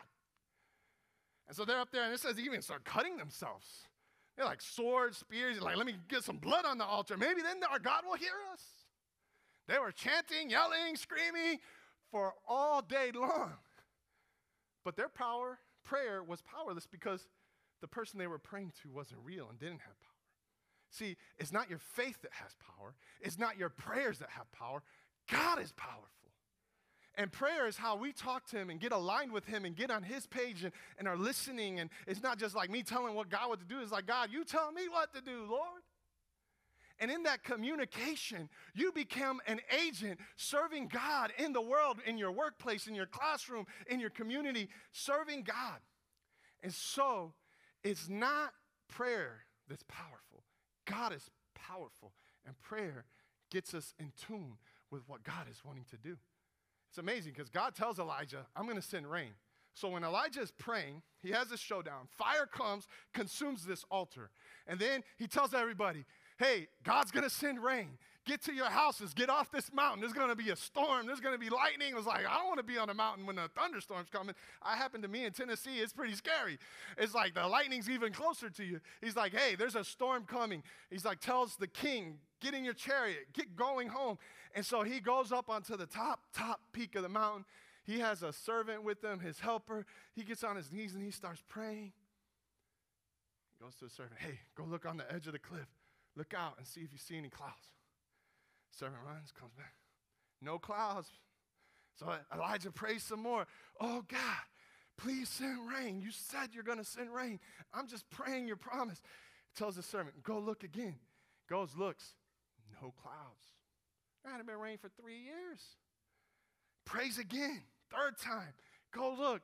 And 1.47 1.57
so 1.57 1.65
they're 1.65 1.81
up 1.81 1.91
there, 1.93 2.05
and 2.05 2.13
it 2.13 2.21
says 2.21 2.37
they 2.37 2.43
even 2.43 2.63
start 2.63 2.85
cutting 2.85 3.17
themselves. 3.17 3.67
They're 4.37 4.47
like 4.47 4.63
swords, 4.63 5.19
spears, 5.19 5.61
like, 5.61 5.77
let 5.77 5.87
me 5.87 5.97
get 6.09 6.25
some 6.25 6.39
blood 6.39 6.65
on 6.65 6.79
the 6.79 6.85
altar. 6.85 7.17
Maybe 7.17 7.43
then 7.43 7.61
our 7.71 7.79
God 7.79 8.03
will 8.07 8.17
hear 8.17 8.33
us. 8.53 8.63
They 9.69 9.79
were 9.79 9.93
chanting, 9.93 10.51
yelling, 10.51 10.97
screaming 10.97 11.59
for 12.11 12.35
all 12.49 12.83
day 12.83 13.11
long. 13.15 13.53
But 14.85 14.97
their 14.97 15.09
power, 15.09 15.59
prayer, 15.85 16.23
was 16.23 16.43
powerless 16.43 16.87
because 16.87 17.29
the 17.81 17.87
person 17.87 18.19
they 18.19 18.27
were 18.27 18.39
praying 18.39 18.73
to 18.83 18.91
wasn't 18.91 19.21
real 19.25 19.49
and 19.49 19.59
didn't 19.59 19.81
have 19.81 20.01
power. 20.01 20.11
See, 20.91 21.17
it's 21.39 21.53
not 21.53 21.71
your 21.71 21.79
faith 21.79 22.21
that 22.23 22.33
has 22.33 22.57
power, 22.77 22.95
it's 23.21 23.39
not 23.39 23.59
your 23.59 23.69
prayers 23.69 24.19
that 24.19 24.31
have 24.31 24.51
power. 24.53 24.83
God 25.31 25.61
is 25.61 25.73
powerful. 25.73 26.07
And 27.17 27.31
prayer 27.31 27.67
is 27.67 27.77
how 27.77 27.97
we 27.97 28.13
talk 28.13 28.47
to 28.49 28.57
Him 28.57 28.71
and 28.71 28.81
get 28.81 28.93
aligned 28.93 29.33
with 29.33 29.45
Him 29.45 29.65
and 29.65 29.77
get 29.77 29.91
on 29.91 30.03
His 30.03 30.27
page 30.27 30.65
and, 30.65 30.73
and 30.99 31.07
are 31.07 31.17
listening. 31.17 31.81
And 31.81 31.91
it's 32.07 32.23
not 32.23 32.39
just 32.39 32.55
like 32.55 32.71
me 32.71 32.83
telling 32.83 33.15
what 33.15 33.29
God 33.29 33.49
what 33.49 33.59
to 33.61 33.67
do. 33.67 33.81
It's 33.83 33.93
like, 33.93 34.07
God, 34.07 34.31
you 34.33 34.45
tell 34.45 34.73
me 34.73 34.89
what 34.89 35.13
to 35.15 35.21
do, 35.21 35.45
Lord. 35.49 35.83
And 36.99 37.11
in 37.11 37.23
that 37.25 37.43
communication, 37.45 38.49
you 38.75 38.93
become 38.93 39.41
an 39.47 39.61
agent 39.85 40.21
serving 40.37 40.89
God 40.89 41.33
in 41.39 41.53
the 41.53 41.61
world, 41.61 41.99
in 42.07 42.19
your 42.19 42.31
workplace, 42.31 42.87
in 42.87 42.95
your 42.95 43.07
classroom, 43.07 43.67
in 43.87 44.01
your 44.01 44.11
community, 44.11 44.69
serving 44.93 45.43
God. 45.43 45.81
And 46.63 46.73
so 46.73 47.33
it's 47.83 48.09
not 48.09 48.53
prayer 48.89 49.41
that's 49.69 49.85
powerful. 49.89 50.45
God 50.85 51.15
is 51.15 51.31
powerful. 51.55 52.13
And 52.47 52.59
prayer 52.61 53.05
gets 53.51 53.75
us 53.75 53.95
in 53.99 54.13
tune 54.27 54.57
with 54.91 55.03
what 55.07 55.23
God 55.23 55.47
is 55.51 55.65
wanting 55.65 55.85
to 55.91 55.97
do. 55.97 56.17
It's 56.89 56.99
amazing 56.99 57.33
because 57.33 57.49
God 57.49 57.75
tells 57.75 57.99
Elijah, 57.99 58.47
I'm 58.57 58.65
going 58.65 58.77
to 58.77 58.83
send 58.83 59.11
rain. 59.11 59.31
So 59.75 59.89
when 59.89 60.03
Elijah 60.03 60.41
is 60.41 60.51
praying, 60.51 61.03
he 61.23 61.31
has 61.31 61.49
this 61.49 61.61
showdown. 61.61 62.09
Fire 62.19 62.47
comes, 62.47 62.89
consumes 63.15 63.65
this 63.65 63.85
altar. 63.91 64.31
And 64.67 64.81
then 64.81 65.03
he 65.17 65.29
tells 65.29 65.55
everybody, 65.55 66.05
hey, 66.39 66.67
God's 66.83 67.13
going 67.13 67.25
to 67.25 67.31
send 67.31 67.63
rain. 67.63 67.99
Get 68.27 68.43
to 68.45 68.53
your 68.53 68.67
houses. 68.67 69.15
Get 69.15 69.31
off 69.31 69.51
this 69.51 69.73
mountain. 69.73 70.01
There's 70.01 70.13
going 70.13 70.29
to 70.29 70.37
be 70.37 70.51
a 70.51 70.57
storm. 70.57 71.07
There's 71.07 71.21
going 71.21 71.35
to 71.35 71.39
be 71.39 71.49
lightning. 71.49 71.91
It 71.91 71.97
was 71.97 72.07
like, 72.07 72.27
I 72.27 72.37
don't 72.37 72.49
want 72.49 72.59
to 72.59 72.65
be 72.65 72.79
on 72.79 72.91
a 72.91 72.95
mountain 72.95 73.25
when 73.27 73.39
a 73.39 73.49
thunderstorm's 73.49 74.09
coming. 74.11 74.35
I 74.63 74.77
happen 74.77 75.01
to 75.03 75.09
me 75.09 75.25
in 75.25 75.33
Tennessee. 75.33 75.79
It's 75.79 75.93
pretty 75.93 76.15
scary. 76.15 76.59
It's 76.99 77.15
like 77.15 77.35
the 77.35 77.47
lightning's 77.47 77.89
even 77.89 78.13
closer 78.13 78.51
to 78.51 78.65
you. 78.65 78.81
He's 79.01 79.17
like, 79.17 79.33
hey, 79.33 79.55
there's 79.55 79.77
a 79.77 79.85
storm 79.85 80.25
coming. 80.25 80.63
He's 80.91 81.05
like, 81.05 81.21
tells 81.21 81.57
the 81.57 81.67
king, 81.67 82.19
get 82.41 82.55
in 82.55 82.65
your 82.65 82.75
chariot, 82.75 83.29
get 83.33 83.57
going 83.57 83.89
home. 83.89 84.19
And 84.55 84.65
so 84.65 84.83
he 84.83 85.01
goes 85.01 85.33
up 85.33 85.49
onto 85.49 85.77
the 85.77 85.87
top, 85.87 86.21
top 86.35 86.61
peak 86.73 86.97
of 86.97 87.03
the 87.03 87.09
mountain. 87.09 87.45
He 87.85 88.01
has 88.01 88.23
a 88.23 88.33
servant 88.33 88.83
with 88.83 89.03
him, 89.03 89.21
his 89.21 89.39
helper. 89.41 89.87
He 90.15 90.23
gets 90.23 90.45
on 90.45 90.57
his 90.57 90.73
knees 90.73 90.95
and 90.95 91.03
he 91.03 91.11
starts 91.11 91.43
praying. 91.49 91.93
He 93.53 93.65
goes 93.65 93.75
to 93.77 93.85
the 93.85 93.91
servant, 93.91 94.17
hey, 94.19 94.41
go 94.57 94.65
look 94.65 94.87
on 94.87 94.97
the 94.97 95.13
edge 95.13 95.27
of 95.27 95.33
the 95.33 95.39
cliff. 95.39 95.67
Look 96.17 96.35
out 96.35 96.55
and 96.59 96.67
see 96.67 96.81
if 96.81 96.93
you 96.93 96.99
see 96.99 97.17
any 97.17 97.29
clouds. 97.29 97.55
Servant 98.71 99.01
runs, 99.07 99.33
comes 99.33 99.53
back. 99.55 99.75
No 100.43 100.59
clouds. 100.59 101.09
So 101.99 102.07
Elijah 102.35 102.71
prays 102.71 103.03
some 103.03 103.23
more. 103.23 103.47
Oh 103.81 104.05
God, 104.09 104.43
please 104.97 105.29
send 105.29 105.59
rain. 105.69 106.01
You 106.01 106.11
said 106.11 106.51
you're 106.53 106.65
going 106.65 106.79
to 106.79 106.85
send 106.85 107.13
rain. 107.13 107.39
I'm 107.75 107.87
just 107.87 108.09
praying 108.11 108.47
your 108.47 108.57
promise. 108.57 109.03
Tells 109.57 109.77
the 109.77 109.83
servant, 109.83 110.23
go 110.23 110.39
look 110.39 110.63
again. 110.65 110.97
Goes, 111.49 111.71
looks, 111.77 112.15
no 112.83 112.93
clouds. 113.03 113.45
It 114.25 114.31
hadn't 114.31 114.47
been 114.47 114.59
raining 114.59 114.79
for 114.79 114.91
three 115.01 115.19
years. 115.19 115.61
Prays 116.85 117.19
again, 117.19 117.63
third 117.91 118.19
time. 118.19 118.53
Go 118.93 119.15
look. 119.19 119.43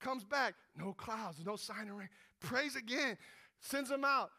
Comes 0.00 0.24
back, 0.24 0.54
no 0.76 0.92
clouds, 0.92 1.38
no 1.44 1.56
sign 1.56 1.88
of 1.88 1.96
rain. 1.96 2.08
Prays 2.40 2.76
again. 2.76 3.16
Sends 3.60 3.88
them 3.88 4.04
out. 4.04 4.30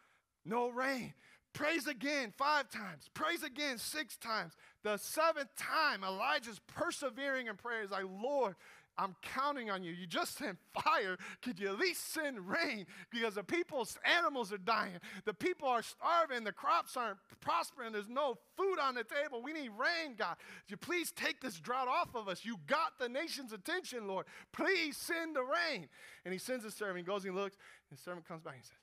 No 0.45 0.69
rain. 0.69 1.13
Prays 1.53 1.87
again 1.87 2.33
five 2.37 2.69
times. 2.69 3.09
Prays 3.13 3.41
again 3.41 3.77
six 3.77 4.17
times. 4.17 4.53
The 4.83 4.97
seventh 4.97 5.55
time, 5.55 6.03
Elijah's 6.03 6.59
persevering 6.67 7.47
in 7.47 7.55
prayer. 7.55 7.81
He's 7.81 7.91
like, 7.91 8.05
Lord, 8.21 8.55
I'm 8.97 9.15
counting 9.21 9.69
on 9.69 9.83
you. 9.83 9.91
You 9.91 10.07
just 10.07 10.37
sent 10.37 10.57
fire. 10.73 11.17
Could 11.41 11.59
you 11.59 11.67
at 11.67 11.77
least 11.77 12.13
send 12.13 12.47
rain? 12.47 12.85
Because 13.11 13.35
the 13.35 13.43
people's 13.43 13.97
animals 14.05 14.53
are 14.53 14.57
dying. 14.57 14.99
The 15.25 15.33
people 15.33 15.67
are 15.67 15.81
starving. 15.81 16.43
The 16.43 16.53
crops 16.53 16.95
aren't 16.95 17.17
prospering. 17.41 17.91
There's 17.91 18.07
no 18.07 18.37
food 18.57 18.77
on 18.81 18.95
the 18.95 19.03
table. 19.03 19.41
We 19.43 19.53
need 19.53 19.71
rain, 19.77 20.15
God. 20.17 20.37
Would 20.37 20.71
you 20.71 20.77
please 20.77 21.11
take 21.11 21.41
this 21.41 21.59
drought 21.59 21.87
off 21.87 22.15
of 22.15 22.29
us? 22.29 22.45
You 22.45 22.57
got 22.67 22.97
the 22.99 23.09
nation's 23.09 23.51
attention, 23.51 24.07
Lord. 24.07 24.25
Please 24.53 24.95
send 24.95 25.35
the 25.35 25.43
rain. 25.43 25.89
And 26.23 26.33
he 26.33 26.39
sends 26.39 26.63
his 26.63 26.73
servant. 26.73 26.99
He 26.99 27.03
goes 27.03 27.25
and 27.25 27.33
he 27.33 27.39
looks. 27.39 27.57
And 27.89 27.99
the 27.99 28.01
servant 28.01 28.27
comes 28.27 28.43
back 28.43 28.55
and 28.55 28.63
says, 28.63 28.77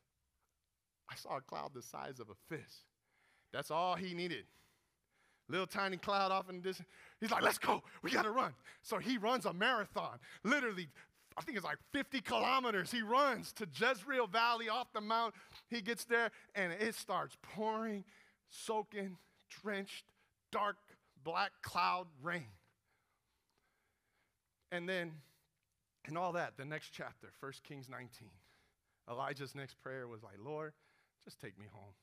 I 1.11 1.17
saw 1.17 1.39
a 1.39 1.41
cloud 1.41 1.73
the 1.75 1.83
size 1.83 2.21
of 2.21 2.29
a 2.29 2.55
fist. 2.55 2.85
That's 3.53 3.71
all 3.71 3.97
he 3.97 4.15
needed. 4.15 4.45
Little 5.49 5.67
tiny 5.67 5.97
cloud 5.97 6.31
off 6.31 6.49
in 6.49 6.57
the 6.57 6.63
distance. 6.63 6.89
He's 7.23 7.31
like, 7.31 7.45
let's 7.45 7.59
go. 7.59 7.85
We 8.03 8.11
got 8.11 8.25
to 8.25 8.33
run. 8.33 8.53
So 8.83 8.99
he 8.99 9.17
runs 9.17 9.47
a 9.47 9.53
marathon. 9.53 10.19
Literally, 10.43 10.89
I 11.39 11.43
think 11.43 11.57
it's 11.57 11.65
like 11.65 11.79
50 11.93 12.21
kilometers. 12.21 12.91
He 12.91 13.01
runs 13.01 13.53
to 13.53 13.69
Jezreel 13.73 14.27
Valley 14.27 14.69
off 14.69 14.93
the 14.93 15.01
mount. 15.01 15.33
He 15.69 15.81
gets 15.83 16.05
there 16.05 16.33
and 16.57 16.73
it 16.73 16.97
starts 16.97 17.37
pouring, 17.41 18.03
soaking, 18.51 19.19
drenched, 19.63 20.05
dark, 20.51 20.79
black 21.23 21.53
cloud 21.63 22.09
rain. 22.25 22.49
And 24.73 24.89
then, 24.89 25.13
in 26.09 26.17
all 26.17 26.33
that, 26.33 26.57
the 26.57 26.65
next 26.65 26.91
chapter, 26.93 27.29
1 27.39 27.53
Kings 27.63 27.89
19, 27.89 28.09
Elijah's 29.09 29.55
next 29.55 29.81
prayer 29.81 30.09
was 30.09 30.25
like, 30.25 30.39
Lord, 30.45 30.73
just 31.25 31.41
take 31.41 31.57
me 31.57 31.67
home. 31.73 31.95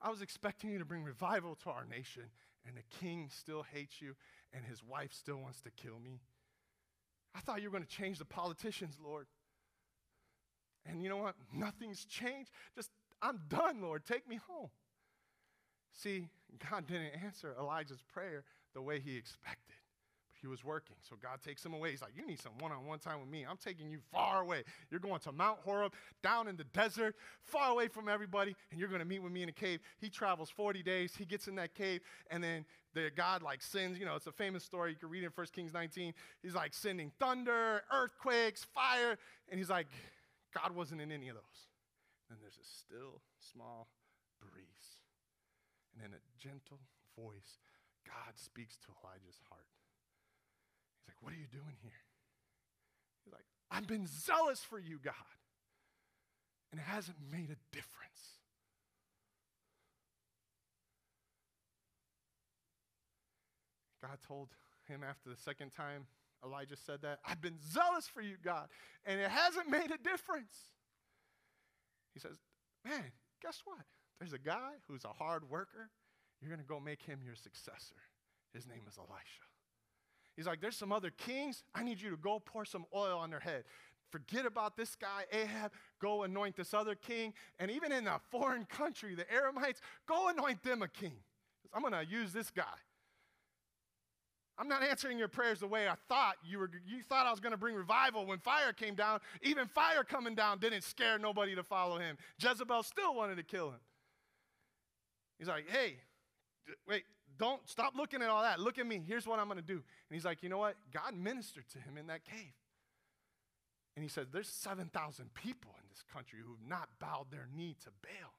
I 0.00 0.08
was 0.08 0.22
expecting 0.22 0.70
you 0.70 0.78
to 0.78 0.86
bring 0.86 1.04
revival 1.04 1.54
to 1.64 1.70
our 1.70 1.84
nation, 1.84 2.30
and 2.66 2.76
the 2.76 2.98
king 3.00 3.30
still 3.32 3.62
hates 3.62 4.00
you, 4.00 4.14
and 4.52 4.64
his 4.64 4.82
wife 4.82 5.12
still 5.12 5.36
wants 5.36 5.60
to 5.62 5.70
kill 5.70 5.98
me. 5.98 6.20
I 7.34 7.40
thought 7.40 7.60
you 7.60 7.68
were 7.68 7.72
going 7.72 7.84
to 7.84 7.96
change 7.96 8.18
the 8.18 8.24
politicians, 8.24 8.96
Lord. 9.02 9.26
And 10.86 11.02
you 11.02 11.08
know 11.08 11.18
what? 11.18 11.34
Nothing's 11.52 12.04
changed. 12.04 12.50
Just, 12.74 12.90
I'm 13.20 13.40
done, 13.48 13.82
Lord. 13.82 14.04
Take 14.06 14.28
me 14.28 14.38
home. 14.48 14.70
See, 15.92 16.28
God 16.70 16.86
didn't 16.86 17.12
answer 17.24 17.54
Elijah's 17.58 18.02
prayer 18.12 18.44
the 18.74 18.82
way 18.82 19.00
he 19.00 19.16
expected. 19.16 19.75
He 20.46 20.48
was 20.48 20.64
working. 20.64 20.94
So 21.00 21.16
God 21.20 21.42
takes 21.44 21.66
him 21.66 21.74
away. 21.74 21.90
He's 21.90 22.02
like, 22.02 22.12
You 22.16 22.24
need 22.24 22.40
some 22.40 22.52
one 22.60 22.70
on 22.70 22.86
one 22.86 23.00
time 23.00 23.18
with 23.18 23.28
me. 23.28 23.44
I'm 23.44 23.56
taking 23.56 23.90
you 23.90 23.98
far 24.12 24.42
away. 24.42 24.62
You're 24.92 25.00
going 25.00 25.18
to 25.20 25.32
Mount 25.32 25.58
Horeb, 25.64 25.92
down 26.22 26.46
in 26.46 26.56
the 26.56 26.62
desert, 26.62 27.16
far 27.42 27.72
away 27.72 27.88
from 27.88 28.08
everybody, 28.08 28.54
and 28.70 28.78
you're 28.78 28.88
going 28.88 29.00
to 29.00 29.06
meet 29.06 29.20
with 29.20 29.32
me 29.32 29.42
in 29.42 29.48
a 29.48 29.52
cave. 29.52 29.80
He 29.98 30.08
travels 30.08 30.48
40 30.48 30.84
days. 30.84 31.16
He 31.16 31.24
gets 31.24 31.48
in 31.48 31.56
that 31.56 31.74
cave, 31.74 32.00
and 32.30 32.44
then 32.44 32.64
the 32.94 33.10
God 33.10 33.42
like 33.42 33.60
sends, 33.60 33.98
you 33.98 34.06
know, 34.06 34.14
it's 34.14 34.28
a 34.28 34.32
famous 34.32 34.62
story. 34.62 34.92
You 34.92 34.96
can 34.96 35.08
read 35.08 35.24
it 35.24 35.26
in 35.26 35.32
1 35.34 35.46
Kings 35.52 35.72
19. 35.72 36.14
He's 36.44 36.54
like 36.54 36.72
sending 36.72 37.10
thunder, 37.18 37.82
earthquakes, 37.92 38.62
fire. 38.62 39.18
And 39.48 39.58
he's 39.58 39.70
like, 39.70 39.88
God 40.54 40.76
wasn't 40.76 41.00
in 41.00 41.10
any 41.10 41.28
of 41.28 41.34
those. 41.34 41.42
Then 42.28 42.38
there's 42.40 42.58
a 42.62 42.64
still, 42.64 43.20
small 43.52 43.88
breeze. 44.40 45.00
And 45.92 46.04
then 46.04 46.16
a 46.16 46.22
gentle 46.40 46.78
voice. 47.18 47.58
God 48.06 48.34
speaks 48.36 48.76
to 48.76 48.86
Elijah's 49.02 49.40
heart. 49.50 49.66
He's 51.06 51.14
like, 51.14 51.22
What 51.22 51.32
are 51.32 51.38
you 51.38 51.46
doing 51.50 51.76
here? 51.82 52.02
He's 53.24 53.32
like, 53.32 53.46
I've 53.70 53.86
been 53.86 54.06
zealous 54.06 54.60
for 54.60 54.78
you, 54.78 54.98
God. 55.02 55.14
And 56.72 56.80
it 56.80 56.84
hasn't 56.84 57.18
made 57.30 57.50
a 57.50 57.58
difference. 57.72 58.36
God 64.02 64.18
told 64.26 64.48
him 64.88 65.02
after 65.08 65.30
the 65.30 65.36
second 65.36 65.70
time 65.70 66.06
Elijah 66.44 66.76
said 66.76 67.02
that, 67.02 67.18
I've 67.24 67.40
been 67.40 67.58
zealous 67.72 68.06
for 68.06 68.20
you, 68.20 68.36
God, 68.42 68.68
and 69.04 69.20
it 69.20 69.30
hasn't 69.30 69.68
made 69.68 69.90
a 69.90 69.98
difference. 69.98 70.52
He 72.14 72.20
says, 72.20 72.36
Man, 72.84 73.04
guess 73.42 73.62
what? 73.64 73.84
There's 74.20 74.32
a 74.32 74.38
guy 74.38 74.72
who's 74.88 75.04
a 75.04 75.12
hard 75.12 75.48
worker. 75.50 75.90
You're 76.40 76.50
going 76.50 76.60
to 76.60 76.66
go 76.66 76.78
make 76.78 77.02
him 77.02 77.20
your 77.24 77.34
successor. 77.34 77.96
His 78.54 78.66
name 78.66 78.82
is 78.88 78.96
Elisha. 78.98 79.46
He's 80.36 80.46
like, 80.46 80.60
There's 80.60 80.76
some 80.76 80.92
other 80.92 81.10
kings. 81.10 81.64
I 81.74 81.82
need 81.82 82.00
you 82.00 82.10
to 82.10 82.16
go 82.16 82.40
pour 82.44 82.64
some 82.64 82.84
oil 82.94 83.18
on 83.18 83.30
their 83.30 83.40
head. 83.40 83.64
Forget 84.10 84.46
about 84.46 84.76
this 84.76 84.94
guy, 84.94 85.24
Ahab. 85.32 85.72
Go 86.00 86.22
anoint 86.22 86.56
this 86.56 86.72
other 86.72 86.94
king. 86.94 87.34
And 87.58 87.70
even 87.70 87.90
in 87.90 88.06
a 88.06 88.20
foreign 88.30 88.64
country, 88.64 89.14
the 89.14 89.24
Aramites, 89.24 89.80
go 90.06 90.28
anoint 90.28 90.62
them 90.62 90.82
a 90.82 90.88
king. 90.88 91.14
I'm 91.74 91.82
going 91.82 91.92
to 91.92 92.06
use 92.08 92.32
this 92.32 92.50
guy. 92.50 92.64
I'm 94.58 94.68
not 94.68 94.82
answering 94.82 95.18
your 95.18 95.28
prayers 95.28 95.60
the 95.60 95.66
way 95.66 95.86
I 95.86 95.96
thought 96.08 96.36
you 96.42 96.58
were. 96.58 96.70
You 96.86 97.02
thought 97.02 97.26
I 97.26 97.30
was 97.30 97.40
going 97.40 97.52
to 97.52 97.58
bring 97.58 97.74
revival 97.74 98.24
when 98.24 98.38
fire 98.38 98.72
came 98.72 98.94
down. 98.94 99.20
Even 99.42 99.66
fire 99.66 100.02
coming 100.02 100.34
down 100.34 100.58
didn't 100.58 100.82
scare 100.82 101.18
nobody 101.18 101.54
to 101.54 101.62
follow 101.62 101.98
him. 101.98 102.16
Jezebel 102.38 102.82
still 102.82 103.14
wanted 103.14 103.36
to 103.36 103.42
kill 103.42 103.68
him. 103.68 103.80
He's 105.38 105.48
like, 105.48 105.68
hey, 105.68 105.96
wait, 106.88 107.04
don't 107.38 107.66
stop 107.68 107.94
looking 107.96 108.22
at 108.22 108.28
all 108.28 108.42
that. 108.42 108.60
Look 108.60 108.78
at 108.78 108.86
me. 108.86 109.02
Here's 109.06 109.26
what 109.26 109.38
I'm 109.38 109.46
going 109.46 109.58
to 109.58 109.62
do. 109.62 109.74
And 109.74 109.82
he's 110.12 110.24
like, 110.24 110.42
you 110.42 110.48
know 110.48 110.58
what? 110.58 110.76
God 110.92 111.14
ministered 111.16 111.68
to 111.70 111.78
him 111.78 111.96
in 111.98 112.06
that 112.08 112.24
cave. 112.24 112.54
And 113.96 114.02
he 114.02 114.08
said, 114.08 114.26
there's 114.32 114.48
7,000 114.48 115.32
people 115.34 115.70
in 115.78 115.88
this 115.88 116.04
country 116.12 116.38
who've 116.46 116.68
not 116.68 116.88
bowed 117.00 117.26
their 117.30 117.48
knee 117.54 117.76
to 117.84 117.90
Baal. 118.02 118.32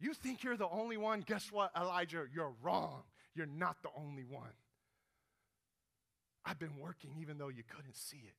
You 0.00 0.14
think 0.14 0.42
you're 0.42 0.56
the 0.56 0.68
only 0.68 0.96
one? 0.96 1.20
Guess 1.20 1.52
what, 1.52 1.70
Elijah? 1.76 2.24
You're 2.32 2.52
wrong. 2.62 3.02
You're 3.34 3.46
not 3.46 3.76
the 3.82 3.90
only 3.96 4.24
one. 4.24 4.54
I've 6.44 6.58
been 6.58 6.78
working 6.80 7.10
even 7.20 7.36
though 7.36 7.48
you 7.48 7.62
couldn't 7.68 7.96
see 7.96 8.22
it. 8.26 8.34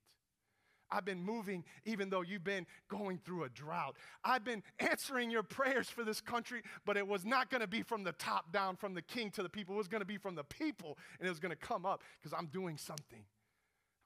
I've 0.92 1.06
been 1.06 1.24
moving 1.24 1.64
even 1.86 2.10
though 2.10 2.22
you've 2.22 2.44
been 2.44 2.66
going 2.88 3.20
through 3.20 3.44
a 3.44 3.50
drought. 3.50 3.96
I've 4.24 4.44
been 4.44 4.64
answering 4.80 5.32
your 5.32 5.44
prayers 5.44 5.90
for 5.90 6.04
this 6.04 6.22
country, 6.22 6.62
but 6.86 6.98
it 6.98 7.08
was 7.08 7.26
not 7.26 7.50
going 7.50 7.62
to 7.62 7.68
be 7.68 7.84
from 7.84 8.04
the 8.04 8.14
top 8.14 8.52
down, 8.52 8.76
from 8.76 8.94
the 8.94 9.02
king 9.02 9.32
to 9.32 9.44
the 9.44 9.50
people. 9.50 9.76
It 9.76 9.78
was 9.78 9.88
going 9.88 10.02
to 10.02 10.06
be 10.06 10.18
from 10.18 10.36
the 10.36 10.44
people, 10.44 10.98
and 11.20 11.28
it 11.28 11.30
was 11.30 11.40
going 11.40 11.52
to 11.52 11.56
come 11.56 11.86
up 11.86 12.04
because 12.20 12.38
I'm 12.38 12.48
doing 12.48 12.78
something. 12.78 13.24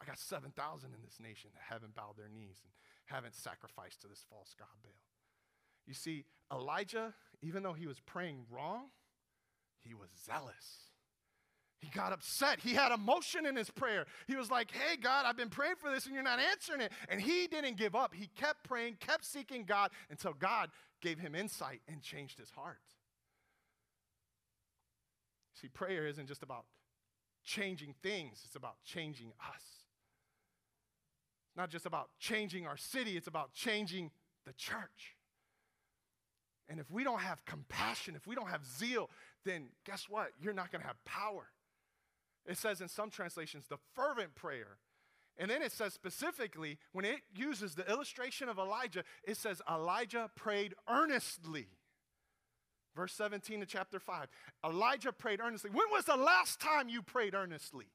I 0.01 0.05
got 0.05 0.19
7,000 0.19 0.89
in 0.93 1.01
this 1.03 1.19
nation 1.21 1.51
that 1.53 1.61
haven't 1.73 1.95
bowed 1.95 2.17
their 2.17 2.27
knees 2.27 2.57
and 2.63 2.73
haven't 3.05 3.35
sacrificed 3.35 4.01
to 4.01 4.07
this 4.07 4.25
false 4.29 4.53
God 4.57 4.67
Baal. 4.83 4.91
You 5.85 5.93
see, 5.93 6.25
Elijah, 6.51 7.13
even 7.41 7.63
though 7.63 7.73
he 7.73 7.87
was 7.87 7.99
praying 7.99 8.45
wrong, 8.49 8.87
he 9.79 9.93
was 9.93 10.09
zealous. 10.25 10.92
He 11.83 11.89
got 11.89 12.13
upset. 12.13 12.61
He 12.61 12.73
had 12.73 12.93
emotion 12.93 13.45
in 13.45 13.57
his 13.57 13.69
prayer. 13.69 14.05
He 14.25 14.37
was 14.37 14.49
like, 14.49 14.71
Hey, 14.71 14.95
God, 14.95 15.25
I've 15.25 15.35
been 15.35 15.49
praying 15.49 15.75
for 15.81 15.91
this 15.91 16.05
and 16.05 16.15
you're 16.15 16.23
not 16.23 16.39
answering 16.39 16.79
it. 16.79 16.93
And 17.09 17.19
he 17.19 17.45
didn't 17.47 17.75
give 17.75 17.93
up. 17.93 18.13
He 18.13 18.27
kept 18.39 18.63
praying, 18.63 18.97
kept 19.01 19.25
seeking 19.25 19.65
God 19.65 19.91
until 20.09 20.31
God 20.31 20.69
gave 21.01 21.19
him 21.19 21.35
insight 21.35 21.81
and 21.89 22.01
changed 22.01 22.39
his 22.39 22.49
heart. 22.51 22.77
See, 25.61 25.67
prayer 25.67 26.07
isn't 26.07 26.27
just 26.27 26.41
about 26.41 26.63
changing 27.43 27.95
things, 28.01 28.41
it's 28.45 28.55
about 28.55 28.75
changing 28.85 29.33
us. 29.41 29.63
It's 31.49 31.57
not 31.57 31.69
just 31.69 31.85
about 31.85 32.11
changing 32.17 32.65
our 32.65 32.77
city, 32.77 33.17
it's 33.17 33.27
about 33.27 33.53
changing 33.53 34.11
the 34.45 34.53
church. 34.53 35.17
And 36.69 36.79
if 36.79 36.89
we 36.89 37.03
don't 37.03 37.19
have 37.19 37.43
compassion, 37.43 38.15
if 38.15 38.25
we 38.25 38.35
don't 38.35 38.49
have 38.49 38.65
zeal, 38.65 39.09
then 39.43 39.67
guess 39.85 40.05
what? 40.09 40.29
You're 40.41 40.53
not 40.53 40.71
going 40.71 40.81
to 40.81 40.87
have 40.87 41.03
power. 41.03 41.49
It 42.45 42.57
says 42.57 42.81
in 42.81 42.87
some 42.87 43.09
translations, 43.09 43.65
the 43.67 43.77
fervent 43.95 44.35
prayer. 44.35 44.77
And 45.37 45.49
then 45.49 45.61
it 45.61 45.71
says 45.71 45.93
specifically, 45.93 46.77
when 46.91 47.05
it 47.05 47.21
uses 47.35 47.73
the 47.73 47.89
illustration 47.89 48.49
of 48.49 48.59
Elijah, 48.59 49.03
it 49.23 49.37
says 49.37 49.61
Elijah 49.69 50.29
prayed 50.35 50.75
earnestly. 50.87 51.67
Verse 52.95 53.13
17 53.13 53.63
of 53.63 53.67
chapter 53.67 53.99
5. 53.99 54.27
Elijah 54.63 55.11
prayed 55.11 55.39
earnestly. 55.41 55.71
When 55.71 55.89
was 55.91 56.05
the 56.05 56.15
last 56.15 56.59
time 56.59 56.89
you 56.89 57.01
prayed 57.01 57.33
earnestly? 57.33 57.85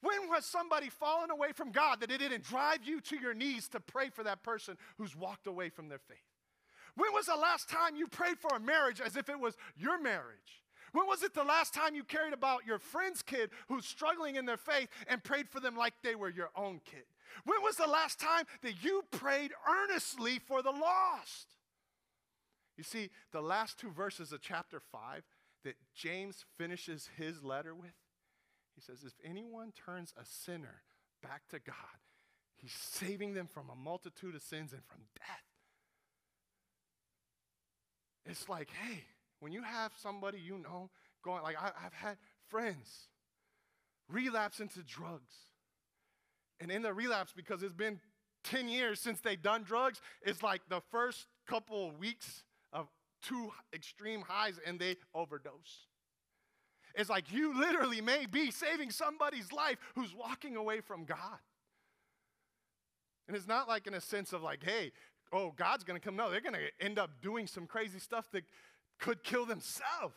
When 0.00 0.28
was 0.28 0.44
somebody 0.44 0.90
fallen 0.90 1.30
away 1.30 1.52
from 1.52 1.70
God 1.70 2.00
that 2.00 2.10
it 2.10 2.18
didn't 2.18 2.44
drive 2.44 2.80
you 2.84 3.00
to 3.02 3.16
your 3.16 3.34
knees 3.34 3.68
to 3.68 3.80
pray 3.80 4.10
for 4.10 4.24
that 4.24 4.42
person 4.42 4.76
who's 4.96 5.14
walked 5.14 5.46
away 5.46 5.68
from 5.68 5.88
their 5.88 5.98
faith? 5.98 6.18
When 6.96 7.12
was 7.12 7.26
the 7.26 7.36
last 7.36 7.68
time 7.68 7.94
you 7.94 8.08
prayed 8.08 8.38
for 8.38 8.56
a 8.56 8.60
marriage 8.60 9.00
as 9.00 9.16
if 9.16 9.28
it 9.28 9.38
was 9.38 9.56
your 9.76 10.00
marriage? 10.00 10.64
When 10.92 11.06
was 11.06 11.22
it 11.22 11.34
the 11.34 11.44
last 11.44 11.74
time 11.74 11.94
you 11.94 12.04
cared 12.04 12.32
about 12.32 12.66
your 12.66 12.78
friend's 12.78 13.22
kid 13.22 13.50
who's 13.68 13.86
struggling 13.86 14.36
in 14.36 14.46
their 14.46 14.56
faith 14.56 14.88
and 15.06 15.22
prayed 15.22 15.48
for 15.48 15.60
them 15.60 15.76
like 15.76 15.94
they 16.02 16.14
were 16.14 16.28
your 16.28 16.50
own 16.56 16.80
kid? 16.84 17.04
When 17.44 17.62
was 17.62 17.76
the 17.76 17.86
last 17.86 18.18
time 18.18 18.44
that 18.62 18.82
you 18.82 19.02
prayed 19.10 19.52
earnestly 19.68 20.38
for 20.38 20.62
the 20.62 20.70
lost? 20.70 21.54
You 22.76 22.84
see, 22.84 23.10
the 23.32 23.42
last 23.42 23.78
two 23.78 23.90
verses 23.90 24.32
of 24.32 24.40
chapter 24.40 24.80
5 24.80 25.24
that 25.64 25.76
James 25.94 26.44
finishes 26.56 27.10
his 27.16 27.42
letter 27.42 27.74
with, 27.74 27.94
he 28.74 28.80
says, 28.80 29.04
If 29.04 29.14
anyone 29.28 29.72
turns 29.72 30.14
a 30.20 30.24
sinner 30.24 30.82
back 31.22 31.42
to 31.50 31.58
God, 31.58 31.74
He's 32.58 32.72
saving 32.72 33.34
them 33.34 33.46
from 33.46 33.70
a 33.70 33.76
multitude 33.76 34.34
of 34.34 34.42
sins 34.42 34.72
and 34.72 34.82
from 34.84 35.02
death. 35.16 35.44
It's 38.26 38.48
like, 38.48 38.70
hey, 38.70 39.04
when 39.40 39.52
you 39.52 39.62
have 39.62 39.92
somebody 39.96 40.38
you 40.38 40.58
know 40.58 40.90
going, 41.22 41.42
like 41.42 41.56
I, 41.60 41.70
have 41.82 41.92
had 41.92 42.16
friends 42.48 43.08
relapse 44.08 44.60
into 44.60 44.82
drugs. 44.82 45.34
And 46.60 46.70
in 46.70 46.82
the 46.82 46.92
relapse, 46.92 47.32
because 47.36 47.62
it's 47.62 47.74
been 47.74 48.00
10 48.44 48.68
years 48.68 49.00
since 49.00 49.20
they've 49.20 49.40
done 49.40 49.62
drugs, 49.62 50.00
it's 50.22 50.42
like 50.42 50.62
the 50.68 50.80
first 50.90 51.26
couple 51.46 51.88
of 51.88 51.98
weeks 51.98 52.42
of 52.72 52.88
two 53.22 53.52
extreme 53.72 54.22
highs 54.22 54.58
and 54.66 54.78
they 54.78 54.96
overdose. 55.14 55.86
It's 56.94 57.10
like 57.10 57.32
you 57.32 57.58
literally 57.58 58.00
may 58.00 58.26
be 58.26 58.50
saving 58.50 58.90
somebody's 58.90 59.52
life 59.52 59.78
who's 59.94 60.14
walking 60.14 60.56
away 60.56 60.80
from 60.80 61.04
God. 61.04 61.38
And 63.28 63.36
it's 63.36 63.46
not 63.46 63.68
like 63.68 63.86
in 63.86 63.94
a 63.94 64.00
sense 64.00 64.32
of 64.32 64.42
like, 64.42 64.64
hey, 64.64 64.90
oh, 65.32 65.52
God's 65.54 65.84
gonna 65.84 66.00
come. 66.00 66.16
No, 66.16 66.30
they're 66.30 66.40
gonna 66.40 66.58
end 66.80 66.98
up 66.98 67.10
doing 67.22 67.46
some 67.46 67.66
crazy 67.66 67.98
stuff 67.98 68.30
that 68.32 68.44
could 68.98 69.22
kill 69.22 69.46
themselves. 69.46 70.16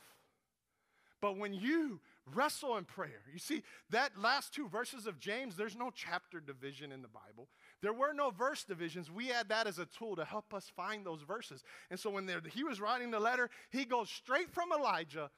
But 1.21 1.37
when 1.37 1.53
you 1.53 1.99
wrestle 2.33 2.77
in 2.77 2.85
prayer, 2.85 3.21
you 3.31 3.39
see, 3.39 3.63
that 3.89 4.17
last 4.17 4.53
two 4.53 4.67
verses 4.67 5.05
of 5.05 5.19
James, 5.19 5.55
there's 5.55 5.75
no 5.75 5.91
chapter 5.93 6.39
division 6.39 6.91
in 6.91 7.01
the 7.01 7.07
Bible. 7.07 7.47
There 7.81 7.93
were 7.93 8.13
no 8.13 8.31
verse 8.31 8.63
divisions. 8.63 9.11
We 9.11 9.27
had 9.27 9.49
that 9.49 9.67
as 9.67 9.79
a 9.79 9.85
tool 9.85 10.15
to 10.15 10.25
help 10.25 10.53
us 10.53 10.71
find 10.75 11.05
those 11.05 11.21
verses. 11.21 11.63
And 11.89 11.99
so 11.99 12.09
when 12.09 12.29
he 12.53 12.63
was 12.63 12.81
writing 12.81 13.11
the 13.11 13.19
letter, 13.19 13.49
he 13.69 13.85
goes 13.85 14.09
straight 14.09 14.51
from 14.51 14.71
Elijah 14.71 15.29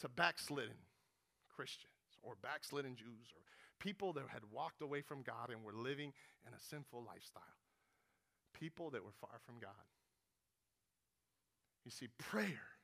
to 0.00 0.08
backslidden 0.08 0.76
Christians 1.54 1.92
or 2.22 2.34
backslidden 2.42 2.96
Jews 2.96 3.32
or 3.34 3.42
people 3.78 4.12
that 4.14 4.24
had 4.28 4.42
walked 4.52 4.82
away 4.82 5.02
from 5.02 5.22
God 5.22 5.50
and 5.50 5.62
were 5.62 5.72
living 5.72 6.12
in 6.46 6.54
a 6.54 6.60
sinful 6.70 7.04
lifestyle. 7.06 7.42
People 8.52 8.90
that 8.90 9.04
were 9.04 9.12
far 9.20 9.38
from 9.44 9.56
God. 9.60 9.70
You 11.86 11.92
see, 11.92 12.08
prayer 12.18 12.74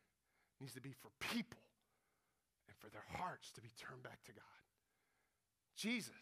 needs 0.60 0.74
to 0.74 0.80
be 0.80 0.92
for 0.92 1.08
people 1.18 1.58
and 2.68 2.76
for 2.78 2.88
their 2.88 3.04
hearts 3.18 3.50
to 3.50 3.60
be 3.60 3.70
turned 3.76 4.04
back 4.04 4.22
to 4.26 4.32
God. 4.32 4.44
Jesus 5.76 6.12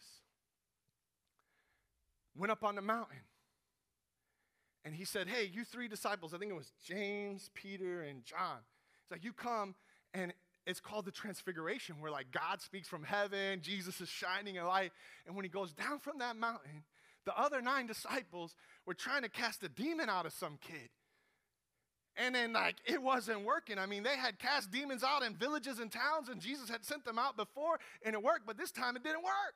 went 2.35 2.51
up 2.51 2.63
on 2.63 2.73
the 2.73 2.81
mountain 2.81 3.21
and 4.83 4.95
he 4.95 5.05
said, 5.05 5.27
Hey, 5.27 5.45
you 5.53 5.63
three 5.63 5.87
disciples, 5.87 6.33
I 6.33 6.39
think 6.39 6.49
it 6.49 6.55
was 6.55 6.73
James, 6.83 7.51
Peter, 7.53 8.01
and 8.01 8.25
John. 8.25 8.57
It's 9.03 9.11
like, 9.11 9.23
You 9.23 9.31
come 9.31 9.75
and 10.15 10.33
it's 10.65 10.79
called 10.79 11.05
the 11.05 11.11
transfiguration, 11.11 11.97
where 11.99 12.11
like 12.11 12.31
God 12.31 12.61
speaks 12.61 12.87
from 12.87 13.03
heaven, 13.03 13.61
Jesus 13.61 14.01
is 14.01 14.09
shining 14.09 14.57
a 14.57 14.67
light. 14.67 14.91
And 15.27 15.35
when 15.35 15.45
he 15.45 15.49
goes 15.49 15.71
down 15.71 15.99
from 15.99 16.17
that 16.17 16.35
mountain, 16.35 16.83
the 17.25 17.37
other 17.37 17.61
nine 17.61 17.85
disciples 17.85 18.55
were 18.87 18.95
trying 18.95 19.21
to 19.21 19.29
cast 19.29 19.61
a 19.61 19.69
demon 19.69 20.09
out 20.09 20.25
of 20.25 20.33
some 20.33 20.57
kid. 20.59 20.89
And 22.17 22.35
then, 22.35 22.53
like, 22.53 22.75
it 22.85 23.01
wasn't 23.01 23.45
working. 23.45 23.79
I 23.79 23.85
mean, 23.85 24.03
they 24.03 24.17
had 24.17 24.37
cast 24.37 24.69
demons 24.69 25.03
out 25.03 25.23
in 25.23 25.35
villages 25.35 25.79
and 25.79 25.91
towns, 25.91 26.29
and 26.29 26.41
Jesus 26.41 26.69
had 26.69 26.83
sent 26.83 27.05
them 27.05 27.17
out 27.17 27.37
before, 27.37 27.79
and 28.03 28.13
it 28.13 28.21
worked, 28.21 28.45
but 28.45 28.57
this 28.57 28.71
time 28.71 28.95
it 28.95 29.03
didn't 29.03 29.23
work. 29.23 29.55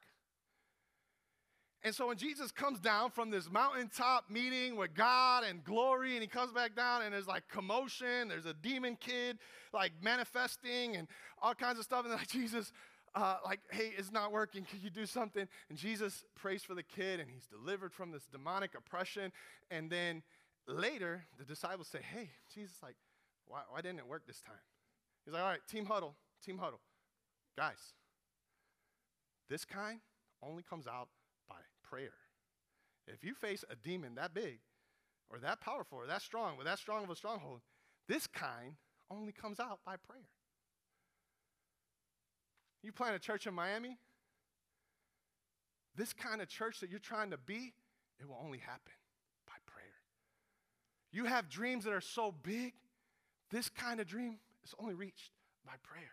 And 1.83 1.93
so 1.93 2.07
when 2.07 2.17
Jesus 2.17 2.51
comes 2.51 2.79
down 2.79 3.11
from 3.11 3.29
this 3.29 3.47
mountaintop 3.51 4.31
meeting 4.31 4.75
with 4.75 4.95
God 4.95 5.43
and 5.43 5.63
glory, 5.63 6.13
and 6.13 6.21
he 6.21 6.27
comes 6.27 6.51
back 6.51 6.75
down, 6.75 7.03
and 7.03 7.13
there's 7.13 7.27
like 7.27 7.47
commotion, 7.47 8.27
there's 8.27 8.47
a 8.47 8.55
demon 8.55 8.97
kid 8.99 9.37
like 9.71 9.91
manifesting 10.01 10.95
and 10.95 11.07
all 11.41 11.53
kinds 11.53 11.77
of 11.77 11.83
stuff. 11.83 12.05
And 12.05 12.13
like, 12.13 12.27
Jesus, 12.27 12.71
uh, 13.13 13.37
like, 13.45 13.59
hey, 13.69 13.91
it's 13.97 14.11
not 14.11 14.31
working. 14.31 14.63
Can 14.63 14.79
you 14.81 14.89
do 14.89 15.05
something? 15.05 15.47
And 15.69 15.77
Jesus 15.77 16.23
prays 16.35 16.63
for 16.63 16.73
the 16.73 16.81
kid, 16.81 17.19
and 17.19 17.29
he's 17.29 17.45
delivered 17.45 17.93
from 17.93 18.11
this 18.11 18.23
demonic 18.31 18.71
oppression. 18.75 19.31
And 19.69 19.87
then 19.87 20.23
later, 20.67 21.25
the 21.37 21.45
disciples 21.45 21.87
say, 21.87 21.99
hey, 22.01 22.29
Jesus, 22.53 22.77
like, 22.81 22.95
why, 23.47 23.61
why 23.69 23.81
didn't 23.81 23.99
it 23.99 24.07
work 24.07 24.25
this 24.25 24.41
time? 24.41 24.55
He's 25.23 25.33
like, 25.33 25.43
all 25.43 25.49
right, 25.49 25.67
team 25.69 25.85
huddle, 25.85 26.15
team 26.43 26.57
huddle. 26.57 26.79
Guys, 27.57 27.93
this 29.49 29.65
kind 29.65 29.99
only 30.43 30.63
comes 30.63 30.87
out 30.87 31.09
by 31.47 31.55
prayer. 31.83 32.13
If 33.07 33.23
you 33.23 33.33
face 33.33 33.63
a 33.69 33.75
demon 33.75 34.15
that 34.15 34.33
big, 34.33 34.59
or 35.29 35.39
that 35.39 35.61
powerful, 35.61 35.97
or 35.97 36.07
that 36.07 36.21
strong, 36.21 36.57
with 36.57 36.65
that 36.65 36.79
strong 36.79 37.03
of 37.03 37.09
a 37.09 37.15
stronghold, 37.15 37.61
this 38.07 38.27
kind 38.27 38.75
only 39.09 39.31
comes 39.31 39.59
out 39.59 39.79
by 39.85 39.95
prayer. 39.95 40.29
You 42.83 42.91
plant 42.91 43.15
a 43.15 43.19
church 43.19 43.47
in 43.47 43.53
Miami, 43.53 43.97
this 45.95 46.13
kind 46.13 46.41
of 46.41 46.47
church 46.47 46.79
that 46.81 46.89
you're 46.89 46.99
trying 46.99 47.31
to 47.31 47.37
be, 47.37 47.73
it 48.19 48.27
will 48.27 48.39
only 48.43 48.59
happen. 48.59 48.93
You 51.15 51.23
have 51.23 51.47
dreams 51.47 51.85
that 51.85 51.93
are 51.93 52.01
so 52.01 52.33
big, 52.43 52.73
this 53.49 53.69
kind 53.69 54.01
of 54.01 54.05
dream 54.05 54.35
is 54.65 54.75
only 54.77 54.95
reached 54.95 55.31
by 55.65 55.71
prayer. 55.81 56.11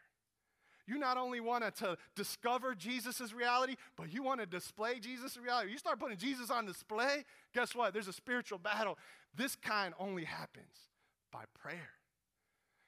You 0.86 0.96
not 0.96 1.16
only 1.16 1.40
want 1.40 1.74
to 1.78 1.96
discover 2.14 2.76
Jesus' 2.76 3.32
reality, 3.32 3.74
but 3.96 4.12
you 4.12 4.22
want 4.22 4.38
to 4.38 4.46
display 4.46 5.00
Jesus' 5.00 5.36
reality. 5.36 5.72
You 5.72 5.78
start 5.78 5.98
putting 5.98 6.18
Jesus 6.18 6.52
on 6.52 6.66
display, 6.66 7.24
guess 7.52 7.74
what? 7.74 7.92
There's 7.92 8.06
a 8.06 8.12
spiritual 8.12 8.58
battle. 8.58 8.96
This 9.34 9.56
kind 9.56 9.92
only 9.98 10.22
happens 10.22 10.90
by 11.32 11.46
prayer. 11.60 11.90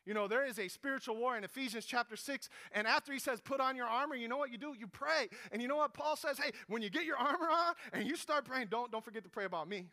You 0.06 0.14
know, 0.14 0.28
there 0.28 0.46
is 0.46 0.60
a 0.60 0.68
spiritual 0.68 1.16
war 1.16 1.36
in 1.36 1.42
Ephesians 1.42 1.84
chapter 1.84 2.14
6. 2.14 2.48
And 2.70 2.86
after 2.86 3.12
he 3.12 3.18
says, 3.18 3.40
put 3.40 3.60
on 3.60 3.74
your 3.74 3.86
armor, 3.86 4.14
you 4.14 4.28
know 4.28 4.36
what 4.36 4.52
you 4.52 4.58
do? 4.58 4.72
You 4.78 4.86
pray. 4.86 5.28
And 5.50 5.60
you 5.60 5.66
know 5.66 5.76
what 5.76 5.94
Paul 5.94 6.14
says? 6.14 6.38
Hey, 6.38 6.52
when 6.68 6.80
you 6.80 6.90
get 6.90 7.06
your 7.06 7.16
armor 7.16 7.48
on 7.50 7.74
and 7.92 8.06
you 8.06 8.14
start 8.14 8.44
praying, 8.44 8.68
don't, 8.70 8.92
don't 8.92 9.04
forget 9.04 9.24
to 9.24 9.30
pray 9.30 9.46
about 9.46 9.68
me. 9.68 9.88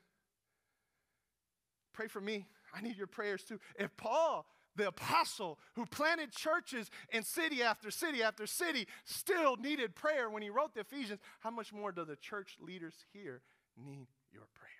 Pray 2.01 2.07
for 2.07 2.19
me. 2.19 2.47
I 2.73 2.81
need 2.81 2.97
your 2.97 3.05
prayers 3.05 3.43
too. 3.43 3.59
If 3.77 3.95
Paul 3.95 4.47
the 4.75 4.87
apostle 4.87 5.59
who 5.75 5.85
planted 5.85 6.31
churches 6.31 6.89
in 7.11 7.21
city 7.21 7.61
after 7.61 7.91
city 7.91 8.23
after 8.23 8.47
city 8.47 8.87
still 9.03 9.55
needed 9.57 9.93
prayer 9.93 10.27
when 10.27 10.41
he 10.41 10.49
wrote 10.49 10.73
the 10.73 10.79
Ephesians, 10.79 11.19
how 11.41 11.51
much 11.51 11.71
more 11.71 11.91
do 11.91 12.03
the 12.03 12.15
church 12.15 12.57
leaders 12.59 12.95
here 13.13 13.43
need 13.77 14.07
your 14.33 14.47
prayer? 14.55 14.71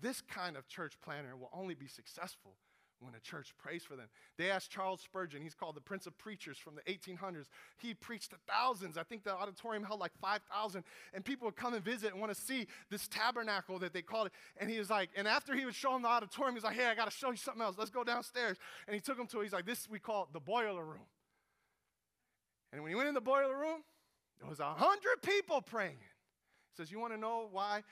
This 0.00 0.20
kind 0.20 0.56
of 0.56 0.68
church 0.68 0.94
planner 1.02 1.36
will 1.36 1.50
only 1.52 1.74
be 1.74 1.88
successful 1.88 2.54
when 3.00 3.14
a 3.14 3.20
church 3.20 3.54
prays 3.58 3.82
for 3.82 3.96
them. 3.96 4.08
They 4.36 4.50
asked 4.50 4.70
Charles 4.70 5.00
Spurgeon, 5.00 5.42
he's 5.42 5.54
called 5.54 5.74
the 5.74 5.80
Prince 5.80 6.06
of 6.06 6.16
Preachers 6.18 6.58
from 6.58 6.74
the 6.74 6.82
1800s. 6.82 7.46
He 7.78 7.94
preached 7.94 8.30
to 8.30 8.36
thousands. 8.46 8.98
I 8.98 9.02
think 9.02 9.24
the 9.24 9.34
auditorium 9.34 9.84
held 9.84 10.00
like 10.00 10.12
5,000. 10.20 10.84
And 11.14 11.24
people 11.24 11.46
would 11.46 11.56
come 11.56 11.74
and 11.74 11.82
visit 11.82 12.12
and 12.12 12.20
want 12.20 12.34
to 12.34 12.40
see 12.40 12.66
this 12.90 13.08
tabernacle 13.08 13.78
that 13.78 13.92
they 13.92 14.02
called 14.02 14.26
it. 14.26 14.32
And 14.58 14.70
he 14.70 14.78
was 14.78 14.90
like, 14.90 15.10
and 15.16 15.26
after 15.26 15.54
he 15.54 15.64
would 15.64 15.74
show 15.74 15.92
them 15.92 16.02
the 16.02 16.08
auditorium, 16.08 16.54
he's 16.54 16.64
like, 16.64 16.76
hey, 16.76 16.86
I 16.86 16.94
got 16.94 17.06
to 17.06 17.16
show 17.16 17.30
you 17.30 17.36
something 17.36 17.62
else. 17.62 17.76
Let's 17.78 17.90
go 17.90 18.04
downstairs. 18.04 18.58
And 18.86 18.94
he 18.94 19.00
took 19.00 19.16
them 19.16 19.26
to, 19.28 19.40
he's 19.40 19.52
like, 19.52 19.66
this 19.66 19.88
we 19.88 19.98
call 19.98 20.28
the 20.32 20.40
boiler 20.40 20.84
room. 20.84 21.06
And 22.72 22.82
when 22.82 22.90
he 22.90 22.96
went 22.96 23.08
in 23.08 23.14
the 23.14 23.20
boiler 23.20 23.56
room, 23.56 23.82
there 24.38 24.48
was 24.48 24.60
a 24.60 24.72
hundred 24.74 25.22
people 25.22 25.60
praying. 25.60 25.98
He 25.98 26.76
says, 26.76 26.92
you 26.92 27.00
want 27.00 27.12
to 27.12 27.18
know 27.18 27.48
why 27.50 27.82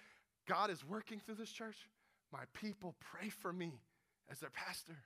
God 0.47 0.71
is 0.71 0.85
working 0.85 1.19
through 1.19 1.35
this 1.35 1.51
church? 1.51 1.77
My 2.33 2.45
people 2.53 2.95
pray 3.01 3.31
for 3.31 3.53
me 3.53 3.73
as 4.31 4.39
their 4.41 4.51
pastor. 4.51 4.97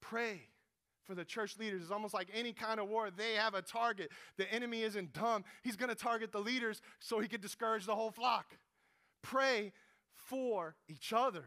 Pray 0.00 0.42
for 1.04 1.14
the 1.14 1.24
church 1.24 1.58
leaders. 1.58 1.82
It's 1.82 1.90
almost 1.90 2.14
like 2.14 2.28
any 2.34 2.52
kind 2.52 2.78
of 2.78 2.88
war, 2.88 3.10
they 3.10 3.34
have 3.34 3.54
a 3.54 3.62
target. 3.62 4.10
The 4.36 4.52
enemy 4.52 4.82
isn't 4.82 5.12
dumb. 5.12 5.44
He's 5.62 5.76
going 5.76 5.88
to 5.88 5.94
target 5.94 6.32
the 6.32 6.38
leaders 6.38 6.80
so 7.00 7.20
he 7.20 7.28
could 7.28 7.40
discourage 7.40 7.86
the 7.86 7.94
whole 7.94 8.10
flock. 8.10 8.56
Pray 9.22 9.72
for 10.14 10.76
each 10.88 11.12
other. 11.12 11.44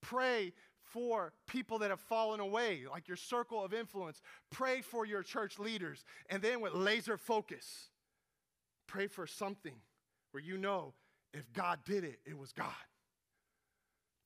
Pray 0.00 0.52
for 0.82 1.32
people 1.46 1.78
that 1.78 1.90
have 1.90 2.00
fallen 2.00 2.40
away, 2.40 2.82
like 2.90 3.06
your 3.06 3.16
circle 3.16 3.64
of 3.64 3.72
influence. 3.72 4.20
Pray 4.50 4.80
for 4.80 5.06
your 5.06 5.22
church 5.22 5.58
leaders. 5.58 6.04
And 6.28 6.42
then 6.42 6.60
with 6.60 6.74
laser 6.74 7.16
focus, 7.16 7.90
pray 8.86 9.06
for 9.06 9.26
something 9.26 9.76
where 10.32 10.42
you 10.42 10.56
know 10.56 10.94
if 11.32 11.52
God 11.52 11.80
did 11.84 12.02
it, 12.02 12.18
it 12.26 12.36
was 12.36 12.52
God. 12.52 12.66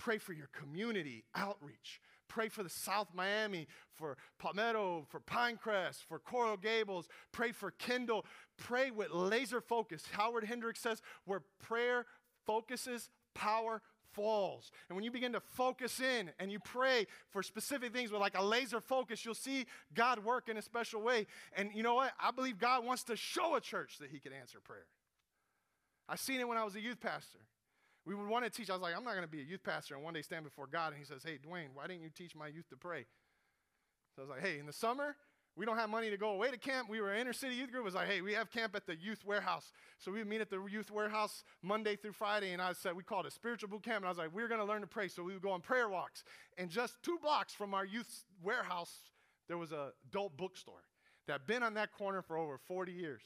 Pray 0.05 0.19
for 0.19 0.35
your 0.35 0.51
community 0.53 1.25
outreach. 1.35 1.99
Pray 2.29 2.51
for 2.51 2.63
the 2.63 2.69
South 2.69 3.09
Miami, 3.15 3.67
for 3.95 4.19
Palmetto, 4.39 5.07
for 5.09 5.19
Pinecrest, 5.19 6.05
for 6.07 6.19
Coral 6.19 6.59
Gables. 6.59 7.09
Pray 7.33 7.53
for 7.53 7.71
Kendall. 7.71 8.27
Pray 8.59 8.91
with 8.91 9.13
laser 9.13 9.63
focus. 9.63 10.05
Howard 10.13 10.45
Hendricks 10.45 10.81
says, 10.81 11.01
where 11.25 11.41
prayer 11.59 12.05
focuses, 12.45 13.09
power 13.35 13.81
falls. 14.13 14.71
And 14.91 14.95
when 14.95 15.07
you 15.07 15.11
begin 15.11 15.33
to 15.33 15.41
focus 15.41 15.99
in 16.01 16.31
and 16.39 16.53
you 16.53 16.59
pray 16.59 17.07
for 17.31 17.43
specific 17.43 17.95
things 17.95 18.13
with 18.13 18.21
like 18.21 18.39
a 18.39 18.45
laser 18.45 18.83
focus, 18.83 19.25
you'll 19.25 19.33
see 19.33 19.65
God 19.95 20.23
work 20.23 20.51
in 20.51 20.59
a 20.59 20.63
special 20.63 21.01
way. 21.01 21.27
And 21.57 21.71
you 21.75 21.83
know 21.83 21.95
what? 21.95 22.13
I 22.21 22.31
believe 22.31 22.59
God 22.59 22.85
wants 22.85 23.05
to 23.05 23.17
show 23.17 23.55
a 23.57 23.61
church 23.61 23.97
that 24.01 24.11
He 24.11 24.19
can 24.19 24.35
answer 24.35 24.59
prayer. 24.63 24.85
I 26.07 26.17
seen 26.17 26.41
it 26.41 26.47
when 26.47 26.59
I 26.59 26.65
was 26.65 26.77
a 26.77 26.81
youth 26.83 27.01
pastor. 27.01 27.39
We 28.07 28.15
would 28.15 28.29
want 28.29 28.45
to 28.45 28.51
teach. 28.51 28.71
I 28.71 28.75
was 28.75 28.83
like, 28.83 28.95
I'm 28.97 29.05
not 29.05 29.15
going 29.15 29.25
to 29.25 29.31
be 29.31 29.41
a 29.41 29.45
youth 29.45 29.63
pastor 29.63 29.95
and 29.95 30.05
one 30.05 30.15
day 30.15 30.23
stand 30.23 30.45
before 30.45 30.67
God. 30.67 30.93
And 30.93 30.99
he 30.99 31.05
says, 31.05 31.23
Hey, 31.25 31.39
Dwayne, 31.39 31.69
why 31.75 31.87
didn't 31.87 32.03
you 32.03 32.11
teach 32.11 32.35
my 32.35 32.49
youth 32.49 32.69
to 32.71 32.77
pray? 32.77 33.07
So 34.15 34.23
I 34.23 34.27
was 34.27 34.31
like, 34.31 34.41
Hey, 34.41 34.59
in 34.59 34.67
the 34.67 34.73
summer, 34.73 35.17
we 35.57 35.65
don't 35.65 35.77
have 35.77 35.89
money 35.89 36.11
to 36.11 36.17
go 36.17 36.31
away 36.31 36.51
to 36.51 36.59
camp. 36.59 36.89
We 36.89 37.01
were 37.01 37.15
inner 37.15 37.33
city 37.33 37.55
youth 37.55 37.71
group. 37.71 37.85
Was 37.85 37.95
like, 37.95 38.09
hey, 38.09 38.21
we 38.21 38.33
have 38.33 38.51
camp 38.51 38.75
at 38.75 38.87
the 38.87 38.97
youth 38.97 39.25
warehouse. 39.25 39.73
So 39.99 40.11
we 40.11 40.19
would 40.19 40.27
meet 40.27 40.41
at 40.41 40.51
the 40.51 40.61
youth 40.69 40.91
warehouse 40.91 41.45
Monday 41.63 41.95
through 41.95 42.13
Friday. 42.13 42.53
And 42.53 42.61
I 42.61 42.73
said, 42.73 42.97
we 42.97 43.05
called 43.05 43.27
it 43.27 43.29
a 43.29 43.35
spiritual 43.35 43.69
boot 43.69 43.85
camp. 43.85 43.99
And 43.99 44.07
I 44.07 44.09
was 44.09 44.19
like, 44.19 44.35
we're 44.35 44.49
going 44.49 44.61
to 44.61 44.67
learn 44.67 44.81
to 44.81 44.89
pray. 44.89 45.07
So 45.07 45.23
we 45.23 45.33
would 45.33 45.43
go 45.43 45.53
on 45.53 45.61
prayer 45.61 45.89
walks. 45.89 46.25
And 46.59 46.71
just 46.71 47.01
two 47.05 47.19
blocks 47.23 47.53
from 47.55 47.73
our 47.73 47.85
youth 47.85 48.25
warehouse, 48.43 48.99
there 49.47 49.57
was 49.57 49.71
a 49.71 49.93
adult 50.09 50.37
bookstore 50.37 50.83
that 51.27 51.35
had 51.35 51.47
been 51.47 51.63
on 51.63 51.75
that 51.75 51.93
corner 51.93 52.21
for 52.21 52.37
over 52.37 52.59
40 52.59 52.91
years. 52.91 53.23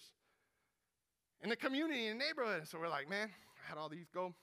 In 1.42 1.48
the 1.48 1.56
community, 1.56 2.08
in 2.08 2.18
the 2.18 2.24
neighborhood. 2.24 2.68
So 2.68 2.78
we're 2.78 2.90
like, 2.90 3.08
man, 3.08 3.28
I 3.64 3.68
had 3.68 3.78
all 3.78 3.88
these 3.88 4.08
go. 4.12 4.34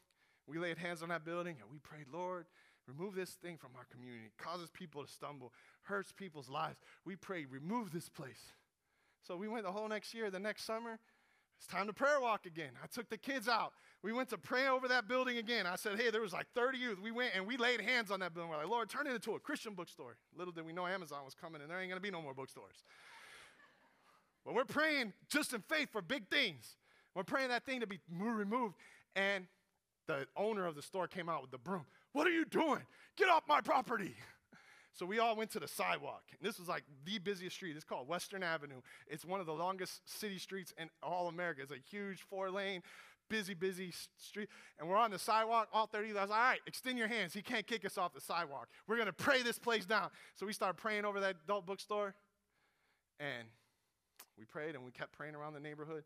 We 0.47 0.59
laid 0.59 0.77
hands 0.77 1.01
on 1.01 1.09
that 1.09 1.25
building 1.25 1.57
and 1.61 1.71
we 1.71 1.79
prayed, 1.79 2.05
Lord, 2.11 2.45
remove 2.87 3.15
this 3.15 3.31
thing 3.31 3.57
from 3.57 3.71
our 3.75 3.85
community. 3.91 4.25
It 4.25 4.37
causes 4.37 4.69
people 4.69 5.03
to 5.03 5.11
stumble, 5.11 5.51
hurts 5.83 6.11
people's 6.11 6.49
lives. 6.49 6.77
We 7.03 7.15
prayed, 7.15 7.47
remove 7.49 7.91
this 7.91 8.09
place. 8.09 8.53
So 9.25 9.37
we 9.37 9.47
went 9.47 9.65
the 9.65 9.71
whole 9.71 9.87
next 9.87 10.13
year. 10.13 10.29
The 10.29 10.39
next 10.39 10.65
summer, 10.65 10.99
it's 11.57 11.67
time 11.67 11.87
to 11.87 11.93
prayer 11.93 12.19
walk 12.19 12.45
again. 12.45 12.71
I 12.83 12.87
took 12.87 13.09
the 13.09 13.17
kids 13.17 13.47
out. 13.47 13.73
We 14.03 14.13
went 14.13 14.29
to 14.29 14.37
pray 14.37 14.67
over 14.67 14.87
that 14.87 15.07
building 15.07 15.37
again. 15.37 15.65
I 15.65 15.77
said, 15.77 15.99
hey, 15.99 16.11
there 16.11 16.21
was 16.21 16.33
like 16.33 16.45
30 16.53 16.77
youth. 16.77 16.99
We 17.01 17.11
went 17.11 17.31
and 17.35 17.47
we 17.47 17.57
laid 17.57 17.81
hands 17.81 18.11
on 18.11 18.19
that 18.19 18.35
building. 18.35 18.51
We're 18.51 18.57
like, 18.57 18.67
Lord, 18.67 18.89
turn 18.89 19.07
it 19.07 19.15
into 19.15 19.33
a 19.33 19.39
Christian 19.39 19.73
bookstore. 19.73 20.15
Little 20.37 20.53
did 20.53 20.65
we 20.65 20.73
know 20.73 20.85
Amazon 20.85 21.25
was 21.25 21.33
coming 21.33 21.61
and 21.61 21.71
there 21.71 21.79
ain't 21.79 21.89
going 21.89 21.99
to 21.99 22.03
be 22.03 22.11
no 22.11 22.21
more 22.21 22.35
bookstores. 22.35 22.83
but 24.45 24.53
we're 24.53 24.63
praying 24.63 25.13
just 25.27 25.53
in 25.53 25.61
faith 25.61 25.89
for 25.91 26.03
big 26.03 26.27
things. 26.29 26.75
We're 27.15 27.23
praying 27.23 27.49
that 27.49 27.65
thing 27.65 27.79
to 27.79 27.87
be 27.87 27.99
removed. 28.11 28.75
And 29.15 29.47
the 30.07 30.27
owner 30.35 30.65
of 30.65 30.75
the 30.75 30.81
store 30.81 31.07
came 31.07 31.29
out 31.29 31.41
with 31.41 31.51
the 31.51 31.57
broom. 31.57 31.85
What 32.13 32.27
are 32.27 32.31
you 32.31 32.45
doing? 32.45 32.81
Get 33.17 33.29
off 33.29 33.43
my 33.47 33.61
property. 33.61 34.15
So 34.97 35.05
we 35.05 35.19
all 35.19 35.35
went 35.35 35.51
to 35.51 35.59
the 35.59 35.67
sidewalk. 35.67 36.23
And 36.31 36.39
this 36.41 36.57
was 36.57 36.69
like 36.69 36.83
the 37.03 37.19
busiest 37.19 37.57
street. 37.57 37.75
It's 37.75 37.83
called 37.83 38.07
Western 38.07 38.41
Avenue. 38.43 38.79
It's 39.07 39.25
one 39.25 39.41
of 39.41 39.45
the 39.45 39.53
longest 39.53 39.99
city 40.05 40.37
streets 40.37 40.73
in 40.77 40.89
all 41.03 41.27
America. 41.27 41.61
It's 41.61 41.71
a 41.73 41.75
huge 41.91 42.21
four 42.21 42.49
lane, 42.49 42.81
busy, 43.29 43.53
busy 43.53 43.93
street. 44.17 44.47
And 44.79 44.87
we're 44.87 44.95
on 44.95 45.11
the 45.11 45.19
sidewalk, 45.19 45.67
all 45.73 45.87
30 45.87 46.11
of 46.11 46.15
us. 46.15 46.29
All 46.29 46.37
right, 46.37 46.61
extend 46.65 46.97
your 46.97 47.09
hands. 47.09 47.33
He 47.33 47.41
can't 47.41 47.67
kick 47.67 47.83
us 47.83 47.97
off 47.97 48.13
the 48.13 48.21
sidewalk. 48.21 48.69
We're 48.87 48.95
going 48.95 49.07
to 49.07 49.11
pray 49.11 49.43
this 49.43 49.59
place 49.59 49.85
down. 49.85 50.11
So 50.33 50.45
we 50.45 50.53
started 50.53 50.77
praying 50.77 51.03
over 51.03 51.19
that 51.19 51.35
adult 51.43 51.65
bookstore. 51.65 52.15
And 53.19 53.49
we 54.37 54.45
prayed 54.45 54.75
and 54.75 54.85
we 54.85 54.91
kept 54.91 55.11
praying 55.11 55.35
around 55.35 55.55
the 55.55 55.59
neighborhood 55.59 56.05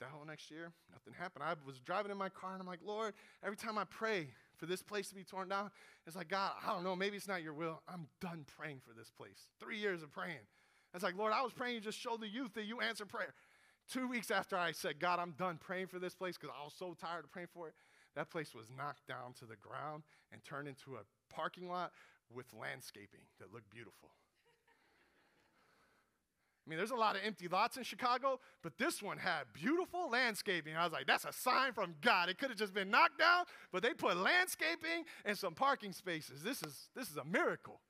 that 0.00 0.08
whole 0.10 0.24
next 0.24 0.50
year, 0.50 0.72
nothing 0.90 1.12
happened. 1.18 1.44
I 1.44 1.54
was 1.66 1.78
driving 1.78 2.10
in 2.10 2.18
my 2.18 2.28
car 2.28 2.52
and 2.52 2.60
I'm 2.60 2.66
like, 2.66 2.80
Lord, 2.84 3.14
every 3.44 3.56
time 3.56 3.78
I 3.78 3.84
pray 3.84 4.28
for 4.56 4.66
this 4.66 4.82
place 4.82 5.08
to 5.08 5.14
be 5.14 5.24
torn 5.24 5.48
down, 5.48 5.70
it's 6.06 6.16
like, 6.16 6.28
God, 6.28 6.52
I 6.66 6.72
don't 6.72 6.84
know, 6.84 6.96
maybe 6.96 7.16
it's 7.16 7.28
not 7.28 7.42
your 7.42 7.54
will. 7.54 7.82
I'm 7.88 8.08
done 8.20 8.44
praying 8.58 8.80
for 8.86 8.92
this 8.92 9.10
place. 9.10 9.48
Three 9.58 9.78
years 9.78 10.02
of 10.02 10.10
praying. 10.12 10.46
It's 10.94 11.04
like, 11.04 11.16
Lord, 11.16 11.32
I 11.32 11.42
was 11.42 11.52
praying, 11.52 11.76
you 11.76 11.80
just 11.80 11.98
show 11.98 12.16
the 12.16 12.28
youth 12.28 12.54
that 12.54 12.64
you 12.64 12.80
answer 12.80 13.06
prayer. 13.06 13.34
Two 13.90 14.08
weeks 14.08 14.30
after 14.30 14.56
I 14.56 14.72
said, 14.72 14.98
God, 14.98 15.18
I'm 15.18 15.34
done 15.38 15.58
praying 15.60 15.86
for 15.86 15.98
this 15.98 16.14
place 16.14 16.36
because 16.36 16.54
I 16.58 16.64
was 16.64 16.74
so 16.76 16.96
tired 17.00 17.24
of 17.24 17.32
praying 17.32 17.48
for 17.52 17.68
it, 17.68 17.74
that 18.16 18.30
place 18.30 18.54
was 18.54 18.66
knocked 18.76 19.06
down 19.06 19.34
to 19.38 19.44
the 19.46 19.56
ground 19.56 20.02
and 20.32 20.42
turned 20.44 20.68
into 20.68 20.96
a 20.96 21.34
parking 21.34 21.68
lot 21.68 21.92
with 22.32 22.46
landscaping 22.58 23.20
that 23.38 23.52
looked 23.52 23.70
beautiful. 23.70 24.10
I 26.70 26.72
mean, 26.72 26.78
there's 26.78 26.92
a 26.92 26.96
lot 26.96 27.16
of 27.16 27.22
empty 27.24 27.48
lots 27.48 27.76
in 27.78 27.82
Chicago, 27.82 28.38
but 28.62 28.78
this 28.78 29.02
one 29.02 29.18
had 29.18 29.42
beautiful 29.52 30.08
landscaping. 30.08 30.76
I 30.76 30.84
was 30.84 30.92
like, 30.92 31.04
that's 31.04 31.24
a 31.24 31.32
sign 31.32 31.72
from 31.72 31.96
God. 32.00 32.28
It 32.28 32.38
could 32.38 32.48
have 32.48 32.58
just 32.58 32.72
been 32.72 32.88
knocked 32.88 33.18
down, 33.18 33.46
but 33.72 33.82
they 33.82 33.92
put 33.92 34.16
landscaping 34.16 35.04
and 35.24 35.36
some 35.36 35.52
parking 35.52 35.92
spaces. 35.92 36.44
This 36.44 36.62
is, 36.62 36.88
this 36.94 37.10
is 37.10 37.16
a 37.16 37.24
miracle. 37.24 37.80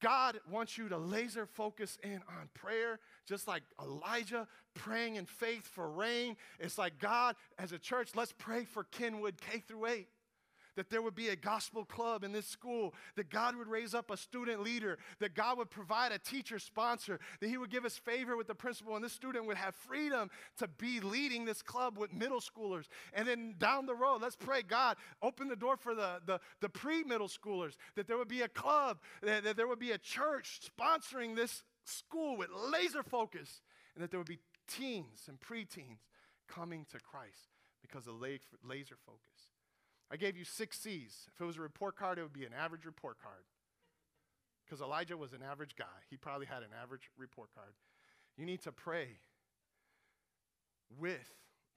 God 0.00 0.40
wants 0.50 0.78
you 0.78 0.88
to 0.88 0.96
laser 0.96 1.44
focus 1.44 1.98
in 2.02 2.22
on 2.28 2.48
prayer, 2.54 2.98
just 3.28 3.46
like 3.46 3.62
Elijah 3.78 4.48
praying 4.72 5.16
in 5.16 5.26
faith 5.26 5.66
for 5.66 5.90
rain. 5.90 6.34
It's 6.58 6.78
like 6.78 6.98
God, 6.98 7.36
as 7.58 7.72
a 7.72 7.78
church, 7.78 8.12
let's 8.14 8.32
pray 8.32 8.64
for 8.64 8.84
Kenwood 8.84 9.34
K 9.38 9.58
through 9.58 9.84
8 9.84 10.08
that 10.76 10.90
there 10.90 11.02
would 11.02 11.14
be 11.14 11.28
a 11.28 11.36
gospel 11.36 11.84
club 11.84 12.22
in 12.22 12.32
this 12.32 12.46
school, 12.46 12.94
that 13.16 13.30
God 13.30 13.56
would 13.56 13.68
raise 13.68 13.94
up 13.94 14.10
a 14.10 14.16
student 14.16 14.62
leader, 14.62 14.98
that 15.18 15.34
God 15.34 15.58
would 15.58 15.70
provide 15.70 16.12
a 16.12 16.18
teacher 16.18 16.58
sponsor, 16.58 17.18
that 17.40 17.48
He 17.48 17.58
would 17.58 17.70
give 17.70 17.84
us 17.84 17.96
favor 17.96 18.36
with 18.36 18.46
the 18.46 18.54
principal, 18.54 18.94
and 18.94 19.04
this 19.04 19.12
student 19.12 19.46
would 19.46 19.56
have 19.56 19.74
freedom 19.74 20.30
to 20.58 20.68
be 20.68 21.00
leading 21.00 21.44
this 21.44 21.62
club 21.62 21.98
with 21.98 22.12
middle 22.12 22.40
schoolers. 22.40 22.84
And 23.12 23.26
then 23.26 23.54
down 23.58 23.86
the 23.86 23.94
road, 23.94 24.22
let's 24.22 24.36
pray, 24.36 24.62
God, 24.62 24.96
open 25.22 25.48
the 25.48 25.56
door 25.56 25.76
for 25.76 25.94
the, 25.94 26.20
the, 26.24 26.40
the 26.60 26.68
pre 26.68 27.02
middle 27.02 27.28
schoolers, 27.28 27.76
that 27.96 28.06
there 28.06 28.18
would 28.18 28.28
be 28.28 28.42
a 28.42 28.48
club, 28.48 28.98
that, 29.22 29.44
that 29.44 29.56
there 29.56 29.66
would 29.66 29.78
be 29.78 29.92
a 29.92 29.98
church 29.98 30.60
sponsoring 30.78 31.34
this 31.34 31.64
school 31.84 32.36
with 32.36 32.48
laser 32.50 33.02
focus, 33.02 33.62
and 33.94 34.02
that 34.02 34.10
there 34.10 34.20
would 34.20 34.26
be 34.26 34.40
teens 34.68 35.28
and 35.28 35.40
preteens 35.40 36.00
coming 36.48 36.84
to 36.92 36.98
Christ 37.00 37.50
because 37.82 38.06
of 38.06 38.14
laser 38.20 38.96
focus. 39.06 39.35
I 40.10 40.16
gave 40.16 40.36
you 40.36 40.44
six 40.44 40.78
C's. 40.78 41.28
If 41.34 41.40
it 41.40 41.44
was 41.44 41.56
a 41.56 41.62
report 41.62 41.96
card, 41.96 42.18
it 42.18 42.22
would 42.22 42.32
be 42.32 42.44
an 42.44 42.54
average 42.56 42.84
report 42.84 43.18
card. 43.20 43.44
Because 44.64 44.80
Elijah 44.80 45.16
was 45.16 45.32
an 45.32 45.42
average 45.42 45.76
guy. 45.76 45.84
He 46.10 46.16
probably 46.16 46.46
had 46.46 46.62
an 46.62 46.70
average 46.80 47.10
report 47.16 47.50
card. 47.54 47.74
You 48.36 48.46
need 48.46 48.62
to 48.62 48.72
pray 48.72 49.18
with 50.98 51.28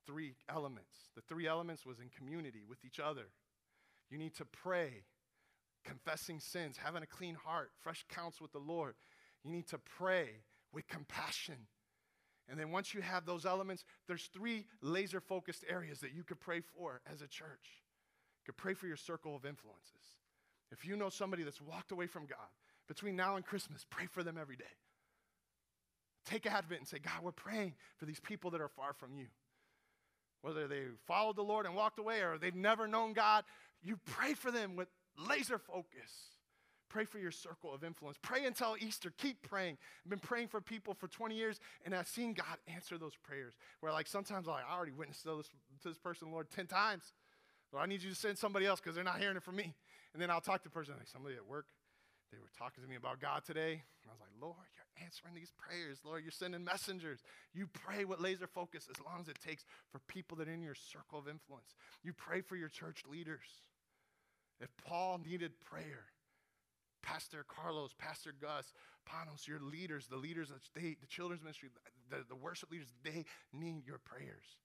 three 0.05 0.35
elements. 0.47 1.09
The 1.15 1.21
three 1.21 1.47
elements 1.47 1.85
was 1.85 1.99
in 1.99 2.09
community 2.09 2.63
with 2.67 2.83
each 2.85 2.99
other. 2.99 3.27
You 4.09 4.17
need 4.17 4.35
to 4.35 4.45
pray, 4.45 5.03
confessing 5.85 6.39
sins, 6.39 6.77
having 6.83 7.03
a 7.03 7.07
clean 7.07 7.35
heart, 7.35 7.71
fresh 7.81 8.05
counts 8.09 8.41
with 8.41 8.51
the 8.51 8.59
Lord. 8.59 8.95
You 9.43 9.51
need 9.51 9.67
to 9.67 9.77
pray 9.77 10.43
with 10.71 10.87
compassion. 10.87 11.67
And 12.47 12.59
then 12.59 12.71
once 12.71 12.93
you 12.93 13.01
have 13.01 13.25
those 13.25 13.45
elements, 13.45 13.85
there's 14.07 14.29
three 14.33 14.65
laser 14.81 15.21
focused 15.21 15.63
areas 15.69 15.99
that 15.99 16.13
you 16.13 16.23
could 16.23 16.39
pray 16.39 16.61
for 16.61 17.01
as 17.11 17.21
a 17.21 17.27
church 17.27 17.83
could 18.49 18.57
pray 18.57 18.73
for 18.73 18.87
your 18.87 18.97
circle 18.97 19.35
of 19.35 19.45
influences. 19.45 20.17
If 20.71 20.83
you 20.83 20.95
know 20.95 21.09
somebody 21.09 21.43
that's 21.43 21.61
walked 21.61 21.91
away 21.91 22.07
from 22.07 22.25
God, 22.25 22.49
between 22.87 23.15
now 23.15 23.35
and 23.35 23.45
Christmas, 23.45 23.85
pray 23.87 24.07
for 24.07 24.23
them 24.23 24.39
every 24.41 24.55
day. 24.55 24.63
Take 26.25 26.47
Advent 26.47 26.81
and 26.81 26.87
say, 26.87 26.97
God, 26.97 27.21
we're 27.21 27.31
praying 27.31 27.75
for 27.97 28.05
these 28.05 28.19
people 28.19 28.49
that 28.51 28.61
are 28.61 28.67
far 28.67 28.93
from 28.93 29.13
you. 29.13 29.27
Whether 30.41 30.67
they 30.67 30.81
followed 31.05 31.35
the 31.35 31.43
Lord 31.43 31.67
and 31.67 31.75
walked 31.75 31.99
away 31.99 32.21
or 32.21 32.39
they've 32.39 32.55
never 32.55 32.87
known 32.87 33.13
God, 33.13 33.43
you 33.83 33.99
pray 34.07 34.33
for 34.33 34.49
them 34.49 34.75
with 34.75 34.87
laser 35.15 35.59
focus. 35.59 36.11
Pray 36.89 37.05
for 37.05 37.19
your 37.19 37.31
circle 37.31 37.71
of 37.71 37.83
influence. 37.83 38.17
Pray 38.23 38.45
until 38.45 38.75
Easter. 38.79 39.13
Keep 39.19 39.47
praying. 39.47 39.77
I've 40.03 40.09
been 40.09 40.17
praying 40.17 40.47
for 40.47 40.59
people 40.59 40.95
for 40.95 41.07
20 41.07 41.35
years, 41.35 41.59
and 41.85 41.93
I've 41.93 42.07
seen 42.07 42.33
God 42.33 42.57
answer 42.67 42.97
those 42.97 43.15
prayers. 43.15 43.53
Where, 43.81 43.91
like, 43.91 44.07
sometimes 44.07 44.47
I'm 44.47 44.55
like, 44.55 44.63
I 44.67 44.75
already 44.75 44.93
witnessed 44.93 45.21
to 45.23 45.37
this, 45.37 45.49
to 45.83 45.89
this 45.89 45.99
person, 45.99 46.31
Lord, 46.31 46.49
10 46.49 46.65
times. 46.65 47.13
Lord, 47.71 47.83
I 47.83 47.87
need 47.87 48.01
you 48.01 48.09
to 48.09 48.15
send 48.15 48.37
somebody 48.37 48.65
else 48.65 48.79
because 48.79 48.95
they're 48.95 49.03
not 49.03 49.19
hearing 49.19 49.37
it 49.37 49.43
from 49.43 49.55
me. 49.55 49.75
And 50.13 50.21
then 50.21 50.31
I'll 50.31 50.41
talk 50.41 50.63
to 50.63 50.69
the 50.69 50.73
person, 50.73 50.95
like 50.97 51.07
somebody 51.07 51.35
at 51.35 51.45
work, 51.45 51.67
they 52.31 52.37
were 52.37 52.49
talking 52.57 52.83
to 52.83 52.89
me 52.89 52.95
about 52.95 53.19
God 53.19 53.43
today. 53.45 53.81
And 54.01 54.07
I 54.09 54.13
was 54.13 54.21
like, 54.21 54.33
Lord, 54.41 54.69
you're 54.75 55.05
answering 55.05 55.33
these 55.33 55.51
prayers. 55.57 55.99
Lord, 56.05 56.23
you're 56.23 56.31
sending 56.31 56.63
messengers. 56.63 57.19
You 57.53 57.67
pray 57.67 58.05
with 58.05 58.19
laser 58.19 58.47
focus 58.47 58.87
as 58.89 59.03
long 59.03 59.21
as 59.21 59.27
it 59.27 59.39
takes 59.39 59.65
for 59.91 59.99
people 60.07 60.37
that 60.37 60.47
are 60.47 60.53
in 60.53 60.61
your 60.61 60.75
circle 60.75 61.19
of 61.19 61.27
influence. 61.27 61.73
You 62.03 62.13
pray 62.13 62.41
for 62.41 62.55
your 62.55 62.69
church 62.69 63.03
leaders. 63.09 63.65
If 64.61 64.69
Paul 64.85 65.21
needed 65.25 65.53
prayer, 65.61 66.05
Pastor 67.01 67.45
Carlos, 67.47 67.91
Pastor 67.97 68.33
Gus, 68.39 68.73
Panos, 69.07 69.47
your 69.47 69.59
leaders, 69.59 70.07
the 70.07 70.17
leaders 70.17 70.51
of 70.51 70.57
the, 70.75 70.97
the 71.01 71.07
children's 71.07 71.41
ministry, 71.41 71.69
the, 72.09 72.25
the 72.27 72.35
worship 72.35 72.71
leaders, 72.71 72.89
they 73.03 73.25
need 73.53 73.87
your 73.87 73.99
prayers 73.99 74.57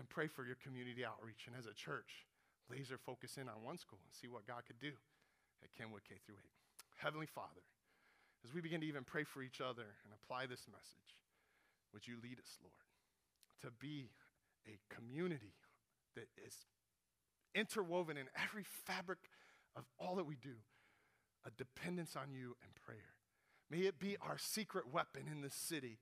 and 0.00 0.08
pray 0.08 0.32
for 0.32 0.48
your 0.48 0.56
community 0.56 1.04
outreach. 1.04 1.44
And 1.44 1.52
as 1.52 1.68
a 1.68 1.76
church, 1.76 2.24
laser 2.72 2.96
focus 2.96 3.36
in 3.36 3.52
on 3.52 3.60
one 3.60 3.76
school 3.76 4.00
and 4.00 4.08
see 4.16 4.32
what 4.32 4.48
God 4.48 4.64
could 4.64 4.80
do 4.80 4.96
at 5.60 5.76
Kenwood 5.76 6.08
K 6.08 6.16
through 6.24 6.40
8. 6.40 7.04
Heavenly 7.04 7.28
Father, 7.28 7.68
as 8.40 8.56
we 8.56 8.64
begin 8.64 8.80
to 8.80 8.88
even 8.88 9.04
pray 9.04 9.28
for 9.28 9.44
each 9.44 9.60
other 9.60 9.84
and 10.00 10.16
apply 10.16 10.48
this 10.48 10.64
message, 10.64 11.20
would 11.92 12.08
you 12.08 12.16
lead 12.24 12.40
us, 12.40 12.56
Lord, 12.64 12.88
to 13.60 13.68
be 13.76 14.08
a 14.64 14.80
community 14.88 15.52
that 16.16 16.32
is 16.40 16.56
interwoven 17.54 18.16
in 18.16 18.32
every 18.40 18.64
fabric 18.64 19.18
of 19.76 19.84
all 19.98 20.16
that 20.16 20.26
we 20.26 20.36
do, 20.36 20.56
a 21.44 21.50
dependence 21.50 22.16
on 22.16 22.32
you 22.32 22.56
and 22.64 22.74
prayer. 22.74 23.12
May 23.70 23.86
it 23.86 23.98
be 23.98 24.16
our 24.20 24.38
secret 24.38 24.90
weapon 24.90 25.28
in 25.30 25.42
this 25.42 25.54
city 25.54 25.98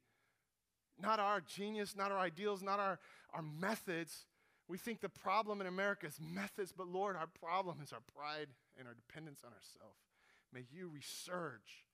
not 1.00 1.20
our 1.20 1.40
genius, 1.40 1.94
not 1.96 2.12
our 2.12 2.18
ideals, 2.18 2.62
not 2.62 2.80
our, 2.80 2.98
our 3.32 3.42
methods. 3.42 4.26
We 4.68 4.78
think 4.78 5.00
the 5.00 5.08
problem 5.08 5.60
in 5.60 5.66
America 5.66 6.06
is 6.06 6.18
methods, 6.20 6.72
but 6.76 6.88
Lord, 6.88 7.16
our 7.16 7.28
problem 7.40 7.78
is 7.82 7.92
our 7.92 8.02
pride 8.14 8.48
and 8.78 8.86
our 8.86 8.94
dependence 8.94 9.40
on 9.44 9.52
ourselves. 9.52 9.98
May 10.52 10.64
you 10.70 10.90
resurge 10.90 11.84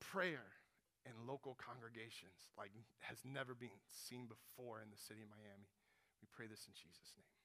prayer 0.00 0.58
in 1.06 1.12
local 1.26 1.56
congregations 1.56 2.52
like 2.56 2.70
has 3.00 3.18
never 3.24 3.54
been 3.54 3.72
seen 3.88 4.26
before 4.26 4.80
in 4.80 4.90
the 4.90 5.00
city 5.00 5.22
of 5.22 5.30
Miami. 5.30 5.70
We 6.20 6.28
pray 6.32 6.46
this 6.46 6.66
in 6.66 6.74
Jesus' 6.74 7.14
name. 7.16 7.37